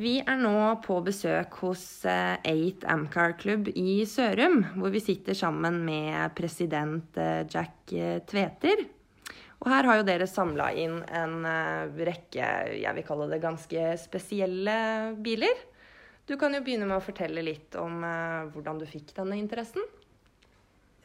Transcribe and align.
Vi 0.00 0.14
er 0.24 0.38
nå 0.40 0.56
på 0.80 0.94
besøk 1.04 1.58
hos 1.60 1.82
eh, 2.08 2.38
Eight 2.48 2.86
Amcar 2.88 3.34
Club 3.36 3.66
i 3.76 3.98
Sørum, 4.08 4.62
hvor 4.80 4.94
vi 4.94 5.02
sitter 5.04 5.36
sammen 5.36 5.82
med 5.84 6.32
president 6.38 7.18
eh, 7.20 7.42
Jack 7.44 7.92
eh, 7.92 8.22
Tveter. 8.24 8.80
Og 9.60 9.68
her 9.68 9.90
har 9.90 10.00
jo 10.00 10.06
dere 10.08 10.30
samla 10.30 10.70
inn 10.72 11.02
en 11.04 11.44
rekke, 11.44 12.48
jeg 12.80 12.96
vil 12.96 13.04
kalle 13.04 13.28
det 13.28 13.42
ganske 13.42 13.90
spesielle 14.00 14.78
biler. 15.20 15.60
Du 16.24 16.38
kan 16.40 16.56
jo 16.56 16.62
begynne 16.64 16.88
med 16.88 16.96
å 16.96 17.04
fortelle 17.04 17.44
litt 17.44 17.76
om 17.76 18.00
hvordan 18.54 18.80
du 18.80 18.88
fikk 18.88 19.12
denne 19.18 19.36
interessen. 19.36 19.84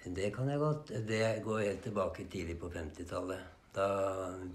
Det 0.06 0.32
kan 0.32 0.48
jeg 0.48 0.64
godt. 0.64 0.96
Det 1.04 1.24
går 1.44 1.66
helt 1.66 1.84
tilbake 1.84 2.30
tidlig 2.32 2.56
på 2.64 2.72
50-tallet. 2.72 3.44
Da 3.76 3.90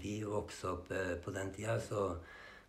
vi 0.01 0.23
vokste 0.25 0.73
opp 0.73 0.89
på 1.21 1.37
den 1.37 1.53
tida, 1.53 1.77
så 1.77 2.15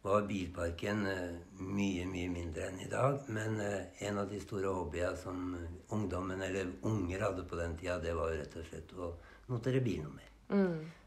var 0.03 0.23
bilparken 0.27 1.07
eh, 1.07 1.35
mye, 1.63 2.07
mye 2.11 2.31
mindre 2.33 2.67
enn 2.69 2.81
i 2.83 2.91
dag. 2.91 3.21
Men 3.31 3.61
eh, 3.63 4.03
en 4.09 4.19
av 4.19 4.31
de 4.31 4.41
store 4.43 4.73
hobbyene 4.75 5.17
som 5.21 5.55
ungdommen, 5.95 6.43
eller 6.43 6.73
unger, 6.89 7.23
hadde 7.29 7.47
på 7.47 7.59
den 7.61 7.77
tida, 7.79 8.01
det 8.03 8.17
var 8.19 8.33
jo 8.33 8.41
rett 8.41 8.57
og 8.59 8.67
slett 8.69 8.95
å 8.99 9.13
notere 9.53 9.83
bilnummer. 9.85 10.29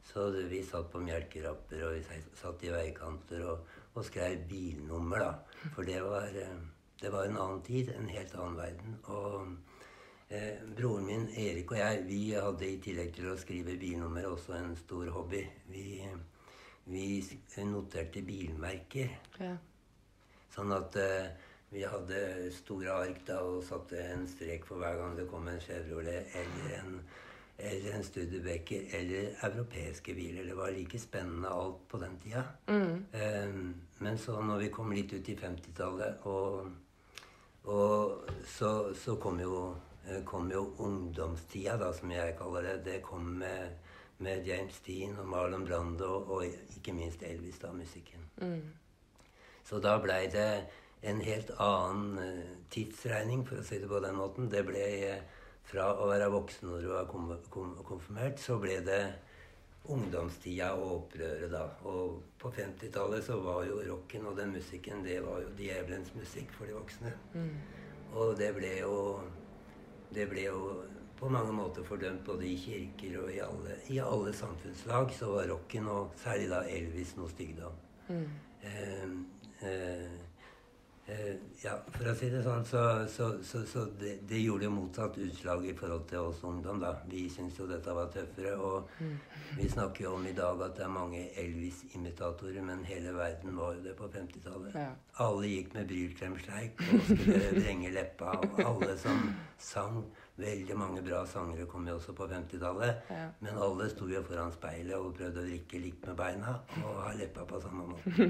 Så 0.06 0.30
vi 0.50 0.62
satt 0.64 0.88
på 0.94 1.02
melkerapper, 1.04 1.84
og 1.88 1.98
vi 1.98 2.22
satt 2.40 2.64
i 2.64 2.72
veikanter 2.74 3.44
og, 3.52 3.76
og 3.94 4.06
skrev 4.08 4.46
bilnummer, 4.50 5.26
da. 5.26 5.72
For 5.76 5.88
det 5.88 6.00
var, 6.06 6.30
eh, 6.40 6.62
det 7.02 7.12
var 7.12 7.28
en 7.28 7.40
annen 7.42 7.64
tid, 7.68 7.92
en 7.98 8.08
helt 8.10 8.36
annen 8.38 8.60
verden. 8.62 8.96
Og 9.12 9.58
eh, 10.30 10.64
broren 10.78 11.10
min 11.10 11.28
Erik 11.36 11.76
og 11.76 11.82
jeg, 11.82 12.06
vi 12.08 12.22
hadde 12.32 12.70
i 12.70 12.80
tillegg 12.86 13.12
til 13.18 13.34
å 13.34 13.36
skrive 13.42 13.76
bilnummer 13.82 14.30
også 14.32 14.56
en 14.56 14.74
stor 14.80 15.12
hobby. 15.18 15.44
Vi, 15.68 15.86
vi 16.86 17.08
noterte 17.66 18.22
bilmerker. 18.26 19.12
Ja. 19.42 19.56
Sånn 20.56 20.72
at 20.76 20.96
uh, 21.02 21.28
vi 21.76 21.84
hadde 21.84 22.50
store 22.56 22.94
ark 22.94 23.24
da 23.28 23.42
og 23.44 23.64
satte 23.68 24.00
en 24.14 24.28
strek 24.30 24.68
for 24.68 24.80
hver 24.80 25.00
gang 25.00 25.16
det 25.18 25.26
kom 25.28 25.48
en 25.52 25.60
Chevrolet 25.60 26.36
eller 26.40 26.76
en, 26.78 27.00
eller 27.58 27.98
en 27.98 28.06
Studebaker 28.06 28.86
eller 28.96 29.34
europeiske 29.48 30.16
biler. 30.16 30.46
Det 30.48 30.56
var 30.56 30.72
like 30.72 31.00
spennende 31.02 31.52
alt 31.52 31.82
på 31.92 32.00
den 32.00 32.16
tida. 32.24 32.46
Eh, 33.12 33.58
men 33.98 34.18
så 34.18 34.40
når 34.42 34.64
vi 34.64 34.72
kom 34.72 34.94
litt 34.96 35.14
ut 35.14 35.30
i 35.30 35.36
50-tallet, 35.40 36.24
og, 36.32 36.72
og 37.72 38.32
så, 38.48 38.72
så 38.96 39.18
kom, 39.20 39.40
jo, 39.44 39.74
eh, 40.08 40.22
kom 40.28 40.52
jo 40.52 40.68
ungdomstida, 40.86 41.76
da, 41.82 41.92
som 41.96 42.12
jeg 42.12 42.38
kaller 42.40 42.70
det. 42.70 42.78
Det 42.86 43.02
kom 43.04 43.34
med, 43.42 43.85
med 44.24 44.48
James 44.48 44.80
Dean 44.86 45.18
og 45.20 45.28
Marlon 45.28 45.66
Brando 45.68 46.12
og 46.24 46.46
ikke 46.46 46.94
minst 46.96 47.24
Elvis, 47.24 47.60
da, 47.60 47.72
musikken. 47.76 48.24
Så 49.66 49.80
da 49.82 49.98
blei 50.00 50.26
det 50.32 50.66
en 51.06 51.22
helt 51.22 51.52
annen 51.62 52.18
eh, 52.22 52.54
tidsregning, 52.74 53.44
for 53.46 53.60
å 53.62 53.66
si 53.66 53.80
det 53.82 53.90
på 53.90 54.00
den 54.02 54.16
måten. 54.18 54.50
Det 54.50 54.64
ble 54.66 54.84
eh, 55.10 55.22
fra 55.66 55.92
å 56.00 56.08
være 56.10 56.32
voksen 56.34 56.70
når 56.70 56.82
du 56.86 56.90
var 56.94 57.10
konfirmert, 57.86 58.40
så 58.42 58.58
ble 58.62 58.80
det 58.86 59.02
ungdomstida 59.92 60.72
og 60.80 60.92
opprøret 60.96 61.52
da. 61.54 61.66
Og 61.90 62.22
på 62.42 62.52
50-tallet 62.56 63.26
så 63.26 63.38
var 63.44 63.66
jo 63.68 63.82
rocken 63.86 64.26
og 64.30 64.38
den 64.40 64.56
musikken, 64.56 65.04
det 65.06 65.20
var 65.26 65.44
jo 65.44 65.54
djevelens 65.60 66.14
musikk 66.18 66.54
for 66.58 66.70
de 66.70 66.78
voksne. 66.78 67.14
Og 68.16 68.38
det 68.40 68.54
ble 68.56 68.78
jo 68.80 68.96
Det 70.16 70.30
ble 70.30 70.44
jo 70.46 70.60
på 71.26 71.32
mange 71.34 71.54
måter 71.58 71.84
fordømt 71.84 72.26
både 72.26 72.46
i 72.46 72.56
kirker 72.60 73.18
og 73.24 73.32
i 73.34 73.40
alle, 73.42 73.78
i 73.90 73.98
alle 73.98 74.34
samfunnslag. 74.34 75.14
Så 75.18 75.32
var 75.32 75.50
rocken, 75.50 75.88
og 75.90 76.14
særlig 76.22 76.52
da 76.52 76.62
Elvis, 76.70 77.16
noe 77.18 77.32
styggdom. 77.34 77.82
Eh, 78.10 79.10
eh, 79.66 80.16
Eh, 81.08 81.36
ja, 81.62 81.76
for 81.94 82.08
å 82.10 82.14
si 82.18 82.32
det 82.34 82.40
sånn, 82.42 82.64
så, 82.66 82.80
så, 83.14 83.28
så, 83.46 83.60
så 83.70 83.84
det, 84.00 84.16
det 84.26 84.40
gjorde 84.42 84.66
jo 84.66 84.72
motsatt 84.74 85.20
utslag 85.22 85.68
i 85.70 85.76
forhold 85.78 86.08
til 86.10 86.32
oss 86.32 86.40
ungdom, 86.50 86.80
da. 86.82 86.96
Vi 87.12 87.28
syntes 87.30 87.60
jo 87.62 87.68
dette 87.70 87.94
var 87.94 88.10
tøffere. 88.14 88.56
Og 88.58 88.90
vi 89.60 89.70
snakker 89.70 90.08
jo 90.08 90.16
om 90.18 90.26
i 90.26 90.34
dag 90.34 90.64
at 90.66 90.74
det 90.80 90.88
er 90.88 90.96
mange 90.96 91.22
Elvis-imitatorer, 91.44 92.66
men 92.66 92.82
hele 92.90 93.14
verden 93.14 93.54
var 93.54 93.78
jo 93.78 93.86
det 93.86 93.94
på 94.00 94.10
50-tallet. 94.16 94.74
Ja. 94.74 94.90
Alle 95.28 95.52
gikk 95.52 95.78
med 95.78 95.94
brylkremsleik 95.94 96.82
og 96.88 97.06
skulle 97.12 97.54
vrenge 97.60 97.94
leppa. 97.94 98.40
Og 98.42 98.64
alle 98.66 98.98
som 98.98 99.30
sang 99.62 100.02
Veldig 100.36 100.76
mange 100.76 101.02
bra 101.04 101.22
sangere 101.32 101.64
kom 101.72 101.86
jo 101.88 101.96
også 101.96 102.14
på 102.16 102.28
50-tallet. 102.28 103.10
Ja. 103.10 103.28
Men 103.40 103.60
alle 103.66 103.88
sto 103.92 104.08
jo 104.12 104.24
foran 104.28 104.52
speilet 104.52 104.98
og 104.98 105.14
prøvde 105.16 105.40
å 105.40 105.46
drikke 105.48 105.80
likt 105.80 106.08
med 106.10 106.18
beina 106.20 106.58
og 106.82 106.98
ha 107.06 107.14
leppa 107.16 107.46
på 107.48 107.62
samme 107.64 107.92
måte. 107.94 108.16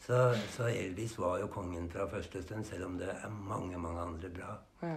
Så, 0.00 0.16
så 0.54 0.64
Elvis 0.70 1.18
var 1.20 1.42
jo 1.42 1.50
kongen 1.52 1.90
fra 1.92 2.06
første 2.08 2.40
stund, 2.40 2.64
selv 2.64 2.86
om 2.86 2.94
det 2.96 3.10
er 3.12 3.28
mange, 3.28 3.76
mange 3.76 4.00
andre 4.00 4.30
bra. 4.32 4.54
Ja. 4.80 4.94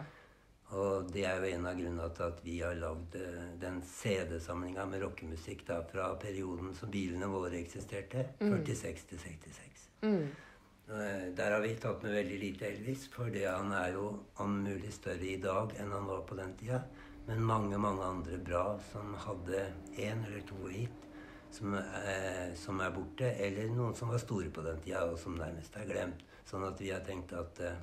Og 0.80 1.10
det 1.12 1.26
er 1.28 1.42
jo 1.42 1.50
en 1.50 1.66
av 1.68 1.76
grunnene 1.76 2.08
til 2.16 2.24
at 2.30 2.38
vi 2.46 2.54
har 2.62 2.78
lagd 2.80 3.18
eh, 3.20 3.50
den 3.60 3.82
CD-samlinga 3.84 4.86
med 4.88 5.04
rockemusikk 5.04 5.66
da, 5.68 5.82
fra 5.90 6.08
perioden 6.22 6.72
som 6.78 6.94
bilene 6.94 7.28
våre 7.28 7.60
eksisterte, 7.60 8.30
46 8.40 9.04
til 9.10 9.20
66. 9.26 9.84
Eh, 10.08 10.48
Der 10.88 11.54
har 11.54 11.62
vi 11.64 11.76
tatt 11.80 12.02
med 12.04 12.16
veldig 12.18 12.40
lite 12.42 12.66
Elvis, 12.68 13.06
fordi 13.14 13.46
han 13.46 13.72
er 13.72 13.94
jo 13.96 14.08
om 14.44 14.58
mulig 14.66 14.92
større 14.92 15.30
i 15.30 15.38
dag 15.40 15.72
enn 15.80 15.94
han 15.94 16.10
var 16.10 16.26
på 16.28 16.36
den 16.36 16.52
tida. 16.60 16.82
Men 17.28 17.46
mange, 17.48 17.78
mange 17.80 18.04
andre 18.04 18.40
bra 18.42 18.66
som 18.92 19.14
hadde 19.24 19.62
én 19.96 20.26
eller 20.26 20.44
to 20.50 20.66
hit 20.68 21.08
som, 21.52 21.74
eh, 21.74 22.54
som 22.56 22.80
er 22.80 22.92
borte, 22.92 23.32
eller 23.46 23.70
noen 23.70 23.96
som 23.96 24.10
var 24.10 24.22
store 24.24 24.50
på 24.50 24.64
den 24.66 24.80
tida, 24.84 25.06
og 25.12 25.20
som 25.20 25.36
nærmest 25.38 25.76
er 25.76 25.88
glemt. 25.90 26.24
Sånn 26.48 26.64
at 26.68 26.80
vi 26.82 26.92
har 26.92 27.04
tenkt 27.06 27.34
at 27.38 27.60
eh, 27.60 27.82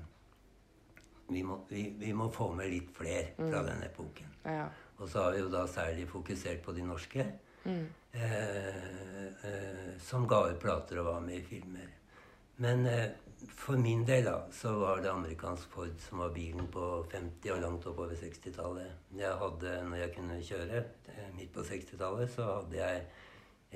vi, 1.28 1.42
må, 1.44 1.60
vi, 1.69 1.88
vi 2.00 2.12
må 2.16 2.31
få 2.32 2.50
med 2.56 2.70
litt 2.72 2.91
flere 2.97 3.34
fra 3.37 3.62
den 3.66 3.84
epoken. 3.84 4.32
Ja. 4.44 4.66
Og 4.98 5.08
så 5.08 5.26
har 5.26 5.37
vi 5.37 5.44
jo 5.44 5.53
da 5.53 5.66
særlig 5.70 6.08
fokusert 6.10 6.64
på 6.64 6.75
de 6.76 6.87
norske, 6.88 7.26
eh, 7.69 8.82
eh, 9.44 9.94
som 10.00 10.26
ga 10.28 10.47
ut 10.48 10.60
plater 10.62 11.03
og 11.03 11.12
var 11.12 11.25
med 11.25 11.42
i 11.42 11.47
filmer. 11.47 11.97
Men 12.62 12.86
eh, 12.86 13.10
for 13.54 13.78
min 13.78 14.04
del 14.06 14.24
da, 14.26 14.38
så 14.52 14.72
var 14.80 15.02
det 15.02 15.10
amerikansk 15.12 15.70
Ford 15.70 16.00
som 16.02 16.19
var 16.24 16.32
bilen 16.34 16.66
på 16.74 16.84
50- 17.12 17.52
og 17.54 17.60
langt 17.62 17.86
oppover 17.86 18.19
60-tallet. 18.19 18.96
Jeg 19.19 19.36
hadde, 19.42 19.74
når 19.91 20.02
jeg 20.02 20.14
kunne 20.16 20.38
kjøre 20.42 20.80
eh, 21.12 21.28
midt 21.36 21.52
på 21.54 21.62
60-tallet, 21.69 22.32
så 22.34 22.48
hadde 22.48 22.80
jeg 22.80 23.04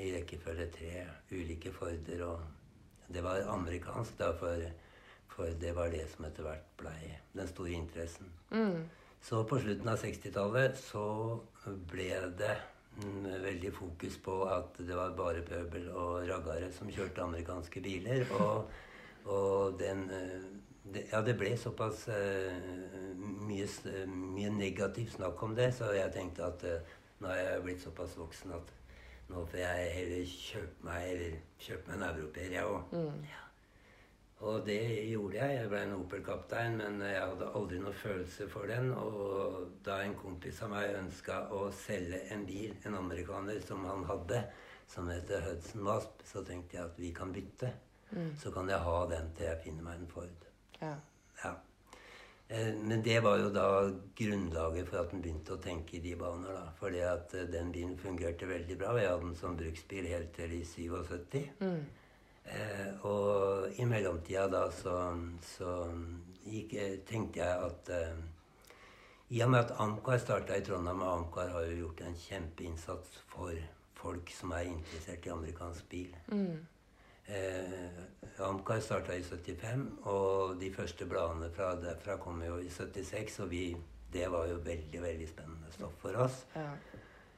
i 0.03 0.09
rekkefølge 0.17 0.67
tre 0.75 1.05
ulike 1.31 1.73
Forder. 1.73 2.25
Og 2.27 3.13
det 3.13 3.23
var 3.23 3.47
amerikansk, 3.55 4.19
da, 4.19 4.33
for, 4.41 4.67
for 5.31 5.55
det 5.63 5.77
var 5.77 5.95
det 5.95 6.09
som 6.11 6.27
etter 6.27 6.49
hvert 6.49 6.67
blei 6.81 7.15
den 7.37 7.49
store 7.51 7.77
interessen. 7.79 8.35
Så 9.23 9.45
på 9.47 9.61
slutten 9.63 9.89
av 9.93 10.03
60-tallet 10.03 10.79
så 10.81 11.07
ble 11.93 12.09
det 12.41 12.57
mm, 12.57 12.72
veldig 13.43 13.73
fokus 13.75 14.19
på 14.19 14.43
at 14.45 14.79
det 14.79 14.97
var 14.97 15.15
bare 15.17 15.43
pøbel 15.47 15.89
og 15.91 16.29
raggare 16.29 16.73
som 16.73 16.91
kjørte 16.93 17.23
amerikanske 17.23 17.81
biler. 17.81 18.27
Og, 18.41 18.71
og 19.25 19.79
den 19.81 20.11
eh, 20.11 20.43
det, 20.83 21.07
Ja, 21.13 21.23
det 21.23 21.37
ble 21.39 21.55
såpass 21.57 22.09
uh, 22.09 23.15
mye, 23.47 23.67
mye 24.11 24.51
negativt 24.51 25.15
snakk 25.15 25.43
om 25.43 25.55
det, 25.55 25.71
så 25.75 25.93
jeg 25.95 26.11
tenkte 26.13 26.49
at 26.49 26.65
uh, 26.67 26.97
nå 27.23 27.31
er 27.31 27.39
jeg 27.39 27.63
blitt 27.63 27.85
såpass 27.85 28.17
voksen 28.19 28.57
at 28.59 28.73
nå 29.31 29.45
får 29.47 29.63
jeg 29.63 29.93
heller 29.95 30.35
kjøpe 30.35 30.89
meg, 30.89 31.07
eller 31.13 31.39
kjøpe 31.63 31.89
meg 31.89 31.97
en 32.01 32.09
europeer, 32.09 32.51
jeg 32.59 32.67
òg. 32.67 32.93
Og 34.43 34.65
det 34.67 34.81
gjorde 35.07 35.37
jeg. 35.39 35.55
Jeg 35.61 35.69
ble 35.71 35.81
en 35.87 35.95
Opel-kaptein, 36.01 36.77
men 36.81 36.99
jeg 37.07 37.21
hadde 37.23 37.51
aldri 37.55 37.79
noe 37.79 37.95
følelse 37.95 38.49
for 38.51 38.67
den. 38.67 38.89
Og 38.99 39.69
da 39.87 40.01
en 40.03 40.17
kompis 40.19 40.59
av 40.67 40.73
meg 40.75 40.97
ønska 40.99 41.45
å 41.55 41.69
selge 41.85 42.19
en 42.35 42.43
bil, 42.49 42.75
en 42.89 42.99
amerikaner, 42.99 43.61
som 43.63 43.85
han 43.87 44.03
hadde, 44.09 44.43
som 44.91 45.07
heter 45.13 45.47
Hudson 45.47 45.87
Wasp, 45.87 46.25
så 46.27 46.43
tenkte 46.45 46.77
jeg 46.81 46.89
at 46.91 46.99
vi 46.99 47.13
kan 47.15 47.31
bytte. 47.33 47.71
Så 48.37 48.51
kan 48.53 48.69
jeg 48.69 48.83
ha 48.85 48.97
den 49.09 49.31
til 49.39 49.47
jeg 49.49 49.63
finner 49.63 49.87
meg 49.87 50.01
en 50.03 50.11
Ford. 50.11 50.49
Ja. 50.83 50.91
Ja. 51.45 51.55
Eh, 52.49 52.75
Men 52.83 53.01
det 53.03 53.23
var 53.25 53.39
jo 53.41 53.49
da 53.55 53.69
grunnlaget 54.19 54.89
for 54.91 54.99
at 55.01 55.15
en 55.15 55.23
begynte 55.25 55.55
å 55.55 55.63
tenke 55.63 55.97
i 55.97 56.03
de 56.05 56.13
baner. 56.21 56.53
da. 56.53 56.67
Fordi 56.77 57.01
at 57.07 57.33
eh, 57.39 57.47
den 57.49 57.73
bilen 57.73 57.97
fungerte 57.97 58.51
veldig 58.51 58.77
bra. 58.83 58.93
Jeg 58.99 59.09
hadde 59.09 59.31
den 59.31 59.37
som 59.39 59.57
bruksbil 59.57 60.11
helt 60.13 60.35
til 60.37 60.53
i 60.59 60.65
77. 60.65 61.41
Eh, 62.45 63.07
og 63.07 63.79
i 63.79 63.85
mellomtida 63.87 64.49
da 64.51 64.67
så, 64.75 64.97
så 65.47 65.77
gikk, 66.43 66.75
tenkte 67.09 67.43
jeg 67.45 67.69
at 67.69 67.93
eh, 67.95 68.23
i 69.33 69.41
og 69.45 69.53
med 69.53 69.63
at 69.63 69.77
Amcar 69.81 70.19
starta 70.21 70.59
i 70.59 70.65
Trondheim, 70.65 71.01
og 71.01 71.13
Amcar 71.13 71.55
har 71.55 71.69
jo 71.71 71.79
gjort 71.79 72.03
en 72.05 72.19
kjempeinnsats 72.21 73.23
for 73.31 73.57
folk 73.97 74.33
som 74.35 74.53
er 74.53 74.69
interessert 74.69 75.27
i 75.27 75.33
amerikansk 75.33 75.89
bil. 75.89 76.17
Mm. 76.29 76.59
Eh, 77.33 78.43
Amcar 78.45 78.83
starta 78.85 79.17
i 79.17 79.23
75, 79.23 79.87
og 80.11 80.59
de 80.61 80.69
første 80.75 81.07
bladene 81.09 81.49
fra 81.55 81.73
derfra 81.81 82.19
kom 82.21 82.43
jo 82.45 82.59
i 82.61 82.69
76. 82.69 83.39
Og 83.47 83.51
vi, 83.55 83.63
det 84.13 84.29
var 84.31 84.51
jo 84.51 84.59
veldig, 84.67 85.01
veldig 85.03 85.29
spennende 85.31 85.73
stoff 85.73 85.97
for 86.03 86.19
oss. 86.27 86.43
Ja. 86.57 86.69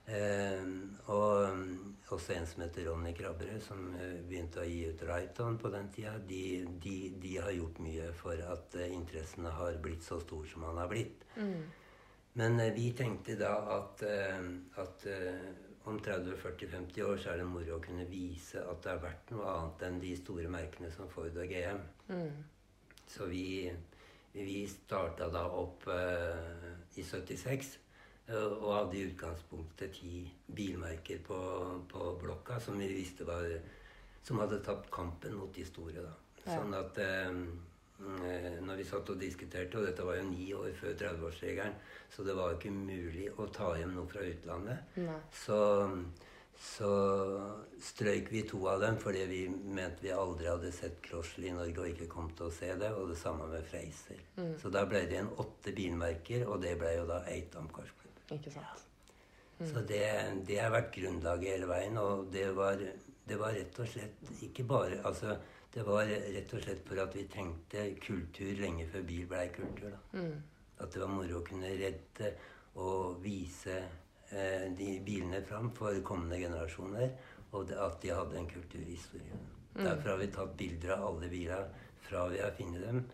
Eh, 0.04 0.64
og 1.08 1.46
um, 1.48 1.94
også 2.12 2.34
en 2.34 2.46
som 2.46 2.60
heter 2.62 2.90
Ronny 2.90 3.14
Krabberød, 3.16 3.60
som 3.64 3.86
eh, 3.96 4.18
begynte 4.28 4.60
å 4.60 4.66
gi 4.68 4.82
ut 4.90 5.04
Right-On 5.08 5.56
på 5.58 5.70
den 5.72 5.88
tida. 5.94 6.18
De, 6.28 6.42
de, 6.82 6.96
de 7.22 7.36
har 7.40 7.54
gjort 7.56 7.80
mye 7.84 8.10
for 8.18 8.42
at 8.52 8.76
eh, 8.76 8.92
interessene 8.92 9.52
har 9.56 9.78
blitt 9.82 10.04
så 10.04 10.20
stor 10.20 10.44
som 10.50 10.66
han 10.68 10.82
har 10.82 10.90
blitt. 10.92 11.24
Men 12.36 12.60
eh, 12.60 12.72
vi 12.76 12.90
tenkte 12.98 13.38
da 13.40 13.54
at, 13.78 14.04
eh, 14.04 14.44
at 14.82 15.06
eh, 15.08 15.48
om 15.88 15.98
30-40-50 16.00 17.02
år 17.04 17.18
så 17.20 17.32
er 17.32 17.40
det 17.40 17.48
moro 17.48 17.78
å 17.78 17.82
kunne 17.84 18.04
vise 18.08 18.60
at 18.60 18.84
det 18.84 18.92
er 18.92 19.02
verdt 19.02 19.32
noe 19.34 19.48
annet 19.54 19.86
enn 19.88 19.98
de 20.04 20.12
store 20.20 20.52
merkene 20.52 20.92
som 20.92 21.08
Ford 21.12 21.32
og 21.36 21.48
GM. 21.50 21.80
Så 23.08 23.28
vi, 23.32 23.70
vi 24.36 24.60
starta 24.68 25.28
da 25.32 25.46
opp 25.48 25.88
eh, 25.92 26.70
i 27.00 27.04
76. 27.04 27.78
eh, 28.28 28.52
Og 28.60 28.70
hadde 28.72 28.98
i 28.98 29.06
utgangspunktet 29.10 29.96
ti 30.00 30.24
bilmerker 30.46 31.22
på, 31.26 31.38
på 31.90 32.10
blokka 32.22 32.60
som 32.60 32.78
vi 32.80 32.88
visste 32.94 33.26
var 33.28 33.46
Som 34.24 34.40
hadde 34.40 34.62
tapt 34.64 34.90
kampen 34.90 35.34
mot 35.36 35.52
de 35.54 35.64
store, 35.68 36.00
da. 36.00 36.14
Sånn 36.44 36.74
at 36.76 36.98
eh, 37.00 37.30
eh, 38.28 38.58
når 38.64 38.80
vi 38.80 38.84
satt 38.88 39.10
og 39.12 39.20
diskuterte, 39.20 39.78
og 39.80 39.86
dette 39.88 40.04
var 40.04 40.18
jo 40.18 40.26
ni 40.28 40.50
år 40.56 40.74
før 40.76 40.92
30-årsregelen, 41.00 41.76
så 42.12 42.24
det 42.26 42.36
var 42.36 42.52
jo 42.52 42.58
ikke 42.58 42.72
mulig 42.74 43.30
å 43.40 43.46
ta 43.52 43.70
hjem 43.78 43.94
noe 43.96 44.08
fra 44.10 44.24
utlandet, 44.28 44.96
Nei. 45.00 45.16
så, 45.44 45.58
så 46.60 46.90
strøyk 47.88 48.28
vi 48.32 48.44
to 48.48 48.60
av 48.70 48.84
dem 48.84 48.98
fordi 49.00 49.24
vi 49.30 49.40
mente 49.48 50.04
vi 50.04 50.12
aldri 50.12 50.50
hadde 50.50 50.72
sett 50.76 51.00
Crossley 51.04 51.48
i 51.50 51.56
Norge 51.56 51.80
og 51.80 51.92
ikke 51.94 52.10
kom 52.12 52.28
til 52.36 52.48
å 52.50 52.54
se 52.60 52.70
det, 52.80 52.92
og 52.92 53.08
det 53.12 53.18
samme 53.20 53.48
med 53.52 53.64
Fraser. 53.72 54.20
Så 54.60 54.72
da 54.72 54.84
ble 54.88 55.04
det 55.08 55.16
igjen 55.18 55.32
åtte 55.40 55.72
bilmerker, 55.76 56.44
og 56.48 56.60
det 56.64 56.76
ble 56.80 56.96
jo 56.98 57.08
da 57.08 57.22
Eight 57.32 57.56
Amcars 57.60 57.92
Club. 57.96 58.03
Ikke 58.32 58.50
sant. 58.50 58.84
Så 59.60 59.84
det, 59.86 60.04
det 60.48 60.56
har 60.58 60.72
vært 60.74 60.94
grunnlaget 60.96 61.54
hele 61.54 61.68
veien, 61.70 61.98
og 62.00 62.26
det 62.32 62.48
var, 62.56 62.80
det 63.28 63.36
var 63.38 63.54
rett 63.54 63.78
og 63.78 63.86
slett 63.88 64.32
ikke 64.42 64.64
bare 64.66 64.98
Altså, 65.06 65.36
det 65.74 65.84
var 65.86 66.08
rett 66.08 66.54
og 66.54 66.64
slett 66.64 66.82
for 66.88 67.02
at 67.02 67.14
vi 67.14 67.26
trengte 67.30 67.84
kultur 68.02 68.50
lenge 68.58 68.88
før 68.90 69.06
bil 69.06 69.28
blei 69.30 69.46
kultur, 69.54 69.94
da. 69.94 70.00
At 70.82 70.90
det 70.92 71.00
var 71.04 71.12
moro 71.14 71.38
å 71.38 71.46
kunne 71.46 71.70
redde 71.78 72.32
og 72.82 73.20
vise 73.22 73.76
eh, 73.78 74.66
de 74.74 74.98
bilene 75.06 75.42
fram 75.46 75.70
for 75.74 75.94
kommende 76.02 76.40
generasjoner, 76.42 77.12
og 77.52 77.68
det, 77.70 77.78
at 77.78 78.00
de 78.02 78.10
hadde 78.10 78.38
en 78.40 78.50
kulturhistorie. 78.50 79.38
Derfor 79.74 80.10
har 80.14 80.18
vi 80.18 80.30
tatt 80.34 80.56
bilder 80.58 80.96
av 80.96 81.04
alle 81.08 81.28
biler 81.30 81.70
fra 82.06 82.26
vi 82.30 82.42
har 82.42 82.54
funnet 82.58 82.82
dem. 82.82 83.04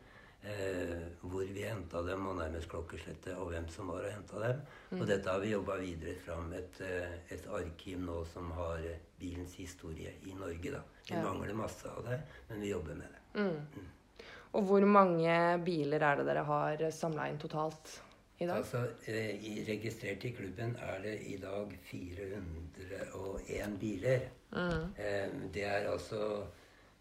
Eh, 0.43 1.03
hvor 1.21 1.45
vi 1.53 1.61
henta 1.69 2.01
dem, 2.03 2.23
og 2.31 2.37
nærmest 2.39 2.69
klokkeslettet, 2.73 3.35
og 3.37 3.51
hvem 3.53 3.67
som 3.69 3.91
var 3.93 4.07
og 4.07 4.13
henta 4.15 4.39
dem. 4.41 4.61
Og 4.97 5.03
dette 5.07 5.29
har 5.29 5.39
vi 5.43 5.51
jobba 5.53 5.75
videre 5.77 6.15
fram 6.25 6.53
et, 6.57 6.81
eh, 6.81 7.13
et 7.37 7.45
arkiv 7.53 7.99
nå 8.01 8.23
som 8.33 8.49
har 8.57 8.79
eh, 8.89 8.97
bilens 9.21 9.53
historie 9.61 10.15
i 10.25 10.33
Norge. 10.33 10.71
da. 10.73 10.81
Vi 11.09 11.15
Ja. 11.15 11.23
mangler 11.23 11.53
masse 11.55 11.85
av 11.91 12.05
det, 12.09 12.21
men 12.49 12.61
vi 12.61 12.71
jobber 12.71 12.95
med 12.95 13.09
det. 13.35 13.49
Og 14.53 14.63
hvor 14.65 14.81
mange 14.87 15.61
biler 15.65 16.01
er 16.03 16.17
det 16.17 16.27
dere 16.27 16.45
har 16.45 16.77
samla 16.91 17.29
inn 17.29 17.39
totalt 17.39 18.01
i 18.41 18.47
dag? 18.47 18.57
Altså, 18.57 18.87
eh, 19.07 19.37
Registrert 19.69 20.25
i 20.25 20.31
klubben 20.33 20.75
er 20.81 21.01
det 21.03 21.21
i 21.29 21.37
dag 21.37 21.79
401 21.85 23.79
biler. 23.79 24.21
Eh, 24.97 25.29
det 25.53 25.65
er 25.65 25.87
altså 25.91 26.45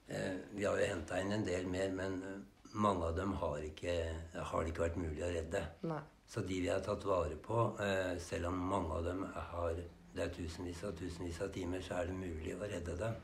eh, 0.10 0.36
Vi 0.54 0.64
har 0.66 0.78
jo 0.78 0.86
henta 0.94 1.20
inn 1.22 1.32
en 1.32 1.46
del 1.46 1.66
mer, 1.68 1.90
men 1.92 2.46
mange 2.74 3.06
av 3.06 3.16
dem 3.18 3.34
har, 3.42 3.62
ikke, 3.66 3.96
har 4.34 4.64
det 4.64 4.74
ikke 4.74 4.86
vært 4.88 5.00
mulig 5.02 5.24
å 5.26 5.32
redde. 5.34 5.64
Nei. 5.90 6.02
Så 6.30 6.44
de 6.46 6.60
vi 6.62 6.70
har 6.70 6.84
tatt 6.86 7.06
vare 7.10 7.40
på, 7.42 7.64
eh, 7.82 8.18
selv 8.22 8.52
om 8.52 8.60
mange 8.70 9.00
av 9.00 9.08
dem 9.08 9.24
har 9.34 9.80
det 10.16 10.24
er 10.26 10.32
tusenvis 10.34 10.84
og 10.88 10.96
tusenvis 10.98 11.42
av 11.46 11.52
timer, 11.54 11.82
så 11.86 12.00
er 12.00 12.10
det 12.10 12.16
mulig 12.18 12.56
å 12.58 12.70
redde 12.70 12.96
dem. 12.98 13.20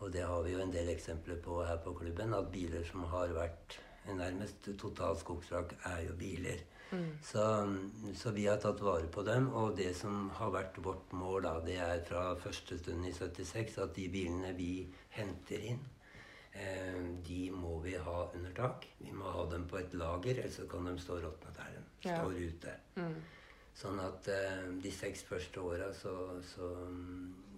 Og 0.00 0.12
det 0.14 0.24
har 0.26 0.42
vi 0.46 0.54
jo 0.54 0.62
en 0.62 0.72
del 0.72 0.88
eksempler 0.92 1.40
på 1.44 1.60
her 1.66 1.78
på 1.84 1.92
klubben. 1.98 2.34
At 2.34 2.50
biler 2.52 2.84
som 2.86 3.04
har 3.12 3.34
vært 3.36 3.78
nærmest 4.08 4.70
totalt 4.80 5.20
skogsvrak, 5.20 5.74
er 5.90 6.04
jo 6.06 6.16
biler. 6.18 6.64
Så, 7.22 7.42
så 8.16 8.30
vi 8.32 8.46
har 8.46 8.56
tatt 8.62 8.80
vare 8.80 9.10
på 9.12 9.22
dem. 9.26 9.50
Og 9.52 9.76
det 9.76 9.90
som 9.98 10.30
har 10.38 10.54
vært 10.54 10.78
vårt 10.84 11.12
mål, 11.12 11.42
da, 11.44 11.54
det 11.66 11.76
er 11.84 12.04
fra 12.08 12.30
første 12.40 12.78
stund 12.80 13.06
i 13.06 13.12
76 13.12 13.78
at 13.84 13.94
de 13.96 14.08
bilene 14.12 14.54
vi 14.56 14.72
henter 15.18 15.66
inn, 15.74 15.82
de 17.26 17.50
må 17.54 17.78
vi 17.84 17.94
ha 17.96 18.28
under 18.34 18.52
tak. 18.56 18.86
Vi 18.98 19.12
må 19.12 19.30
ha 19.30 19.44
dem 19.50 19.66
på 19.70 19.78
et 19.78 19.94
lager, 19.94 20.40
ellers 20.42 20.60
kan 20.70 20.86
de 20.88 20.96
stå 20.98 21.20
råtne 21.22 21.52
der 21.56 21.74
de 21.76 22.08
Ja. 22.08 22.16
står 22.20 22.32
ute. 22.38 22.74
Sånn 23.78 23.98
at 24.02 24.26
eh, 24.28 24.64
de 24.82 24.90
seks 24.90 25.22
første 25.22 25.60
åra 25.62 25.92
så, 25.94 26.12
så, 26.42 26.68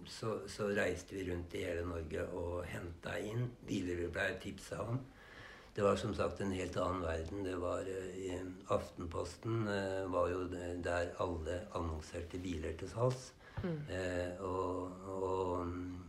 så, 0.05 0.35
så 0.47 0.67
reiste 0.77 1.15
vi 1.17 1.23
rundt 1.31 1.53
i 1.57 1.63
hele 1.65 1.85
Norge 1.85 2.27
og 2.37 2.65
henta 2.69 3.15
inn 3.17 3.47
biler 3.67 3.95
vi 4.03 4.07
blei 4.13 4.27
tipsa 4.43 4.81
om. 4.83 4.99
Det 5.73 5.81
var 5.85 5.95
som 5.95 6.13
sagt 6.13 6.41
en 6.43 6.51
helt 6.51 6.75
annen 6.77 7.01
verden. 7.01 7.43
Det 7.47 7.55
var 7.57 7.81
eh, 7.89 8.11
i 8.27 8.37
Aftenposten 8.69 9.67
eh, 9.71 10.05
var 10.13 10.29
jo 10.29 10.43
der 10.83 11.13
alle 11.23 11.61
annonserte 11.73 12.37
biler 12.43 12.73
til 12.77 12.89
salgs. 12.91 13.31
Eh, 13.89 14.41
og 14.41 14.91
og 15.07 15.65
mm, 15.67 16.00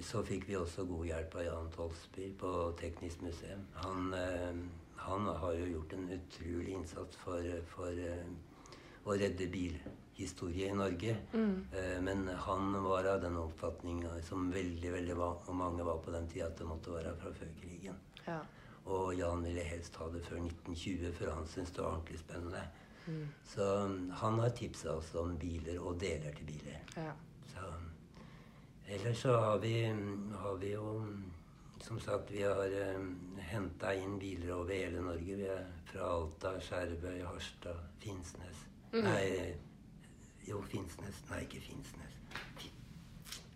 så 0.00 0.22
fikk 0.24 0.48
vi 0.48 0.56
også 0.56 0.84
god 0.88 1.06
hjelp 1.06 1.34
av 1.40 1.44
Jan 1.46 1.68
Tolsby 1.74 2.30
på 2.40 2.52
Teknisk 2.80 3.20
museum. 3.24 3.66
Han, 3.84 4.14
eh, 4.14 4.62
han 5.02 5.26
har 5.26 5.52
jo 5.58 5.66
gjort 5.74 5.92
en 5.92 6.08
utrolig 6.16 6.72
innsats 6.78 7.16
for, 7.20 7.48
for 7.74 8.00
eh, 8.00 8.24
å 9.04 9.16
redde 9.18 9.48
bilhistorie 9.50 10.70
i 10.70 10.76
Norge. 10.78 11.16
Eh, 11.34 11.98
men 12.02 12.28
han 12.28 12.72
var 12.84 13.08
av 13.14 13.20
den 13.22 13.36
oppfatning 13.40 14.04
eh, 14.04 14.20
som 14.26 14.50
veldig 14.54 14.92
veldig 14.92 15.16
mange 15.58 15.86
var 15.86 16.02
på 16.04 16.14
den 16.14 16.28
tida, 16.30 16.48
at 16.48 16.58
det 16.58 16.68
måtte 16.68 16.94
være 16.94 17.16
fra 17.18 17.32
før 17.40 17.50
krigen. 17.60 17.98
Ja. 18.26 18.40
Og 18.92 19.12
Jan 19.14 19.44
ville 19.46 19.62
helst 19.66 19.96
ha 20.00 20.08
det 20.10 20.24
før 20.26 20.40
1920, 20.42 21.12
for 21.18 21.34
han 21.34 21.46
syntes 21.46 21.74
det 21.74 21.84
var 21.84 21.96
ordentlig 21.96 22.22
spennende. 22.22 22.62
Så 23.46 23.66
mm, 23.86 24.10
han 24.20 24.38
har 24.38 24.54
tipsa 24.54 24.92
oss 24.94 25.14
om 25.18 25.34
biler 25.38 25.80
og 25.82 25.98
deler 26.00 26.34
til 26.38 26.46
biler. 26.54 26.82
ja. 26.96 27.12
Så 27.52 27.66
Ellers 28.92 29.22
så 29.22 29.36
har 29.40 29.58
vi, 29.58 29.74
har 30.36 30.56
vi 30.60 30.72
jo 30.72 31.06
Som 31.80 32.00
sagt, 32.00 32.30
vi 32.30 32.42
har 32.42 32.68
eh, 32.78 33.00
henta 33.50 33.94
inn 33.94 34.18
biler 34.20 34.52
over 34.54 34.74
hele 34.74 35.00
Norge. 35.02 35.36
Vi 35.36 35.48
er 35.50 35.64
fra 35.88 36.06
Alta, 36.14 36.52
Skjervøy, 36.62 37.24
Harstad, 37.26 37.80
Finnsnes 37.98 38.60
Nei, 38.92 39.54
jo, 40.46 40.60
Finnsnes. 40.68 41.22
Nei, 41.30 41.40
ikke 41.46 41.62
Finnsnes. 41.64 42.18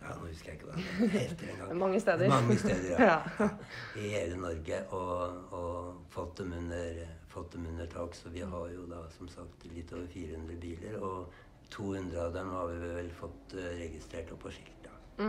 Ja, 0.00 0.14
nå 0.16 0.28
husker 0.30 0.52
jeg 0.52 0.60
ikke 0.60 0.68
hva 0.70 0.76
det 0.78 1.08
heter 1.12 1.50
engang. 1.52 1.72
Mange 1.84 2.00
steder. 2.00 2.28
Mange 2.30 2.58
steder, 2.58 2.90
ja. 2.92 3.16
Ja. 3.40 3.48
I 4.02 4.12
hele 4.14 4.38
Norge. 4.40 4.78
Og, 4.94 5.52
og 5.58 6.04
fått, 6.14 6.38
dem 6.38 6.54
under, 6.56 7.02
fått 7.28 7.52
dem 7.56 7.66
under 7.72 7.90
tak. 7.90 8.14
Så 8.14 8.32
vi 8.32 8.44
har 8.46 8.70
jo 8.72 8.86
da 8.90 9.02
som 9.16 9.28
sagt 9.28 9.66
litt 9.72 9.92
over 9.92 10.06
400 10.14 10.60
biler. 10.62 10.98
Og 11.02 11.34
200 11.74 12.22
av 12.22 12.32
dem 12.32 12.52
har 12.54 12.70
vi 12.70 12.92
vel 12.94 13.10
fått 13.18 13.56
eh, 13.58 13.72
registrert 13.82 14.32
opp 14.32 14.46
på 14.46 14.54
skilt. 14.54 14.75
Da. 15.18 15.28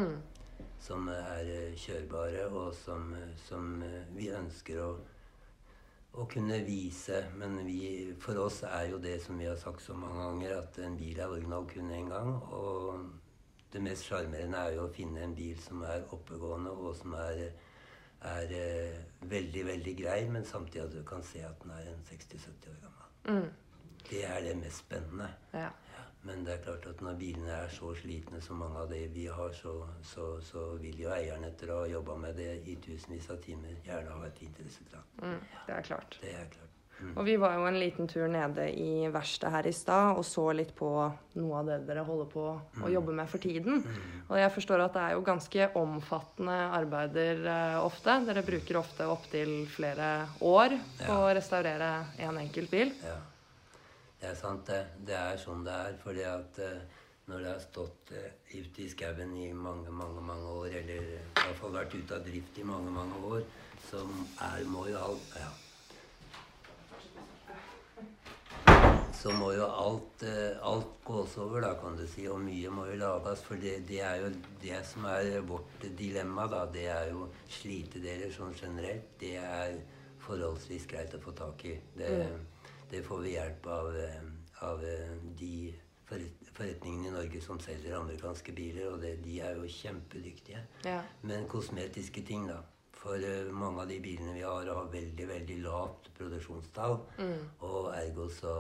Som 0.80 1.08
er 1.10 1.50
eh, 1.52 1.76
kjørbare, 1.78 2.48
og 2.48 2.74
som, 2.76 3.14
eh, 3.14 3.36
som 3.48 3.82
eh, 3.84 4.04
vi 4.16 4.30
ønsker 4.34 4.82
å, 4.84 4.90
å 6.14 6.26
kunne 6.32 6.60
vise. 6.66 7.24
Men 7.38 7.58
vi, 7.66 8.14
for 8.22 8.40
oss 8.46 8.62
er 8.68 8.92
jo 8.92 9.00
det 9.02 9.18
som 9.24 9.40
vi 9.40 9.48
har 9.50 9.58
sagt 9.62 9.84
så 9.84 9.98
mange 9.98 10.22
ganger, 10.22 10.58
at 10.62 10.80
en 10.86 10.98
bil 11.00 11.20
er 11.20 11.34
original 11.34 11.68
kun 11.72 11.92
én 11.92 12.12
gang. 12.12 12.34
Og 12.54 13.08
det 13.74 13.82
mest 13.84 14.08
sjarmerende 14.08 14.64
er 14.64 14.78
jo 14.78 14.86
å 14.88 14.94
finne 14.94 15.26
en 15.26 15.36
bil 15.38 15.58
som 15.62 15.84
er 15.88 16.06
oppegående, 16.16 16.72
og 16.72 16.96
som 17.00 17.18
er, 17.20 17.48
er 18.32 18.56
eh, 18.62 19.02
veldig, 19.22 19.66
veldig 19.74 19.96
grei, 20.04 20.22
men 20.32 20.46
samtidig 20.46 20.86
at 20.86 20.96
du 20.96 21.04
kan 21.08 21.26
se 21.26 21.44
at 21.46 21.64
den 21.64 21.74
er 21.76 21.92
en 21.92 22.06
60-70 22.08 22.72
år 22.72 22.84
gammel. 22.86 23.50
Det 24.08 24.24
er 24.24 24.42
det 24.46 24.56
mest 24.62 24.86
spennende. 24.86 25.28
Ja. 25.54 25.70
Men 26.28 26.44
det 26.44 26.58
er 26.58 26.64
klart 26.66 26.86
at 26.90 27.02
når 27.04 27.20
bilene 27.20 27.52
er 27.56 27.70
så 27.72 27.94
slitne 27.96 28.42
som 28.44 28.60
mange 28.60 28.84
av 28.84 28.90
de 28.92 29.06
vi 29.14 29.28
har, 29.32 29.54
så, 29.56 29.74
så, 30.04 30.30
så 30.44 30.70
vil 30.82 31.06
jo 31.06 31.12
eierne 31.16 31.52
etter 31.54 31.72
å 31.72 31.82
ha 31.84 31.92
jobba 31.98 32.18
med 32.28 32.36
det 32.40 32.54
i 32.68 32.76
tusenvis 32.84 33.30
av 33.32 33.40
timer 33.46 33.78
gjerne 33.88 34.18
ha 34.18 34.26
et 34.28 34.42
fint 34.42 34.64
resultat. 34.66 35.14
Mm, 35.24 35.40
det 35.68 35.78
er 35.78 35.88
klart. 35.88 36.20
Det 36.24 36.34
er 36.36 36.50
klart. 36.52 36.68
Og 37.14 37.26
vi 37.28 37.36
var 37.38 37.54
jo 37.54 37.66
en 37.70 37.78
liten 37.78 38.08
tur 38.10 38.26
nede 38.32 38.64
i 38.74 39.06
verkstedet 39.14 39.54
her 39.54 39.68
i 39.70 39.74
stad 39.76 40.18
og 40.18 40.26
så 40.26 40.48
litt 40.58 40.74
på 40.78 40.90
noe 41.38 41.60
av 41.60 41.70
det 41.70 41.78
dere 41.86 42.06
holder 42.08 42.30
på 42.32 42.46
å 42.58 42.90
jobbe 42.90 43.14
med 43.20 43.30
for 43.30 43.44
tiden. 43.44 43.84
Og 44.26 44.36
jeg 44.40 44.54
forstår 44.56 44.88
at 44.88 44.98
det 44.98 45.04
er 45.04 45.16
jo 45.16 45.26
ganske 45.28 45.70
omfattende 45.78 46.58
arbeider 46.80 47.46
eh, 47.54 47.80
ofte. 47.84 48.18
Dere 48.28 48.46
bruker 48.46 48.82
ofte 48.82 49.08
opptil 49.14 49.60
flere 49.70 50.12
år 50.42 50.78
på 51.04 51.20
å 51.22 51.34
restaurere 51.38 51.92
en 52.26 52.42
enkelt 52.42 52.74
bil. 52.74 52.96
Ja. 53.06 53.20
Det 54.22 54.32
er 54.32 54.38
sant, 54.38 54.66
det. 54.66 54.80
Det 55.06 55.14
er 55.18 55.38
sånn 55.42 55.66
det 55.66 55.74
er. 55.74 56.00
Fordi 56.02 56.24
at 56.26 56.60
eh, 56.64 57.04
når 57.30 57.44
det 57.44 57.52
har 57.52 57.62
stått 57.62 58.12
eh, 58.18 58.34
ute 58.56 58.82
i 58.82 58.90
skauen 58.90 59.36
i 59.38 59.52
mange, 59.54 59.94
mange 59.94 60.24
mange 60.26 60.58
år, 60.64 60.68
eller 60.82 61.14
i 61.14 61.22
hvert 61.36 61.62
fall 61.62 61.76
vært 61.76 61.94
ute 61.94 62.18
av 62.18 62.26
drift 62.26 62.58
i 62.58 62.66
mange, 62.66 62.94
mange 62.96 63.22
år, 63.30 63.46
så 63.90 64.02
er, 64.48 64.66
må 64.72 64.88
jo 64.90 64.98
alt 65.04 65.38
ja. 65.38 65.54
Så 69.18 69.32
må 69.34 69.52
jo 69.54 69.66
alt, 69.66 70.24
eh, 70.26 70.58
alt 70.66 70.98
gås 71.06 71.38
over, 71.42 71.62
da, 71.62 71.72
kan 71.82 71.98
du 71.98 72.06
si. 72.10 72.28
Og 72.30 72.42
mye 72.42 72.74
må 72.74 72.86
jo 72.90 72.98
lages. 73.02 73.42
For 73.46 73.62
det, 73.62 73.80
det 73.90 74.02
er 74.06 74.22
jo 74.24 74.34
det 74.62 74.82
som 74.86 75.06
er 75.10 75.40
vårt 75.46 75.88
dilemma, 75.98 76.46
da. 76.50 76.66
Det 76.74 76.86
er 76.94 77.10
jo 77.14 77.30
slitedeler 77.60 78.34
sånn 78.34 78.54
generelt. 78.58 79.10
Det 79.22 79.34
er 79.42 79.80
forholdsvis 80.26 80.86
greit 80.90 81.18
å 81.18 81.22
få 81.24 81.34
tak 81.38 81.66
i. 81.66 81.74
Det, 81.98 82.14
det 82.90 83.04
får 83.04 83.20
vi 83.20 83.34
hjelp 83.36 83.68
av, 83.68 83.98
eh, 83.98 84.24
av 84.70 84.86
eh, 84.86 85.18
de 85.40 85.74
forretningene 86.08 87.08
i 87.08 87.12
Norge 87.12 87.42
som 87.44 87.60
selger 87.60 87.98
amerikanske 87.98 88.56
biler, 88.56 88.88
og 88.94 89.02
det, 89.04 89.18
de 89.26 89.42
er 89.44 89.60
jo 89.60 89.68
kjempedyktige. 89.68 90.64
Ja. 90.88 91.02
Men 91.22 91.48
kosmetiske 91.52 92.24
ting, 92.28 92.48
da. 92.48 92.62
For 92.98 93.22
eh, 93.22 93.52
mange 93.54 93.84
av 93.84 93.92
de 93.92 94.00
bilene 94.02 94.34
vi 94.34 94.46
har, 94.48 94.72
har 94.72 94.90
veldig 94.94 95.28
veldig 95.30 95.60
lavt 95.66 96.10
produksjonstall. 96.18 96.98
Og 97.68 97.92
ergo 97.94 98.30
så, 98.34 98.56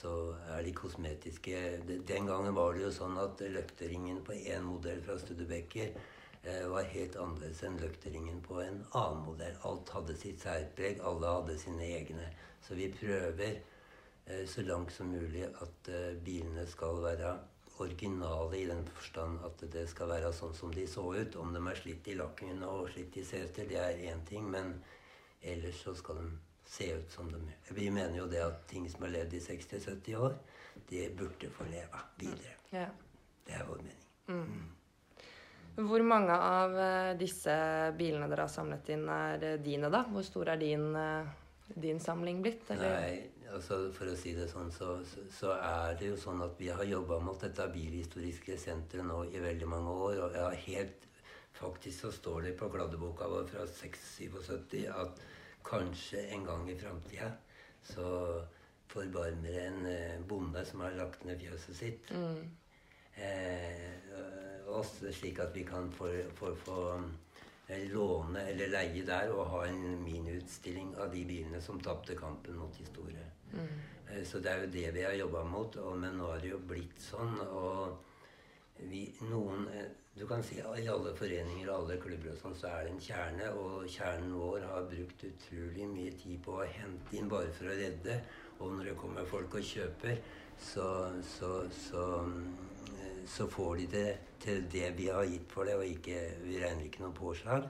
så 0.00 0.16
er 0.56 0.64
de 0.66 0.72
kosmetiske 0.74 1.62
Den 1.86 2.26
gangen 2.26 2.56
var 2.56 2.74
det 2.74 2.86
jo 2.88 2.92
sånn 2.96 3.18
at 3.22 3.44
løkteringen 3.52 4.24
på 4.26 4.34
én 4.40 4.66
modell 4.66 5.04
fra 5.06 5.18
Studebaker 5.20 5.94
var 6.70 6.86
helt 6.92 7.16
annerledes 7.18 7.62
enn 7.66 7.78
løkteringen 7.80 8.38
på 8.44 8.60
en 8.62 8.82
annen 8.92 9.24
modell. 9.26 9.56
Alt 9.66 9.90
hadde 9.94 10.14
sitt 10.18 10.44
særpreg, 10.44 11.00
alle 11.02 11.32
hadde 11.38 11.58
sine 11.58 11.88
egne. 11.96 12.28
Så 12.62 12.78
vi 12.78 12.86
prøver 12.92 13.58
eh, 14.26 14.44
så 14.48 14.62
langt 14.62 14.92
som 14.94 15.10
mulig 15.10 15.44
at 15.48 15.90
eh, 15.90 16.14
bilene 16.22 16.66
skal 16.70 17.02
være 17.02 17.36
originale 17.78 18.58
i 18.58 18.66
den 18.66 18.84
forstand 18.88 19.42
at 19.44 19.64
det 19.72 19.84
skal 19.90 20.08
være 20.08 20.32
sånn 20.32 20.54
som 20.56 20.72
de 20.74 20.86
så 20.88 21.04
ut. 21.14 21.36
Om 21.36 21.52
de 21.54 21.62
er 21.66 21.80
slitt 21.82 22.08
i 22.08 22.16
lakken 22.18 22.62
og 22.66 22.90
slitt 22.94 23.18
i 23.20 23.24
seter, 23.26 23.68
det 23.68 23.80
er 23.82 24.04
én 24.12 24.24
ting, 24.28 24.48
men 24.50 24.72
ellers 25.42 25.82
så 25.84 25.94
skal 25.98 26.22
de 26.22 26.30
se 26.66 26.88
ut 26.94 27.12
som 27.12 27.28
de 27.32 27.42
gjør. 27.42 27.76
Vi 27.78 27.90
mener 27.90 28.16
jo 28.22 28.30
det 28.30 28.42
at 28.44 28.64
ting 28.70 28.88
som 28.90 29.06
har 29.06 29.14
levd 29.18 29.36
i 29.38 29.44
60-70 29.44 30.16
år, 30.16 30.40
det 30.90 31.10
burde 31.18 31.52
få 31.52 31.68
leve 31.70 32.06
videre. 32.18 32.56
Ja. 32.72 32.88
Det 33.46 33.54
er 33.54 33.68
vår 33.68 33.84
mening. 33.84 34.10
Hvor 35.76 36.02
mange 36.08 36.32
av 36.32 36.72
eh, 36.80 37.14
disse 37.20 37.54
bilene 37.98 38.28
dere 38.30 38.46
har 38.46 38.52
samlet 38.52 38.88
inn, 38.94 39.04
er 39.12 39.42
eh, 39.44 39.58
dine, 39.60 39.90
da? 39.92 40.06
Hvor 40.08 40.24
stor 40.24 40.54
er 40.54 40.60
din, 40.60 40.86
eh, 40.96 41.74
din 41.74 42.00
samling 42.00 42.40
blitt? 42.44 42.64
Eller? 42.72 42.94
Nei, 42.96 43.50
altså 43.52 43.82
for 43.92 44.08
å 44.08 44.16
si 44.16 44.32
det 44.38 44.48
sånn, 44.48 44.70
så, 44.72 44.94
så, 45.04 45.52
er 45.58 45.98
det 46.00 46.14
jo 46.14 46.20
sånn 46.20 46.40
at 46.46 46.56
vi 46.56 46.70
har 46.72 46.88
jobba 46.88 47.20
mot 47.20 47.44
dette 47.44 47.68
bilhistoriske 47.74 48.56
senteret 48.60 49.04
nå 49.04 49.26
i 49.28 49.42
veldig 49.42 49.68
mange 49.68 49.98
år. 50.08 50.22
Og 50.24 50.38
jeg 50.38 50.46
har 50.46 50.62
helt 50.68 51.02
Faktisk 51.56 52.02
så 52.02 52.10
står 52.12 52.42
det 52.44 52.50
på 52.60 52.66
kladdeboka 52.68 53.24
vår 53.32 53.46
fra 53.48 53.62
677 53.64 54.90
at 54.92 55.22
kanskje 55.64 56.26
en 56.36 56.42
gang 56.44 56.66
i 56.68 56.74
framtida 56.76 57.30
så 57.80 58.10
forbarmer 58.92 59.56
en 59.62 60.26
bonde 60.28 60.66
som 60.68 60.82
har 60.84 60.98
lagt 60.98 61.24
ned 61.24 61.40
fjøset 61.40 61.78
sitt, 61.78 62.12
eh, 63.16 63.96
oss, 64.66 64.98
slik 65.12 65.40
at 65.42 65.54
vi 65.56 65.64
kan 65.64 65.90
få, 65.92 66.10
få, 66.34 66.54
få 66.64 66.78
eh, 67.68 67.86
låne 67.92 68.46
eller 68.50 68.72
leie 68.72 69.04
der 69.06 69.32
og 69.34 69.46
ha 69.52 69.66
en 69.68 70.00
miniutstilling 70.04 70.94
av 71.00 71.12
de 71.14 71.24
bilene 71.28 71.60
som 71.62 71.80
tapte 71.80 72.18
kampen 72.18 72.58
mot 72.58 72.78
de 72.78 72.86
store. 72.86 73.28
Mm. 73.52 74.24
Så 74.26 74.38
det 74.38 74.50
er 74.52 74.60
jo 74.62 74.70
det 74.70 74.90
vi 74.94 75.02
har 75.02 75.14
jobba 75.18 75.42
mot, 75.44 75.76
og, 75.82 75.96
men 75.98 76.18
nå 76.18 76.28
har 76.30 76.42
det 76.42 76.52
jo 76.52 76.60
blitt 76.62 77.00
sånn. 77.02 77.40
og 77.46 77.96
vi, 78.78 79.06
noen, 79.30 79.68
eh, 79.72 79.88
du 80.16 80.26
kan 80.26 80.42
si 80.44 80.58
at 80.60 80.78
I 80.80 80.88
alle 80.92 81.12
foreninger 81.16 81.68
og 81.68 81.76
alle 81.76 81.98
klubber 82.00 82.32
og 82.32 82.40
sånn, 82.40 82.56
så 82.56 82.70
er 82.70 82.86
det 82.86 82.92
en 82.94 83.02
kjerne. 83.06 83.50
Og 83.60 83.86
kjernen 83.92 84.34
vår 84.36 84.66
har 84.68 84.88
brukt 84.90 85.24
utrolig 85.28 85.88
mye 85.92 86.12
tid 86.20 86.40
på 86.44 86.58
å 86.60 86.68
hente 86.78 87.16
inn 87.16 87.30
bare 87.32 87.52
for 87.56 87.70
å 87.70 87.76
redde. 87.76 88.18
Og 88.58 88.72
når 88.72 88.90
det 88.90 88.96
kommer 89.00 89.28
folk 89.28 89.58
og 89.58 89.68
kjøper, 89.70 90.20
så, 90.56 90.88
så, 91.36 91.50
så, 91.72 92.04
mm, 92.24 92.44
så 93.26 93.48
får 93.50 93.76
de 93.76 93.90
det 93.92 94.08
til 94.40 94.64
det 94.72 94.94
vi 94.96 95.10
har 95.10 95.26
gitt 95.26 95.52
for 95.52 95.68
det, 95.68 95.76
og 95.76 95.86
ikke, 95.86 96.22
vi 96.44 96.62
regner 96.62 96.86
ikke 96.86 97.04
noe 97.04 97.14
påslag. 97.16 97.68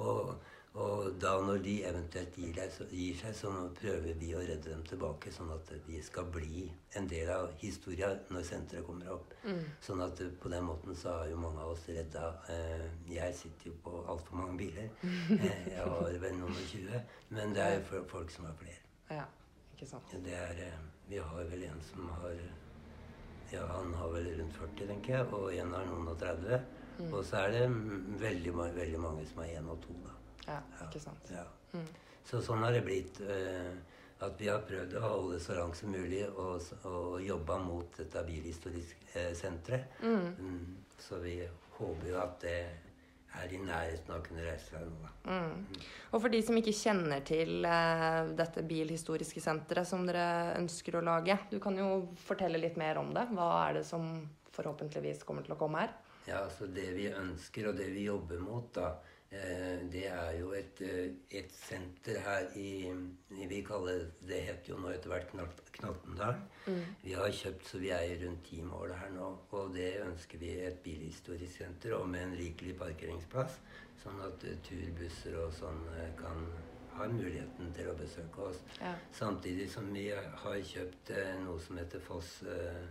Og, 0.00 0.34
og 0.74 1.18
da 1.22 1.34
når 1.38 1.60
de 1.62 1.74
eventuelt 1.86 2.38
gir, 2.38 2.50
deg, 2.56 2.72
så, 2.74 2.86
gir 2.90 3.18
seg, 3.18 3.34
så 3.38 3.52
prøver 3.78 4.16
vi 4.18 4.32
å 4.34 4.40
redde 4.42 4.72
dem 4.72 4.82
tilbake, 4.88 5.30
sånn 5.34 5.52
at 5.54 5.70
de 5.86 6.00
skal 6.02 6.26
bli 6.34 6.64
en 6.98 7.06
del 7.10 7.30
av 7.30 7.52
historia 7.60 8.10
når 8.34 8.48
senteret 8.48 8.86
kommer 8.86 9.12
opp. 9.14 9.36
Sånn 9.84 10.02
at 10.02 10.24
på 10.42 10.50
den 10.50 10.66
måten 10.66 10.98
så 10.98 11.20
har 11.20 11.30
jo 11.30 11.38
mange 11.44 11.62
av 11.62 11.76
oss 11.76 11.86
redda 11.90 12.32
eh, 12.50 12.88
Jeg 13.12 13.36
sitter 13.38 13.70
jo 13.70 13.76
på 13.84 14.02
altfor 14.02 14.42
mange 14.42 14.58
biler. 14.64 14.90
Eh, 15.44 15.70
jeg 15.74 15.84
har 15.84 16.18
vel 16.22 16.42
og 16.46 16.58
tjue. 16.70 17.00
Men 17.36 17.54
det 17.54 17.62
er 17.62 17.78
jo 17.78 18.02
folk 18.08 18.30
som 18.32 18.46
har 18.48 18.54
flere. 18.58 18.80
Ja, 19.12 19.24
ikke 19.74 19.88
sant. 19.88 20.14
Det 20.24 20.34
er, 20.34 20.60
eh, 20.66 20.84
vi 21.10 21.20
har 21.20 21.50
vel 21.50 21.66
en 21.68 21.82
som 21.84 22.08
har 22.22 22.38
Ja, 23.54 23.64
han 23.70 23.94
har 23.94 24.12
vel 24.14 24.28
rundt 24.40 24.58
40, 24.60 24.86
tenker 24.90 25.16
jeg, 25.18 25.30
og 25.32 25.50
en 25.54 25.74
har 25.78 25.88
noen 25.88 26.12
og 26.12 26.18
30. 26.20 26.60
Og 27.10 27.20
så 27.26 27.40
er 27.42 27.56
det 27.56 27.64
mm, 27.70 28.14
veldig, 28.20 28.52
veldig 28.76 29.00
mange 29.02 29.26
som 29.26 29.42
har 29.42 29.56
én 29.58 29.70
og 29.72 29.80
to, 29.82 29.96
da. 30.04 30.14
Ja, 30.46 30.60
ikke 30.86 31.02
sant. 31.02 31.30
Ja. 31.32 31.46
Så 32.24 32.40
sånn 32.44 32.62
har 32.64 32.72
det 32.74 32.84
blitt. 32.86 33.20
eh, 33.24 33.74
at 34.24 34.40
vi 34.40 34.48
har 34.48 34.62
prøvd 34.64 34.94
å 34.96 35.02
holde 35.04 35.38
så 35.42 35.56
langt 35.58 35.76
som 35.76 35.90
mulig 35.92 36.22
og, 36.30 36.62
og 36.88 37.16
jobba 37.24 37.58
mot 37.60 37.96
dette 37.98 38.22
bilhistoriske 38.24 39.08
eh, 39.18 39.32
senteret. 39.36 39.98
Mm, 40.00 40.76
så 41.02 41.18
vi 41.24 41.40
håper 41.78 42.08
jo 42.12 42.20
at 42.22 42.38
det 42.44 42.58
er 43.42 43.52
i 43.54 43.58
nærheten 43.60 44.12
av 44.12 44.20
å 44.20 44.24
kunne 44.24 44.44
reise 44.46 44.70
seg 44.70 44.86
nå. 44.86 44.94
da. 45.02 45.32
Og 46.12 46.22
for 46.22 46.32
de 46.32 46.40
som 46.46 46.58
ikke 46.60 46.74
kjenner 46.76 47.24
til 47.26 47.66
eh, 47.68 48.30
dette 48.38 48.64
bilhistoriske 48.68 49.42
senteret 49.42 49.88
som 49.88 50.06
dere 50.06 50.54
ønsker 50.60 50.98
å 50.98 51.04
lage, 51.04 51.38
du 51.50 51.58
kan 51.62 51.76
jo 51.78 51.88
fortelle 52.26 52.60
litt 52.62 52.78
mer 52.80 53.00
om 53.02 53.12
det. 53.16 53.26
Hva 53.34 53.50
er 53.66 53.80
det 53.80 53.86
som 53.88 54.06
forhåpentligvis 54.54 55.24
kommer 55.26 55.46
til 55.46 55.56
å 55.56 55.60
komme 55.60 55.82
her? 55.82 55.94
Ja, 56.24 56.44
altså 56.46 56.66
Det 56.72 56.86
vi 56.96 57.10
ønsker, 57.12 57.68
og 57.68 57.76
det 57.80 57.90
vi 57.92 58.06
jobber 58.06 58.40
mot, 58.40 58.70
da, 58.76 58.94
det 59.92 60.06
er 60.10 60.38
jo 60.38 60.52
et, 60.56 60.80
eh, 60.80 61.38
et 61.38 61.52
senter 61.52 62.18
her 62.20 62.50
i, 62.56 62.92
Vi 63.48 63.60
kaller 63.66 64.06
det 64.28 64.40
heter 64.48 64.72
jo 64.72 64.78
nå 64.78 64.92
etter 64.94 65.10
hvert 65.10 65.32
Knattendal. 65.74 66.36
Mm. 66.66 66.84
Vi 67.02 67.12
har 67.12 67.30
kjøpt 67.30 67.66
så 67.68 67.80
vi 67.82 67.90
eier 67.94 68.20
rundt 68.26 68.44
ti 68.48 68.60
mål 68.62 68.94
her 68.94 69.10
nå. 69.14 69.30
Og 69.50 69.74
det 69.74 69.90
ønsker 70.04 70.38
vi 70.38 70.52
et 70.64 70.78
bilhistorisk 70.84 71.58
senter, 71.58 71.96
og 71.98 72.08
med 72.08 72.22
en 72.22 72.36
rikelig 72.38 72.76
parkeringsplass. 72.78 73.58
Sånn 74.02 74.22
at 74.24 74.44
eh, 74.44 74.60
turbusser 74.66 75.38
og 75.42 75.52
sånn 75.56 75.82
eh, 75.96 76.12
kan 76.20 76.46
ha 76.94 77.08
muligheten 77.10 77.72
til 77.74 77.90
å 77.90 77.96
besøke 77.98 78.50
oss. 78.50 78.60
Ja. 78.80 78.94
Samtidig 79.12 79.70
som 79.72 79.90
vi 79.94 80.08
har 80.14 80.60
kjøpt 80.70 81.10
eh, 81.14 81.34
noe 81.42 81.58
som 81.62 81.78
heter 81.80 82.02
Foss 82.04 82.36
eh, 82.46 82.84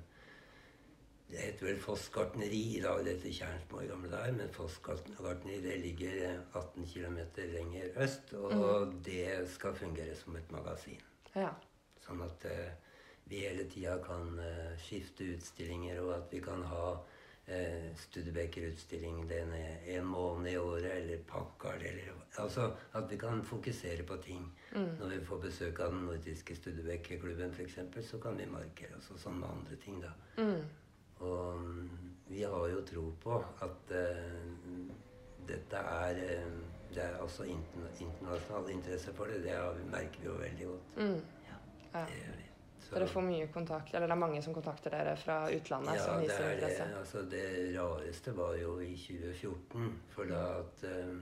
det 1.33 1.41
heter 1.41 1.65
vel 1.65 1.79
Foss 1.81 2.09
gartneri 2.13 2.61
i 2.77 2.81
dag, 2.81 2.99
det 3.05 3.15
heter 3.15 3.31
Tjernsmo 3.33 3.81
i 3.81 3.87
gamle 3.89 4.09
dager. 4.11 4.35
Men 4.37 4.51
Foss 4.53 4.75
gartneri 4.85 5.61
det 5.63 5.79
ligger 5.81 6.19
eh, 6.27 6.41
18 6.53 6.85
km 6.85 7.17
lenger 7.55 7.97
øst, 8.05 8.33
og 8.37 8.93
det 9.05 9.49
skal 9.49 9.75
fungere 9.75 10.15
som 10.15 10.35
et 10.37 10.51
magasin. 10.53 11.01
Ja. 11.33 11.49
Sånn 12.03 12.21
at 12.21 12.45
uh, 12.45 12.69
vi 13.31 13.41
hele 13.47 13.65
tida 13.71 13.95
kan 14.03 14.37
uh, 14.37 14.75
skifte 14.77 15.31
utstillinger, 15.33 16.03
og 16.03 16.13
at 16.19 16.35
vi 16.35 16.43
kan 16.43 16.61
ha 16.69 16.85
uh, 16.99 17.87
Studebaker-utstilling 18.03 19.23
den 19.31 19.55
er 19.57 19.89
en 19.95 20.05
måned 20.11 20.51
i 20.51 20.57
året, 20.61 20.91
eller 20.99 21.25
Packard, 21.27 21.81
eller 21.81 22.13
Altså 22.37 22.69
at 22.93 23.09
vi 23.09 23.17
kan 23.17 23.43
fokusere 23.45 24.05
på 24.09 24.15
ting. 24.21 24.45
Når 24.73 25.09
vi 25.09 25.25
får 25.25 25.41
besøk 25.41 25.79
av 25.85 25.91
den 25.93 26.05
nordiske 26.05 26.55
Studebaker-klubben 26.55 27.53
f.eks., 27.53 28.07
så 28.09 28.21
kan 28.21 28.37
vi 28.37 28.49
markere 28.49 28.97
oss 28.97 29.11
og 29.13 29.21
sånn 29.21 29.37
med 29.41 29.49
andre 29.49 29.81
ting, 29.81 29.99
da. 30.01 30.13
Og 31.19 31.59
mm, 31.59 31.89
vi 32.27 32.43
har 32.43 32.67
jo 32.71 32.81
tro 32.87 33.03
på 33.23 33.39
at 33.65 33.91
eh, 33.91 34.39
dette 35.47 35.83
er 36.05 36.23
eh, 36.23 36.55
Det 36.93 37.01
er 37.01 37.15
altså 37.17 37.43
interna 37.49 37.89
internasjonal 37.99 38.67
interesse 38.69 39.13
for 39.17 39.25
det. 39.25 39.43
Det 39.43 39.55
har 39.57 39.73
vi, 39.73 39.85
merker 39.89 40.19
vi 40.21 40.27
jo 40.27 40.33
veldig 40.37 40.65
godt. 40.67 40.97
Ja. 41.01 42.03
Det 42.05 42.19
gjør 42.19 42.35
vi. 42.37 42.49
Dere 42.93 43.07
får 43.09 43.23
mye 43.25 43.47
kontakt, 43.49 43.93
eller 43.93 44.05
det 44.07 44.13
er 44.13 44.21
mange 44.21 44.41
som 44.45 44.53
kontakter 44.53 44.93
dere 44.93 45.15
fra 45.17 45.37
utlandet 45.49 45.95
ja, 45.97 46.03
som 46.03 46.19
det, 46.19 46.27
viser 46.27 46.43
er 46.43 46.51
det, 46.51 46.57
interesse. 46.59 46.99
altså 46.99 47.23
det 47.31 47.47
rareste 47.73 48.35
var 48.37 48.53
jo 48.59 48.75
i 48.83 48.91
2014. 48.93 49.87
For 50.13 50.29
da 50.29 50.41
at 50.59 50.85
eh, 50.91 51.15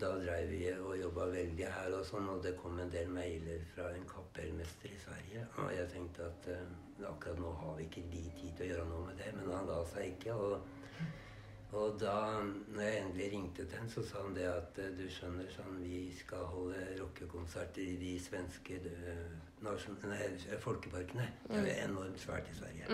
da 0.00 0.10
dreiv 0.18 0.48
vi 0.50 0.62
og 0.74 0.96
jobba 0.98 1.26
veldig 1.30 1.66
her 1.70 1.92
og 1.94 2.06
sånn, 2.08 2.28
og 2.32 2.40
det 2.42 2.56
kom 2.58 2.78
en 2.82 2.90
del 2.90 3.10
mailer 3.14 3.62
fra 3.74 3.90
en 3.94 4.06
kapellmester 4.10 4.90
i 4.90 5.02
Sverige. 5.02 5.44
Og 5.62 5.70
jeg 5.74 5.90
tenkte 5.92 6.26
at 6.26 6.48
eh, 6.54 6.72
akkurat 7.10 7.42
nå 7.42 7.52
har 7.60 7.76
vi 7.78 7.86
ikke 7.88 8.06
de 8.10 8.24
tid 8.40 8.56
til 8.56 8.66
å 8.66 8.70
gjøre 8.72 8.88
noe 8.90 9.04
med 9.10 9.22
det, 9.22 9.30
men 9.38 9.52
han 9.54 9.70
ga 9.70 9.82
seg 9.92 10.16
ikke. 10.16 10.34
og 10.34 10.72
og 11.74 11.96
da 11.98 12.38
når 12.70 12.82
jeg 12.82 12.98
endelig 13.02 13.30
ringte 13.32 13.64
til 13.66 13.78
ham, 13.78 13.88
så 13.90 14.02
sa 14.06 14.20
han 14.22 14.34
det 14.36 14.44
at 14.46 14.78
eh, 14.78 14.92
du 14.94 15.08
skjønner 15.10 15.48
sånn, 15.50 15.80
vi 15.82 16.04
skal 16.14 16.46
holde 16.46 16.82
rockekonserter 17.00 17.82
i 17.82 17.96
de 17.98 18.12
svenske 18.22 18.78
eh, 18.90 19.24
nasjon, 19.64 19.98
nei, 20.06 20.28
folkeparkene. 20.62 21.26
Det 21.48 21.58
er 21.58 21.66
jo 21.66 21.88
enormt 21.88 22.20
svært 22.22 22.50
i 22.52 22.58
Sverige. 22.60 22.86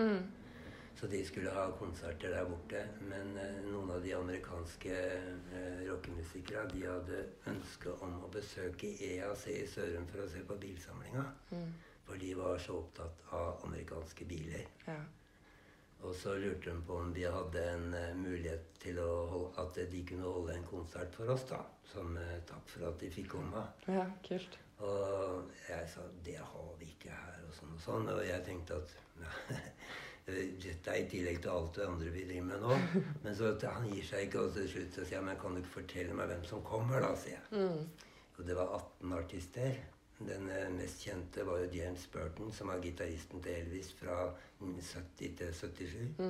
Så 0.95 1.07
de 1.07 1.25
skulle 1.25 1.49
ha 1.49 1.71
konserter 1.79 2.29
der 2.29 2.45
borte. 2.45 2.81
Men 3.09 3.37
eh, 3.37 3.61
noen 3.65 3.91
av 3.95 4.03
de 4.03 4.13
amerikanske 4.13 4.97
eh, 4.97 5.79
rockemusikere 5.87 6.67
de 6.73 6.83
hadde 6.85 7.21
ønske 7.49 7.95
om 8.05 8.19
å 8.25 8.29
besøke 8.33 8.91
EAC 9.07 9.47
i 9.55 9.63
Sørum 9.69 10.05
for 10.11 10.25
å 10.25 10.29
se 10.29 10.43
på 10.45 10.59
bilsamlinga. 10.61 11.25
For 12.05 12.21
de 12.21 12.33
var 12.37 12.61
så 12.61 12.77
opptatt 12.81 13.25
av 13.37 13.65
amerikanske 13.65 14.27
biler. 14.29 14.67
Ja. 14.85 14.99
Og 16.01 16.15
så 16.17 16.33
lurte 16.41 16.71
de 16.71 16.81
på 16.85 16.95
om 16.97 17.11
de 17.13 17.27
hadde 17.29 17.65
en 17.75 17.93
eh, 17.97 18.15
mulighet 18.17 18.73
til 18.81 18.97
holde, 19.01 19.53
at 19.61 19.77
de 19.91 20.01
kunne 20.09 20.25
holde 20.27 20.57
en 20.57 20.67
konsert 20.69 21.13
for 21.17 21.29
oss, 21.33 21.45
da. 21.49 21.61
Som 21.91 22.13
takk 22.47 22.69
for 22.71 22.87
at 22.87 23.01
de 23.01 23.09
fikk 23.11 23.33
komme. 23.33 23.65
ja, 23.87 24.05
kult. 24.25 24.59
Og 24.81 25.51
jeg 25.67 25.89
sa 25.93 26.01
det 26.25 26.37
har 26.39 26.69
vi 26.79 26.87
ikke 26.89 27.13
her, 27.13 27.41
og 27.45 27.53
sånn 27.53 27.73
og 27.75 27.81
sånn. 27.83 28.07
Og 28.09 28.21
jeg 28.25 28.41
tenkte 28.47 28.79
at 28.81 28.95
dette 30.31 30.91
er 30.93 31.03
i 31.03 31.07
tillegg 31.11 31.41
til 31.43 31.53
alt 31.53 31.77
det 31.77 31.87
andre 31.87 32.13
vi 32.13 32.25
driver 32.29 32.47
med 32.49 32.65
nå. 32.65 32.77
Men 33.23 33.37
så 33.37 33.53
han 33.63 33.87
gir 33.91 34.05
seg 34.07 34.27
ikke, 34.27 34.45
og 34.45 34.55
til 34.57 34.69
slutt 34.71 34.97
så 34.97 35.05
sier 35.05 35.19
jeg 35.19 35.27
men 35.27 35.39
kan 35.41 35.55
du 35.55 35.61
ikke 35.61 35.77
fortelle 35.79 36.17
meg 36.17 36.31
hvem 36.31 36.45
som 36.49 36.63
kommer, 36.67 37.03
da, 37.03 37.11
sier 37.19 37.37
jeg. 37.37 37.47
Og 38.37 38.45
det 38.47 38.57
var 38.57 38.75
18 38.77 39.17
artister. 39.17 39.81
Den 40.21 40.49
eh, 40.53 40.67
mest 40.73 41.01
kjente 41.01 41.45
var 41.45 41.63
jo 41.63 41.69
James 41.73 42.03
Burton, 42.13 42.51
som 42.53 42.69
var 42.69 42.81
gitaristen 42.83 43.41
til 43.41 43.57
Elvis 43.63 43.91
fra 43.97 44.31
70 44.61 45.37
til 45.37 45.53
77. 45.53 46.21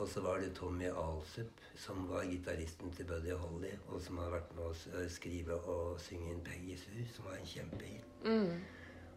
Og 0.00 0.08
så 0.08 0.20
var 0.24 0.40
det 0.40 0.54
Tommy 0.56 0.88
Alsup, 0.88 1.60
som 1.76 2.08
var 2.08 2.24
gitaristen 2.24 2.92
til 2.96 3.04
Buddy 3.04 3.34
Holly, 3.36 3.72
og 3.88 4.00
som 4.02 4.20
har 4.22 4.30
vært 4.32 4.52
med 4.56 4.64
å 4.70 5.06
skrive 5.10 5.58
og 5.68 6.00
synge 6.00 6.30
inn 6.32 6.44
Peggy 6.46 6.76
Sue, 6.78 7.06
som 7.12 7.26
var 7.28 7.36
en 7.40 7.50
kjempehit. 7.50 8.06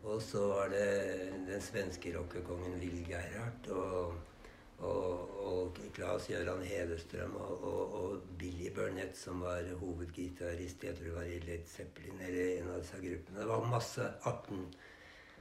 Og 0.04 0.22
så 0.22 0.44
var 0.48 0.70
det 0.74 0.88
den 1.48 1.62
svenske 1.64 2.12
rockekongen 2.18 2.80
Will 2.82 3.04
Gerhardt 3.08 3.68
og, 3.72 4.16
og, 4.84 5.36
og 5.48 5.78
Claes 5.96 6.28
Gøran 6.28 6.64
Hedestrøm 6.68 7.36
og, 7.40 7.64
og, 7.64 7.94
og 8.00 8.26
Billy 8.40 8.72
Burnett, 8.76 9.16
som 9.18 9.46
var 9.46 9.64
hovedgitarist 9.80 10.84
jeg 10.84 10.98
tror 10.98 11.08
det 11.08 11.16
var 11.16 11.30
i 11.30 11.40
Led 11.46 11.70
Zeppelin 11.72 12.20
eller 12.28 12.58
en 12.58 12.74
av 12.74 12.82
disse 12.84 13.00
gruppene. 13.06 13.40
Det 13.40 13.48
var 13.54 13.72
masse 13.72 14.10
18 14.26 14.68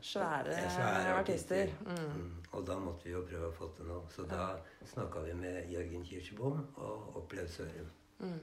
Svære, 0.02 0.54
svære 0.70 1.10
artister. 1.14 1.68
Mm. 1.86 2.30
Og 2.52 2.66
da 2.66 2.74
måtte 2.78 3.06
vi 3.06 3.12
jo 3.12 3.20
prøve 3.22 3.50
å 3.52 3.54
få 3.54 3.68
til 3.76 3.86
noe. 3.86 4.08
Så 4.10 4.24
da 4.26 4.48
snakka 4.90 5.22
vi 5.28 5.36
med 5.38 5.70
Jørgen 5.70 6.02
Kirsebom 6.06 6.58
og 6.74 7.20
Opplev 7.20 7.46
Sørum. 7.50 7.92
Mm. 8.18 8.40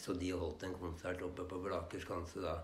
Så 0.00 0.16
de 0.16 0.30
holdt 0.32 0.64
en 0.64 0.72
konsert 0.80 1.20
oppe 1.22 1.44
på 1.50 1.60
Blaker 1.66 2.00
skanse 2.00 2.40
da. 2.40 2.54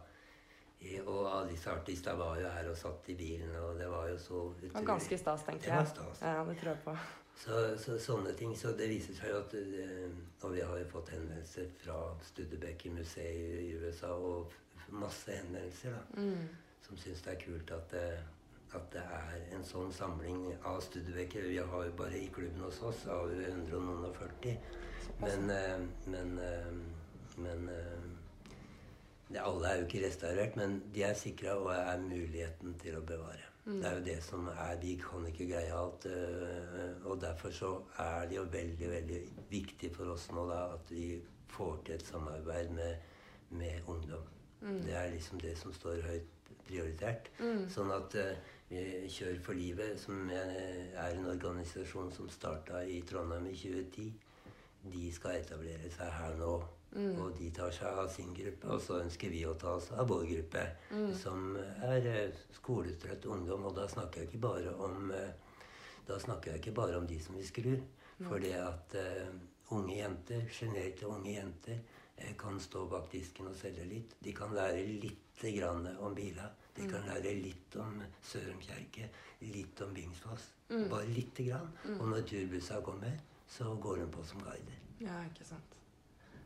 Og 1.07 1.27
alle 1.29 1.51
disse 1.51 1.71
artistene 1.71 2.17
var 2.19 2.39
jo 2.41 2.49
her 2.49 2.69
og 2.71 2.77
satt 2.77 3.09
i 3.13 3.15
bilen, 3.15 3.51
og 3.61 3.77
det 3.79 3.89
var 3.91 4.09
jo 4.09 4.19
så 4.19 4.45
Det 4.61 4.71
var 4.75 4.87
ganske 4.89 5.19
stas, 5.19 5.43
tenker 5.45 5.69
jeg. 5.69 5.73
Det 5.73 5.77
var 5.77 5.91
stas. 5.91 6.23
Ja, 6.23 6.45
det 6.49 6.57
tror 6.61 6.73
jeg 6.73 6.81
på. 6.85 6.95
Så, 7.41 7.61
så 7.81 7.99
sånne 8.01 8.33
ting. 8.37 8.57
Så 8.57 8.73
det 8.79 8.89
viser 8.89 9.17
seg 9.17 9.33
jo 9.33 9.43
at 9.43 9.55
eh, 9.61 10.09
Og 10.43 10.55
vi 10.55 10.65
har 10.65 10.81
jo 10.81 10.89
fått 10.93 11.13
henvendelser 11.15 11.69
fra 11.83 11.99
Studebaker-museet 12.31 13.61
i 13.61 13.71
USA, 13.77 14.15
og 14.17 14.53
masse 14.91 15.37
henvendelser, 15.37 15.97
da. 15.97 16.25
Som 16.87 16.99
syns 16.99 17.23
det 17.23 17.35
er 17.35 17.43
kult 17.45 17.71
at 17.77 17.93
det, 17.93 18.07
at 18.75 18.89
det 18.93 19.03
er 19.03 19.45
en 19.57 19.65
sånn 19.67 19.93
samling 19.93 20.47
av 20.65 20.81
Studebaker. 20.83 21.49
Vi 21.53 21.59
har 21.59 21.85
jo 21.87 21.93
bare 21.99 22.19
i 22.19 22.31
klubben 22.33 22.65
hos 22.65 22.81
oss 22.83 23.05
har 23.07 23.29
vi 23.29 23.45
140. 23.45 24.57
Men, 25.21 25.51
eh, 25.51 25.81
men, 26.07 26.39
eh, 26.39 26.73
men 27.37 27.69
eh, 27.69 28.10
alle 29.39 29.69
er 29.69 29.77
jo 29.79 29.87
ikke 29.87 30.07
restaurert, 30.07 30.57
men 30.57 30.83
de 30.95 31.03
er 31.03 31.15
sikra 31.15 31.55
og 31.55 31.71
er 31.75 32.01
muligheten 32.03 32.75
til 32.83 32.97
å 32.99 33.01
bevare. 33.07 33.47
Det 33.67 33.85
er 33.87 33.95
jo 33.99 34.05
det 34.05 34.23
som 34.25 34.49
er 34.49 34.79
Vi 34.81 34.97
kan 34.97 35.27
ikke 35.27 35.47
greie 35.47 35.73
alt. 35.77 36.07
øh, 36.07 37.07
Og 37.07 37.21
derfor 37.21 37.51
så 37.51 37.83
er 37.99 38.27
det 38.29 38.37
jo 38.37 38.43
veldig, 38.43 38.91
veldig 38.91 39.21
viktig 39.51 39.91
for 39.95 40.05
oss 40.11 40.31
nå 40.33 40.47
da 40.49 40.73
at 40.75 40.91
vi 40.91 41.21
får 41.49 41.83
til 41.85 41.95
et 41.95 42.07
samarbeid 42.07 42.71
med, 42.71 42.97
med 43.51 43.81
ungdom. 43.87 44.25
Det 44.83 44.95
er 44.97 45.11
liksom 45.11 45.41
det 45.41 45.59
som 45.59 45.73
står 45.73 46.03
høyt 46.03 46.51
prioritert. 46.67 47.31
Sånn 47.69 47.91
at 47.91 48.15
øh, 48.15 48.35
vi 48.71 49.09
Kjør 49.09 49.39
for 49.43 49.53
livet, 49.53 50.01
som 50.01 50.31
er 50.31 51.15
en 51.15 51.27
organisasjon 51.27 52.13
som 52.13 52.29
starta 52.31 52.83
i 52.87 53.01
Trondheim 53.03 53.47
i 53.47 53.55
2010, 53.55 54.13
de 54.93 55.13
skal 55.13 55.41
etablere 55.41 55.91
seg 55.91 56.11
her 56.13 56.37
nå. 56.39 56.53
Og 56.91 57.37
de 57.39 57.51
tar 57.55 57.71
seg 57.71 58.01
av 58.03 58.09
sin 58.11 58.33
gruppe, 58.35 58.67
og 58.67 58.81
så 58.83 58.97
ønsker 59.05 59.31
vi 59.31 59.45
å 59.47 59.55
ta 59.55 59.77
oss 59.79 59.93
av 59.95 60.09
vår 60.11 60.25
gruppe, 60.33 60.65
som 61.15 61.55
er 61.87 62.09
eh, 62.11 62.41
skoletrøtt 62.57 63.29
ungdom. 63.31 63.69
Og 63.69 63.77
da 63.77 63.87
snakker 63.89 64.25
jeg 64.25 64.33
ikke 64.33 64.43
bare 64.43 64.75
om 64.75 65.13
eh, 65.15 65.31
da 66.11 66.19
snakker 66.19 66.51
jeg 66.51 66.63
ikke 66.63 66.77
bare 66.81 66.99
om 66.99 67.07
de 67.07 67.21
som 67.23 67.39
vi 67.39 67.47
skrur, 67.47 67.81
For 68.21 68.43
det 68.43 68.53
at 68.53 68.95
uh, 69.01 69.31
unge 69.73 69.95
jenter, 69.97 70.43
sjenerte 70.53 71.07
unge 71.09 71.31
jenter, 71.33 71.79
kan 72.37 72.59
stå 72.61 72.83
bak 72.91 73.07
disken 73.13 73.49
og 73.49 73.57
selge 73.57 73.87
litt. 73.89 74.13
De 74.21 74.35
kan 74.37 74.53
lære 74.53 74.83
lite 75.01 75.55
grann 75.57 75.87
om 76.05 76.15
biler. 76.15 76.51
De 76.77 76.85
kan 76.91 77.07
lære 77.09 77.33
litt 77.41 77.77
om 77.81 78.03
Sørum 78.21 78.61
kjerke, 78.61 79.09
litt 79.41 79.81
om 79.81 79.97
Bingsfoss. 79.97 80.51
Bare 80.69 81.09
lite 81.09 81.49
grann. 81.49 81.73
Og 81.97 82.07
når 82.13 82.29
turbussa 82.29 82.83
kommer, 82.85 83.17
så 83.49 83.73
går 83.81 84.05
hun 84.05 84.13
på 84.13 84.25
som 84.29 84.45
guider. 84.45 84.81
Ja, 85.01 85.23
ikke 85.25 85.49
sant. 85.49 85.80